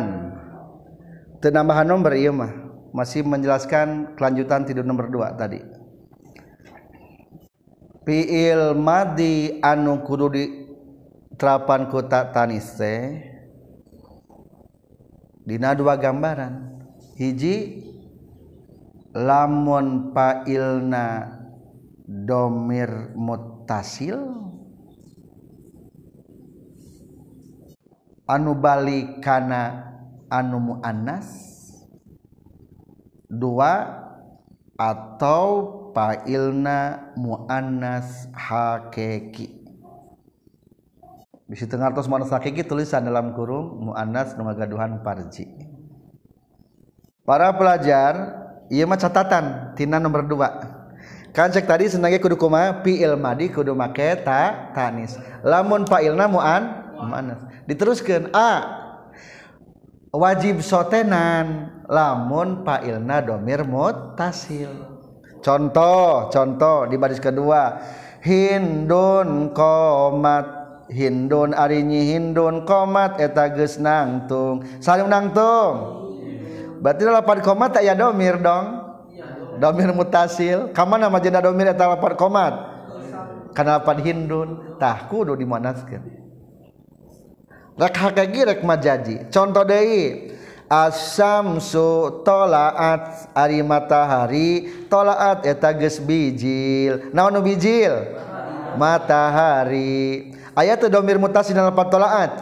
Tenambahan 1.39 1.87
nomor 1.87 2.13
iya 2.15 2.31
mah. 2.31 2.51
Masih 2.89 3.21
menjelaskan 3.21 4.17
kelanjutan 4.17 4.65
tidur 4.65 4.83
nomor 4.83 5.07
2 5.07 5.39
tadi. 5.39 5.61
Fiil 8.09 8.73
madi 8.73 9.61
anu 9.61 10.01
kudu 10.01 10.27
di 10.33 10.43
terapan 11.37 11.85
kota 11.85 12.33
tanise 12.33 13.21
dina 15.45 15.77
dua 15.77 15.93
gambaran. 15.93 16.81
Hiji 17.13 17.85
lamun 19.13 20.09
pailna 20.09 21.37
domir 22.05 23.13
mutasil 23.13 24.17
anubalikana 28.25 29.88
anu 30.29 30.57
muannas? 30.61 31.27
Dua 33.29 34.05
atau 34.79 35.45
pailna 35.91 37.11
muannas 37.19 38.31
hakiki 38.31 39.59
bisi 41.49 41.67
tengartos 41.67 42.07
manas 42.07 42.31
hakiki 42.31 42.63
tulisan 42.63 43.03
dalam 43.03 43.35
kurung 43.35 43.91
muannas 43.91 44.37
nu 44.39 44.47
ngagaduhan 44.47 45.03
parji 45.03 45.49
para 47.27 47.51
pelajar 47.57 48.13
ieu 48.71 48.87
mah 48.87 48.95
catatan 48.95 49.75
tina 49.75 49.99
nomor 49.99 50.23
2 50.23 50.79
kan 51.33 51.53
cek 51.53 51.69
tadi 51.69 51.85
senangnya 51.89 52.17
kudu 52.17 52.39
kumaha 52.39 52.81
fi'il 52.81 53.13
madi 53.13 53.53
kudu 53.53 53.77
make 53.77 54.25
ta 54.25 54.73
tanis. 54.73 55.13
Lamun 55.45 55.85
fa'ilna 55.85 56.25
muan 56.25 56.61
muannas. 56.97 57.45
Diteruskeun 57.69 58.33
a 58.33 58.78
wajib 60.13 60.65
sotenan 60.65 61.69
lamun 61.85 62.65
pailna 62.65 63.21
domir 63.21 63.61
mutasil. 63.65 64.73
Contoh 65.39 66.27
contoh 66.33 66.89
di 66.89 66.95
baris 66.99 67.21
kedua. 67.21 67.79
Hindun 68.19 69.55
komat 69.55 70.45
hindun 70.91 71.55
arinyi 71.55 72.11
hindun 72.11 72.67
komat 72.67 73.21
eta 73.21 73.47
geus 73.55 73.79
nangtung. 73.79 74.65
Saling 74.83 75.07
nangtung. 75.07 75.97
Berarti 76.83 77.03
lapan 77.07 77.39
komat 77.39 77.79
aya 77.79 77.95
domir 77.95 78.39
dong? 78.39 78.91
Domir 79.59 79.91
mutasil. 79.95 80.71
Kamana 80.75 81.07
majena 81.07 81.39
domir 81.39 81.71
eta 81.71 81.87
lapan 81.87 82.13
komat? 82.19 82.53
Kana 83.55 83.79
lapan 83.79 83.97
hindun. 84.03 84.49
Tah 84.79 85.07
kudu 85.07 85.35
dimanaskeun 85.35 86.28
rek 87.79 87.95
hakiki 87.95 88.41
rek 88.43 88.61
majaji. 88.61 89.15
Contoh 89.31 89.63
deui 89.63 90.35
asamsu 90.67 92.21
tolaat 92.21 93.31
ari 93.33 93.63
matahari 93.63 94.69
tolaat 94.91 95.47
eta 95.47 95.71
geus 95.73 95.97
bijil. 96.03 97.09
Naon 97.15 97.33
nu 97.33 97.41
bijil? 97.41 98.19
Matahari. 98.75 100.35
Ayat 100.53 100.83
domir 100.91 101.15
mutasil 101.15 101.55
dalam 101.55 101.71
patolaat 101.71 102.35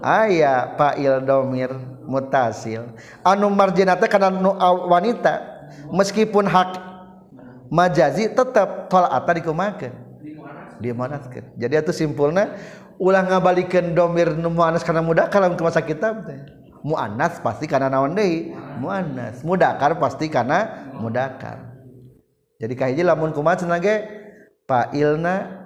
ayat 0.00 0.74
fa'il 0.80 1.20
domir 1.22 1.70
mutasil. 2.08 2.88
Anu 3.20 3.52
marjinata 3.52 4.08
karena 4.08 4.32
nu 4.32 4.56
wanita 4.88 5.58
meskipun 5.92 6.48
hak 6.48 6.80
majazi 7.68 8.32
tetap 8.32 8.88
tolaat 8.88 9.28
dikumakan 9.28 9.92
dimanaskan 10.78 11.44
jadi 11.58 11.82
itu 11.82 11.92
simpulnya 11.92 12.54
ulah 12.98 13.22
ngabalikan 13.24 13.94
domir 13.94 14.34
muannas 14.34 14.82
karena 14.82 15.00
muda 15.00 15.30
kalau 15.30 15.54
ke 15.54 15.62
masa 15.62 15.80
kitab 15.82 16.26
teh. 16.26 16.38
Muannas 16.82 17.42
pasti 17.42 17.66
karena 17.66 17.90
naon 17.90 18.14
deui? 18.14 18.54
Muannas. 18.78 19.42
mudakar 19.42 19.98
pasti 19.98 20.30
karena 20.30 20.90
mudakar. 20.94 21.74
Jadi 22.58 22.74
kahiji 22.78 23.02
lamun 23.02 23.34
kumaha 23.34 23.78
ge? 23.82 24.06
Failna 24.62 25.58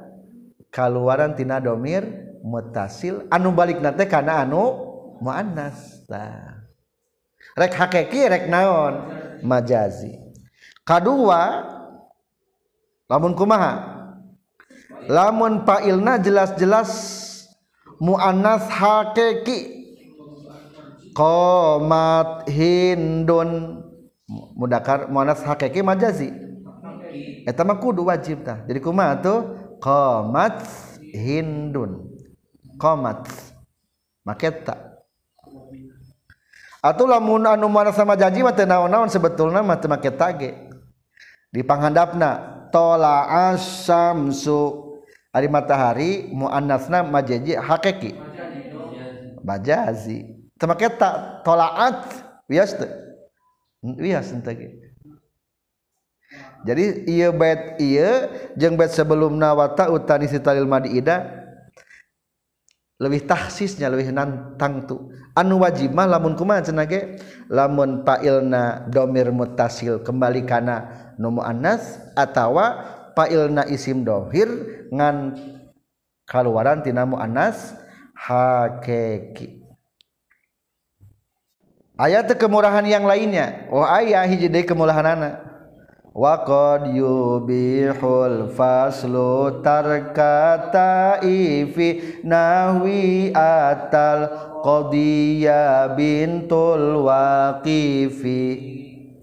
kaluaran 0.72 1.36
tina 1.36 1.60
domir 1.60 2.32
mutasil 2.40 3.28
anu 3.28 3.52
balik 3.52 3.84
nate 3.84 4.08
karena 4.08 4.40
anu 4.40 4.72
muannas. 5.20 6.08
tah 6.08 6.64
rek 7.60 7.76
hakiki 7.76 8.28
rek 8.28 8.48
naon? 8.48 9.12
Majazi. 9.44 10.16
Kadua 10.80 11.66
lamun 13.04 13.36
kumaha? 13.36 13.91
lamun 15.08 15.64
failna 15.66 16.18
jelas-jelas 16.18 16.90
muannas 18.02 18.66
hakiki 18.66 19.86
qomat 21.14 22.46
hindun. 22.50 23.80
Mudakar 24.56 25.12
muannas 25.12 25.44
hakiki 25.44 25.84
majazi. 25.84 26.32
Eta 27.46 27.66
mah 27.66 27.78
kudu 27.82 28.06
wajib 28.06 28.46
tah. 28.46 28.62
Jadi 28.64 28.78
kumaha 28.78 29.18
tuh? 29.20 29.38
Qomat 29.82 30.62
hindun. 31.10 32.08
Qomat. 32.78 33.26
Maketa 34.22 34.92
atau 36.82 37.06
lamun 37.06 37.46
anu 37.46 37.70
mana 37.70 37.94
sama 37.94 38.18
janji 38.18 38.42
mah 38.42 38.50
teu 38.58 38.66
naon-naon 38.66 39.06
sebetulna 39.06 39.62
mah 39.62 39.78
teu 39.78 39.86
make 39.86 40.10
tage 40.18 40.50
di 41.54 41.62
panghandapna 41.62 42.66
tola 42.74 43.30
asamsu 43.54 44.90
as 44.90 44.91
ari 45.32 45.48
matahari 45.48 46.28
muannasna 46.30 47.02
majaji 47.02 47.56
hakiki. 47.56 48.12
Majazi. 49.42 50.28
Teu 50.60 50.70
make 50.70 50.86
ta 50.94 51.42
tolaat 51.42 52.06
wias 52.46 52.76
teu 52.78 52.86
wias 53.98 54.30
teu 54.30 54.82
jadi 56.62 57.04
ia 57.10 57.28
bait 57.34 57.76
ia 57.82 58.30
jeung 58.54 58.78
bait 58.78 58.94
sebelumna 58.94 59.50
wa 59.52 59.66
ta'utani 59.74 60.30
sitalil 60.30 60.70
madiida 60.70 61.42
lebih 63.02 63.26
tahsisnya 63.26 63.90
lebih 63.90 64.14
nantang 64.14 64.86
tu. 64.86 65.10
Anu 65.34 65.58
wajib 65.58 65.90
mah 65.90 66.06
lamun 66.06 66.38
kumaha 66.38 66.62
cenah 66.62 66.86
lamun 67.50 68.06
fa'ilna 68.06 68.86
domir 68.86 69.34
muttasil 69.34 70.06
kembali 70.06 70.46
kana 70.46 71.10
nu 71.18 71.34
muannas 71.34 71.98
atawa 72.14 72.86
fa'ilna 73.12 73.68
isim 73.68 74.04
dohir 74.04 74.48
ngan 74.92 75.36
kaluaran 76.28 76.80
tina 76.84 77.04
muannas 77.08 77.76
hakiki 78.16 79.62
ayat 82.02 82.34
kemurahan 82.34 82.82
yang 82.82 83.06
lainnya. 83.06 83.70
Oh 83.70 83.86
ayah 83.86 84.26
hiji 84.26 84.50
deui 84.50 84.66
kemurahanana 84.66 85.52
Waqad 86.12 86.92
yubihul 86.92 88.52
faslu 88.52 89.64
tarkata 89.64 91.24
ifi 91.24 92.20
nahwi 92.20 93.32
atal 93.32 94.28
qadiyya 94.60 95.96
bintul 95.96 97.08
waqifi. 97.08 98.44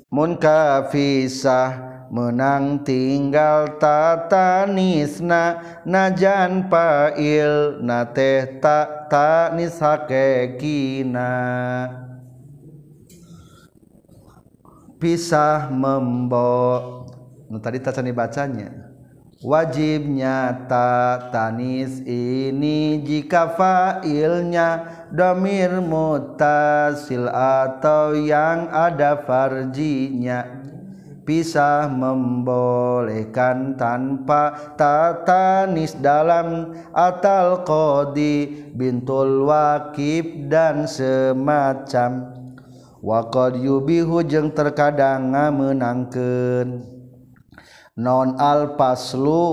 Munkafisah 0.09 1.88
menang 2.09 2.81
tinggal 2.81 3.77
tatanisna 3.77 5.61
najan 5.85 6.65
pail 6.65 7.77
na 7.85 8.05
teh 8.09 8.57
tak 8.57 9.09
tanis 9.13 9.77
hakekina. 9.77 11.31
Pisah 14.99 15.71
membo 15.71 17.07
tadi 17.63 17.79
tacani 17.79 18.11
bacanya. 18.11 18.89
Wajibnya 19.39 20.67
tak 20.67 21.31
tanis 21.31 22.03
ini 22.03 22.99
jika 22.99 23.55
fa'ilnya 23.55 24.67
domir 25.15 25.79
mutasil 25.79 27.31
atau 27.31 28.19
yang 28.19 28.67
ada 28.67 29.15
farjinya 29.23 30.68
pisah 31.29 31.85
membolehkan 31.85 33.77
tanpa 33.77 34.73
tatanis 34.73 35.93
dalam 35.93 36.73
atal 36.89 37.61
kodi 37.61 38.65
bintul 38.73 39.45
wakib 39.45 40.49
dan 40.49 40.89
semacam. 40.89 42.33
Waq 43.05 43.61
yubihu 43.61 44.25
jeng 44.25 44.57
terkadang 44.57 45.29
menangken 45.53 46.81
non 47.93 48.33
alpaslu 48.41 49.45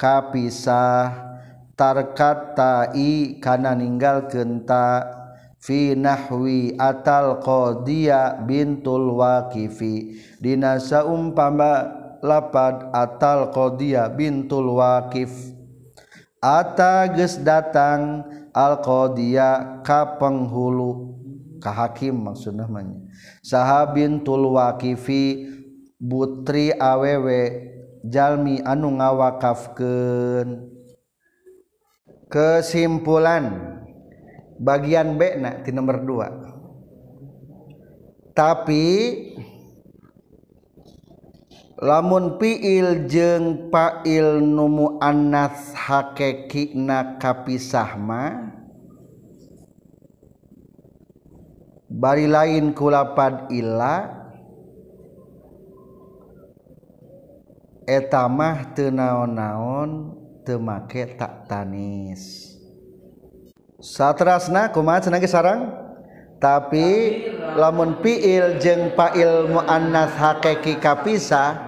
kapisah. 0.00 1.28
Tarkatai 1.78 3.38
kana 3.38 3.70
meninggal 3.76 4.26
kenta 4.26 5.17
fi 5.58 5.94
nahwi 5.98 6.74
atal 6.78 7.42
qadiya 7.42 8.46
bintul 8.46 9.18
waqifi. 9.18 10.18
Dina 10.38 10.78
saumpama 10.78 11.86
lapad 12.22 12.90
atal 12.94 13.50
qadiya 13.50 14.10
bintul 14.14 14.78
waqif. 14.78 15.30
Ata 16.38 17.10
geus 17.10 17.38
datang 17.42 18.22
al 18.54 18.78
qadiya 18.82 19.82
ka 19.82 20.18
penghulu. 20.18 21.14
Ka 21.58 21.74
hakim 21.74 22.22
maksudna 22.22 22.70
mah 22.70 22.86
saha 23.42 23.90
waqifi 23.90 25.50
putri 25.98 26.70
awewe 26.70 27.66
jalmi 28.06 28.62
anu 28.62 28.94
ngawakafkeun. 28.94 30.70
Kesimpulan 32.28 33.77
bagian 34.58 35.14
Bna 35.14 35.62
di 35.62 35.70
nomor 35.70 36.02
2 36.02 38.34
tapi 38.34 38.86
lamun 41.78 42.42
piil 42.42 43.06
jeng 43.06 43.70
Pakil 43.70 44.42
Numu 44.42 44.98
Anas 44.98 45.70
hakekina 45.74 47.18
kapisahma 47.22 48.50
bari 51.86 52.26
lain 52.26 52.74
kulapad 52.74 53.46
illa 53.54 54.26
etamah 57.88 58.76
tenaon-naon 58.76 60.12
temake 60.44 61.16
tak 61.16 61.48
tanis 61.48 62.47
satrasna 63.78 64.74
kumaha 64.74 65.06
cenah 65.06 65.22
sarang 65.30 65.70
tapi 66.42 67.22
lamun 67.54 67.98
fiil 68.02 68.58
jeung 68.58 68.94
fa'il 68.94 69.50
muannas 69.50 70.14
hakiki 70.18 70.78
kapisa 70.82 71.58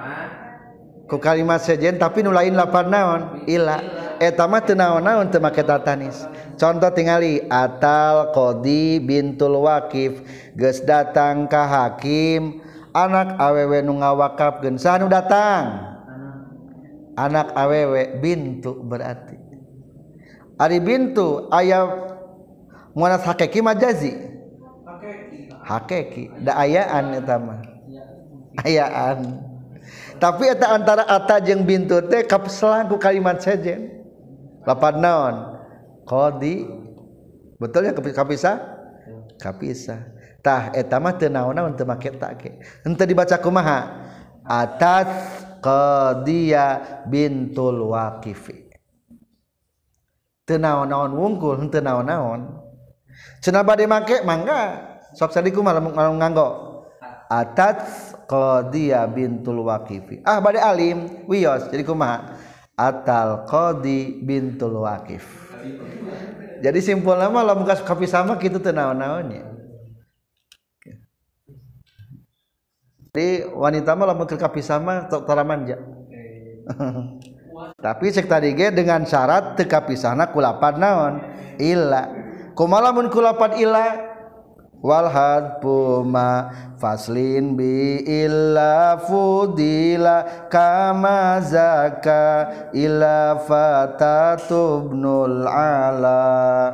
ku 1.11 1.19
kalimat 1.19 1.59
sejen 1.59 1.99
tapi 1.99 2.23
nu 2.23 2.31
lain 2.31 2.55
lapan 2.55 2.87
naon? 2.87 3.23
Ila. 3.51 3.83
Eta 4.23 4.47
mah 4.47 4.63
teu 4.63 4.79
naon-naon 4.79 5.27
teu 5.33 5.43
make 5.43 5.59
tatanis. 5.67 6.23
Contoh 6.55 6.93
tingali 6.95 7.43
atal 7.51 8.31
qadi 8.31 9.03
bintul 9.03 9.59
waqif 9.67 10.23
geus 10.55 10.85
datang 10.87 11.51
ka 11.51 11.67
hakim 11.67 12.63
anak 12.95 13.35
awewe 13.43 13.83
nu 13.83 13.99
ngawakapkeun 13.99 14.79
sanu 14.79 15.11
datang? 15.11 15.89
Anak 17.19 17.51
awewe 17.59 18.23
bintu 18.23 18.77
berarti. 18.87 19.40
Ari 20.61 20.77
bintu 20.77 21.49
aya 21.49 21.89
muanas 22.93 23.25
hakiki 23.25 23.65
majazi 23.65 24.13
Hakiki. 25.65 26.45
da 26.45 26.61
ayaan 26.61 27.17
eta 27.17 27.37
mah. 27.41 27.63
Ayaan. 28.61 29.41
Tapi 30.21 30.45
eta 30.53 30.75
antara 30.75 31.07
ata 31.07 31.41
jeung 31.41 31.65
bintu 31.65 32.03
teh 32.11 32.27
kapselan 32.27 32.91
ku 32.91 33.01
kalimat 33.01 33.41
sejen. 33.41 34.05
Lapan 34.67 35.01
naon? 35.01 35.35
Qadi. 36.05 36.69
Betul 37.57 37.89
ya 37.89 37.93
kapisah? 37.95 38.57
Kapisah. 39.41 40.01
Tah 40.41 40.73
eta 40.73 40.97
mah 40.97 41.17
teu 41.17 41.29
naon-naon 41.29 41.77
teu 41.77 41.85
make 41.85 42.17
take 42.17 42.61
henteu 42.85 43.05
dibaca 43.05 43.37
kumaha? 43.37 44.09
Atat 44.45 45.09
qadiya 45.61 47.05
bintul 47.07 47.93
waqifi 47.93 48.70
teu 50.51 50.59
naon-naon 50.59 51.15
wungkul 51.15 51.63
henteu 51.63 51.79
naon-naon 51.79 52.51
cenah 53.39 53.63
bade 53.63 53.87
make 53.87 54.27
mangga. 54.27 54.91
Sok 55.15 55.35
sadiku 55.35 55.63
malah 55.63 55.83
nganggo 56.11 56.83
atat 57.31 57.87
qadiya 58.27 59.07
bintul 59.07 59.63
waqifi. 59.67 60.27
Ah 60.27 60.43
bade 60.43 60.59
alim. 60.59 61.27
Wios 61.31 61.71
jadi 61.71 61.87
kumaha? 61.87 62.35
Atal 62.75 63.47
qadi 63.47 64.19
bintul 64.23 64.83
waqif. 64.83 65.23
Jadi 66.61 66.79
simpulnya 66.83 67.31
mah 67.31 67.47
lamun 67.47 67.67
kas 67.67 67.83
kapi 67.87 68.11
sama 68.11 68.35
kitu 68.39 68.59
teu 68.59 68.75
naon-naonnya 68.75 69.51
jadi 73.11 73.51
wanita 73.51 73.99
mah 73.99 74.07
lamun 74.15 74.27
kapi 74.31 74.63
sama 74.63 75.11
tara 75.11 75.43
manja 75.43 75.83
tapi 77.81 78.13
cek 78.13 78.29
tadi 78.29 78.53
ge 78.53 78.69
dengan 78.69 79.09
syarat 79.09 79.57
teu 79.57 79.65
kapisahna 79.65 80.29
kulapan 80.29 80.77
naon? 80.77 81.15
Illa. 81.57 82.13
Kumaha 82.53 82.93
lamun 82.93 83.09
kulapan 83.09 83.57
illa? 83.57 84.11
Walhad 84.81 85.61
puma 85.61 86.49
faslin 86.81 87.53
bi 87.53 88.01
illa 88.01 88.97
fudila 88.97 90.49
kama 90.49 91.37
zaka 91.45 92.49
illa 92.73 93.37
fatatubnul 93.45 95.45
ala. 95.45 96.73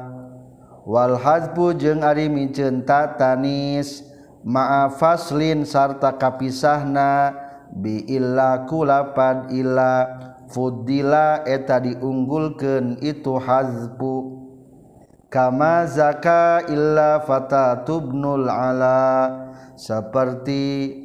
Walhad 0.87 1.51
pujeng 1.59 2.07
ari 2.07 2.31
miceun 2.31 2.87
tatanis 2.87 4.07
maaf 4.47 5.03
faslin 5.03 5.67
sarta 5.67 6.15
kapisahna 6.15 7.35
bi 7.75 8.07
illa 8.07 8.71
kulapad 8.71 9.51
illa 9.51 10.07
fudila 10.51 11.43
eta 11.47 11.83
diunggulkan 11.83 13.03
itu 13.03 13.39
hazpu 13.39 14.47
kama 15.31 15.85
zaka 15.87 16.65
illa 16.71 17.21
fatatubnul 17.23 18.49
ala. 18.49 19.45
Seperti 19.77 20.97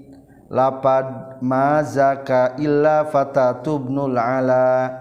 lapad 0.47 1.39
mazaka 1.43 2.55
illa 2.55 3.03
fatatubnul 3.07 4.15
ala. 4.15 4.95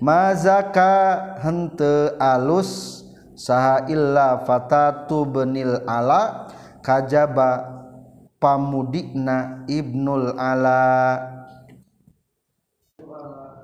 Mazaka 0.00 1.36
hente 1.44 2.16
alus 2.16 3.04
saha 3.36 3.84
illa 3.92 4.40
fatatubnil 4.48 5.84
ala 5.84 6.48
kajaba 6.80 7.68
pamudikna 8.40 9.68
ibnul 9.68 10.32
ala. 10.40 11.39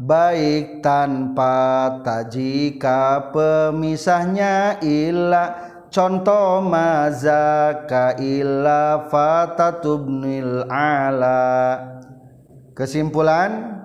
Baik 0.00 0.84
tanpa 0.84 1.56
tajika 2.04 3.32
pemisahnya 3.32 4.80
illa. 4.84 5.74
Contoh 5.86 6.60
mazaka 6.60 8.20
illa 8.20 9.08
fatatubnil 9.08 10.68
ala. 10.68 11.80
Kesimpulan? 12.76 13.80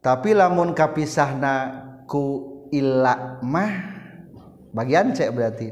Tapi 0.00 0.32
lamun 0.32 0.72
kapisahna 0.72 1.84
ku 2.08 2.48
illa 2.72 3.36
mah 3.44 3.72
bagian 4.72 5.12
cek 5.12 5.34
berarti. 5.36 5.68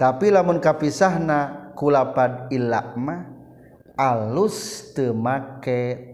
Tapi 0.00 0.32
lamun 0.32 0.62
kapisahna 0.64 1.74
kulapad 1.76 2.48
illa 2.54 2.96
mah 2.96 3.28
alus 4.00 4.88
temake 4.96 6.09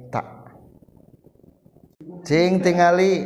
tingali 2.26 3.22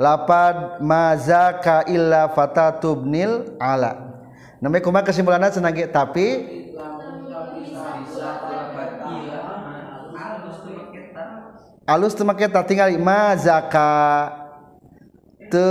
lapad 0.00 0.80
mazaka 0.80 1.84
illa 1.88 2.32
fatatubnil 2.32 3.56
ala. 3.60 4.16
Namanya 4.60 4.84
kuma 4.84 5.04
kesimpulannya? 5.04 5.52
Senang 5.52 5.76
tapi 5.92 6.26
alus 11.84 12.16
temaketa 12.16 12.64
tinggali 12.64 12.96
mazaka 12.96 14.32
te 15.52 15.68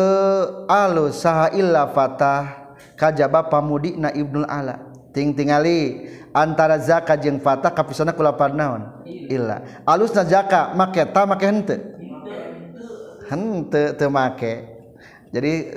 alus 0.69 1.17
saha 1.21 1.49
illa 1.57 1.89
fatah. 1.89 2.65
Kajaba 2.95 3.51
pamudikna 3.51 4.15
ibnul 4.15 4.47
ala. 4.47 4.79
Ting 5.11 5.35
tingali 5.35 6.07
antara 6.31 6.79
zaka 6.79 7.19
jeung 7.19 7.43
fatah 7.43 7.71
kapisana 7.75 8.15
kulapan 8.15 8.55
naon? 8.55 8.81
Illa. 9.03 9.83
Alusna 9.83 10.23
zaka 10.23 10.71
make 10.71 11.03
ta 11.11 11.27
make 11.27 11.43
henteu 11.43 11.94
hente 13.27 13.97
temake 13.97 14.75
jadi 15.35 15.75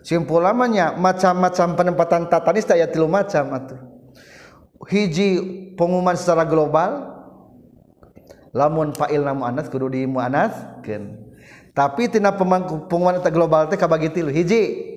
simpul 0.00 0.40
lamanya 0.40 0.96
macam-macam 0.96 1.76
penempatan 1.76 2.22
tatanis 2.32 2.64
daya 2.64 2.88
tilu 2.88 3.04
macam 3.04 3.52
atuh. 3.52 3.80
Hiji 4.84 5.40
pengumuman 5.76 6.16
secara 6.16 6.44
global 6.44 7.12
lamun 8.52 8.92
fa'il 8.96 9.24
namu 9.24 9.48
anas 9.48 9.68
kudu 9.68 9.92
di 9.92 10.04
mu'anatskeun 10.04 11.24
tapi 11.74 12.06
tina 12.06 12.30
pengumuman 12.32 13.18
eta 13.18 13.34
global 13.34 13.66
teh 13.66 13.74
kabagi 13.74 14.14
tilu 14.14 14.30
hiji. 14.30 14.94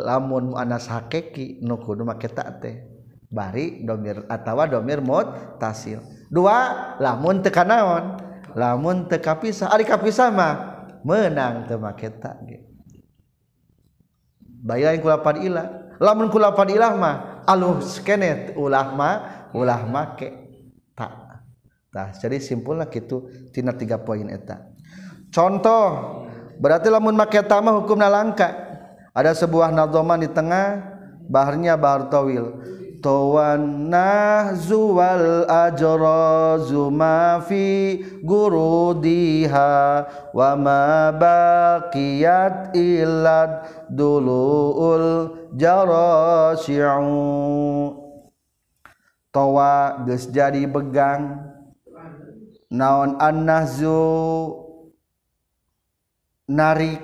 Lamun 0.00 0.52
muannas 0.52 0.88
hakiki 0.88 1.60
nu 1.60 1.80
kudu 1.80 2.04
make 2.04 2.28
ta 2.28 2.44
teh. 2.60 2.86
Bari 3.30 3.86
domir 3.86 4.26
atawa 4.28 4.66
domir 4.68 5.00
tasil 5.56 6.04
dua 6.28 6.96
lamun 7.00 7.40
teu 7.40 7.50
kanaon. 7.52 8.29
lamun 8.56 9.06
teu 9.06 9.20
kapisah 9.20 9.70
ari 9.70 9.86
kapisah 9.86 10.28
mah 10.32 10.54
menang 11.06 11.66
teu 11.66 11.78
make 11.78 12.08
takdir 12.20 12.70
bayarin 14.60 15.00
kulapan 15.00 15.36
ilah. 15.44 15.66
Lamun 16.00 16.32
kulapan 16.32 16.68
ilah 16.72 16.92
mah 16.96 17.14
alus 17.44 18.00
skenet 18.00 18.56
ulah 18.56 18.92
mah 18.92 19.16
ulah 19.52 19.84
make 19.84 20.28
tak 20.96 21.12
tah 21.90 22.08
jadi 22.16 22.40
simpulna 22.40 22.88
kitu 22.88 23.28
tina 23.52 23.76
tiga 23.76 24.00
poin 24.00 24.28
eta. 24.32 24.64
Contoh 25.28 26.24
berarti 26.56 26.88
lamun 26.88 27.16
make 27.16 27.40
ta 27.44 27.60
mah 27.60 27.76
hukumna 27.80 28.08
langka. 28.08 28.68
Ada 29.10 29.34
sebuah 29.34 29.74
nadzoman 29.74 30.22
di 30.22 30.30
tengah 30.30 30.86
baharnya 31.26 31.74
bahar 31.76 32.08
tawil. 32.08 32.62
Tawan 33.00 33.88
nahzuwal 33.88 35.48
ajrazu 35.48 36.92
ma 36.92 37.40
fi 37.40 37.96
gurudiha 38.20 39.72
wa 40.36 40.50
ma 40.56 41.08
baqiyat 41.12 42.76
illad 42.76 43.64
duluul 43.88 45.32
jarasyi'u 45.56 47.10
tawa 49.34 50.04
geus 50.06 50.28
jadi 50.30 50.66
begang. 50.66 51.50
Naon 52.70 53.18
an-nahzu 53.18 53.98
narik. 56.46 57.02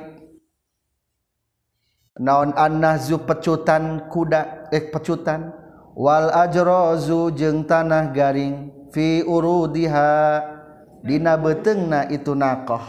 Naon 2.23 2.55
an-nahzu 2.55 3.18
pecutan 3.27 4.06
kuda 4.06 4.70
eh 4.70 4.89
pecutan 4.94 5.65
wal 5.97 6.28
ajrozu 6.28 7.32
jeung 7.32 7.64
tanah 7.64 8.12
garing 8.12 8.70
fi 8.93 9.24
urudiha. 9.24 10.52
Dina 11.06 11.39
betengna 11.39 12.10
itu 12.10 12.35
nakoh. 12.35 12.82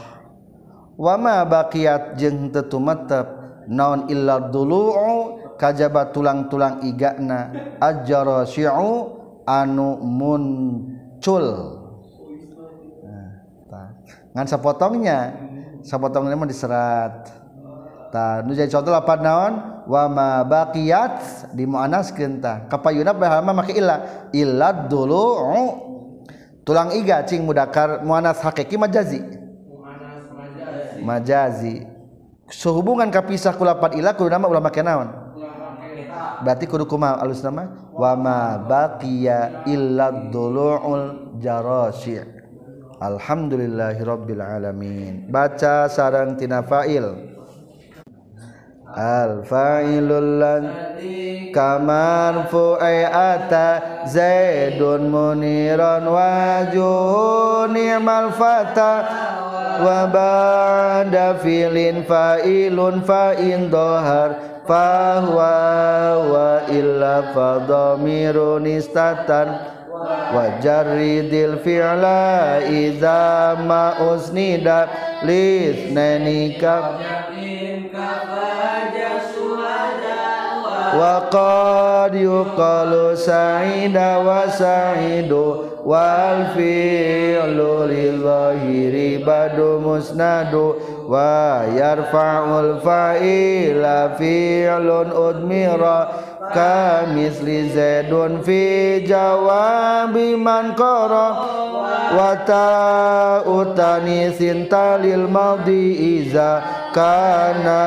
Wama 0.97 1.45
baqiyat 1.45 2.17
jeung 2.17 2.49
teu 2.49 2.65
tumetep 2.65 3.29
naon 3.69 4.09
illa 4.09 4.41
dulu'u 4.41 5.38
kajaba 5.53 6.09
tulang-tulang 6.09 6.81
igana 6.81 7.53
ajrasyu 7.77 8.73
anu 9.45 10.01
muncul. 10.01 11.45
Nah, 13.69 13.93
ngan 14.34 14.47
sapotongnya. 14.49 15.38
Sapotongna 15.85 16.34
mah 16.34 16.49
diserat. 16.49 17.29
Tah 18.09 18.41
nu 18.41 18.57
jadi 18.57 18.65
contoh 18.65 18.89
lapan 18.89 19.19
naon? 19.21 19.53
wama 19.88 20.43
baqiyat 20.43 21.49
di 21.55 21.64
muannas 21.64 22.11
kenta 22.11 22.68
kapayuna 22.68 23.15
bahama 23.15 23.64
maka 23.64 23.72
illa? 23.72 24.27
Illa 24.35 24.76
dulu 24.76 25.26
tulang 26.68 26.91
iga 26.93 27.23
cing 27.23 27.47
mudakar 27.47 28.03
muannas 28.03 28.43
hakiki 28.43 28.76
majazi. 28.76 29.23
Majazi, 29.23 30.99
majazi. 31.01 31.76
sehubungan 32.47 33.11
kapisah 33.11 33.59
kulapat 33.59 33.99
ila 33.99 34.15
kudu 34.15 34.31
nama 34.31 34.47
ulama 34.47 34.72
kenaon 34.72 35.27
berarti 36.41 36.65
kudu 36.69 36.85
kuma 36.85 37.18
alus 37.18 37.41
nama? 37.41 37.89
Wama 37.97 38.61
baqiya 38.69 39.65
illa 39.65 40.14
dulu'ul 40.30 41.38
jarasi. 41.41 42.22
Alhamdulillahirabbil 42.97 44.41
alamin. 44.41 45.30
Baca 45.30 45.89
sarang 45.89 46.38
tina 46.38 46.65
fa'il. 46.65 47.36
Al 48.95 49.43
fa'ilul 49.43 50.39
ladzi 50.39 51.51
kamar 51.51 52.47
fu'ata 52.47 54.07
zaidun 54.07 55.11
muniran 55.11 56.07
wajuhu 56.07 57.68
ni'mal 57.68 58.31
fata 58.31 58.93
wa 59.84 60.07
ba'da 60.07 61.35
filin 61.43 62.07
fa'ilun 62.07 63.03
fa'in 63.03 63.68
dohar 63.68 64.64
fahuwa 64.64 65.55
wa 66.31 66.49
illa 66.72 67.31
fadamirun 67.35 68.65
istatan 68.72 69.47
wa 70.31 70.59
jarridil 70.64 71.59
fi'la 71.64 72.64
idza 72.64 73.55
ma 73.68 73.95
usnida 74.11 74.88
lithnaini 75.27 76.55
ka 76.59 76.76
وقد 80.99 82.15
يقال 82.15 83.18
سعيد 83.18 83.98
وسعيد 83.98 85.32
والفعل 85.86 87.57
لظاهر 87.90 88.94
بد 89.28 89.60
مسند 89.86 90.53
ويرفع 91.07 92.60
الفعيل 92.60 93.84
فعل 94.19 94.90
أدمر 95.15 96.07
kamisli 96.56 97.69
zaidun 97.76 98.44
fi 98.45 99.03
jawabi 99.07 100.36
man 100.40 100.76
qara 100.76 101.28
wa 102.18 102.32
ta'utani 102.48 104.32
sintalil 104.40 105.28
madhi 105.28 105.84
iza 106.24 106.64
kana 106.95 107.84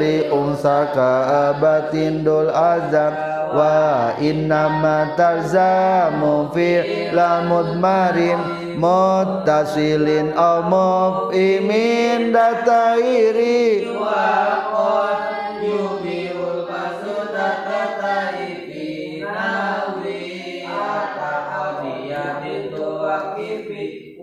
li 0.00 0.28
unsaka 0.28 1.08
abatin 1.50 2.24
dul 2.24 2.50
azam. 2.52 3.14
Wa 3.48 4.12
inna 4.20 4.68
ma 4.68 5.16
talzamu 5.16 6.52
fi 6.52 6.68
la 7.16 7.40
mudmarin 7.48 8.36
muttasilin 8.76 10.36
aw 10.36 10.68
muf'imin 10.68 12.28
datairi. 12.36 13.88
wa 13.96 15.07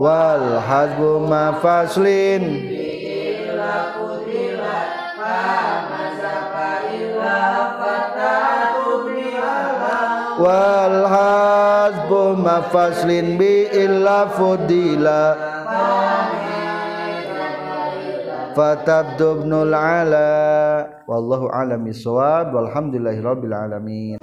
wal 0.06 0.62
hasbu 0.62 1.26
mafaslin 1.26 2.44
wal 10.38 10.98
hasbu 11.10 12.22
mafaslin 12.38 13.34
bi 13.34 13.66
illa 13.74 14.30
fudila. 14.30 15.22
Fatabdubnul 18.56 19.74
ala. 19.76 20.32
Wallahu 21.10 21.52
alami 21.52 21.92
sawab 21.92 22.56
walhamdulillahi 22.56 23.20
rabbil 23.20 23.52
alamin. 23.58 24.16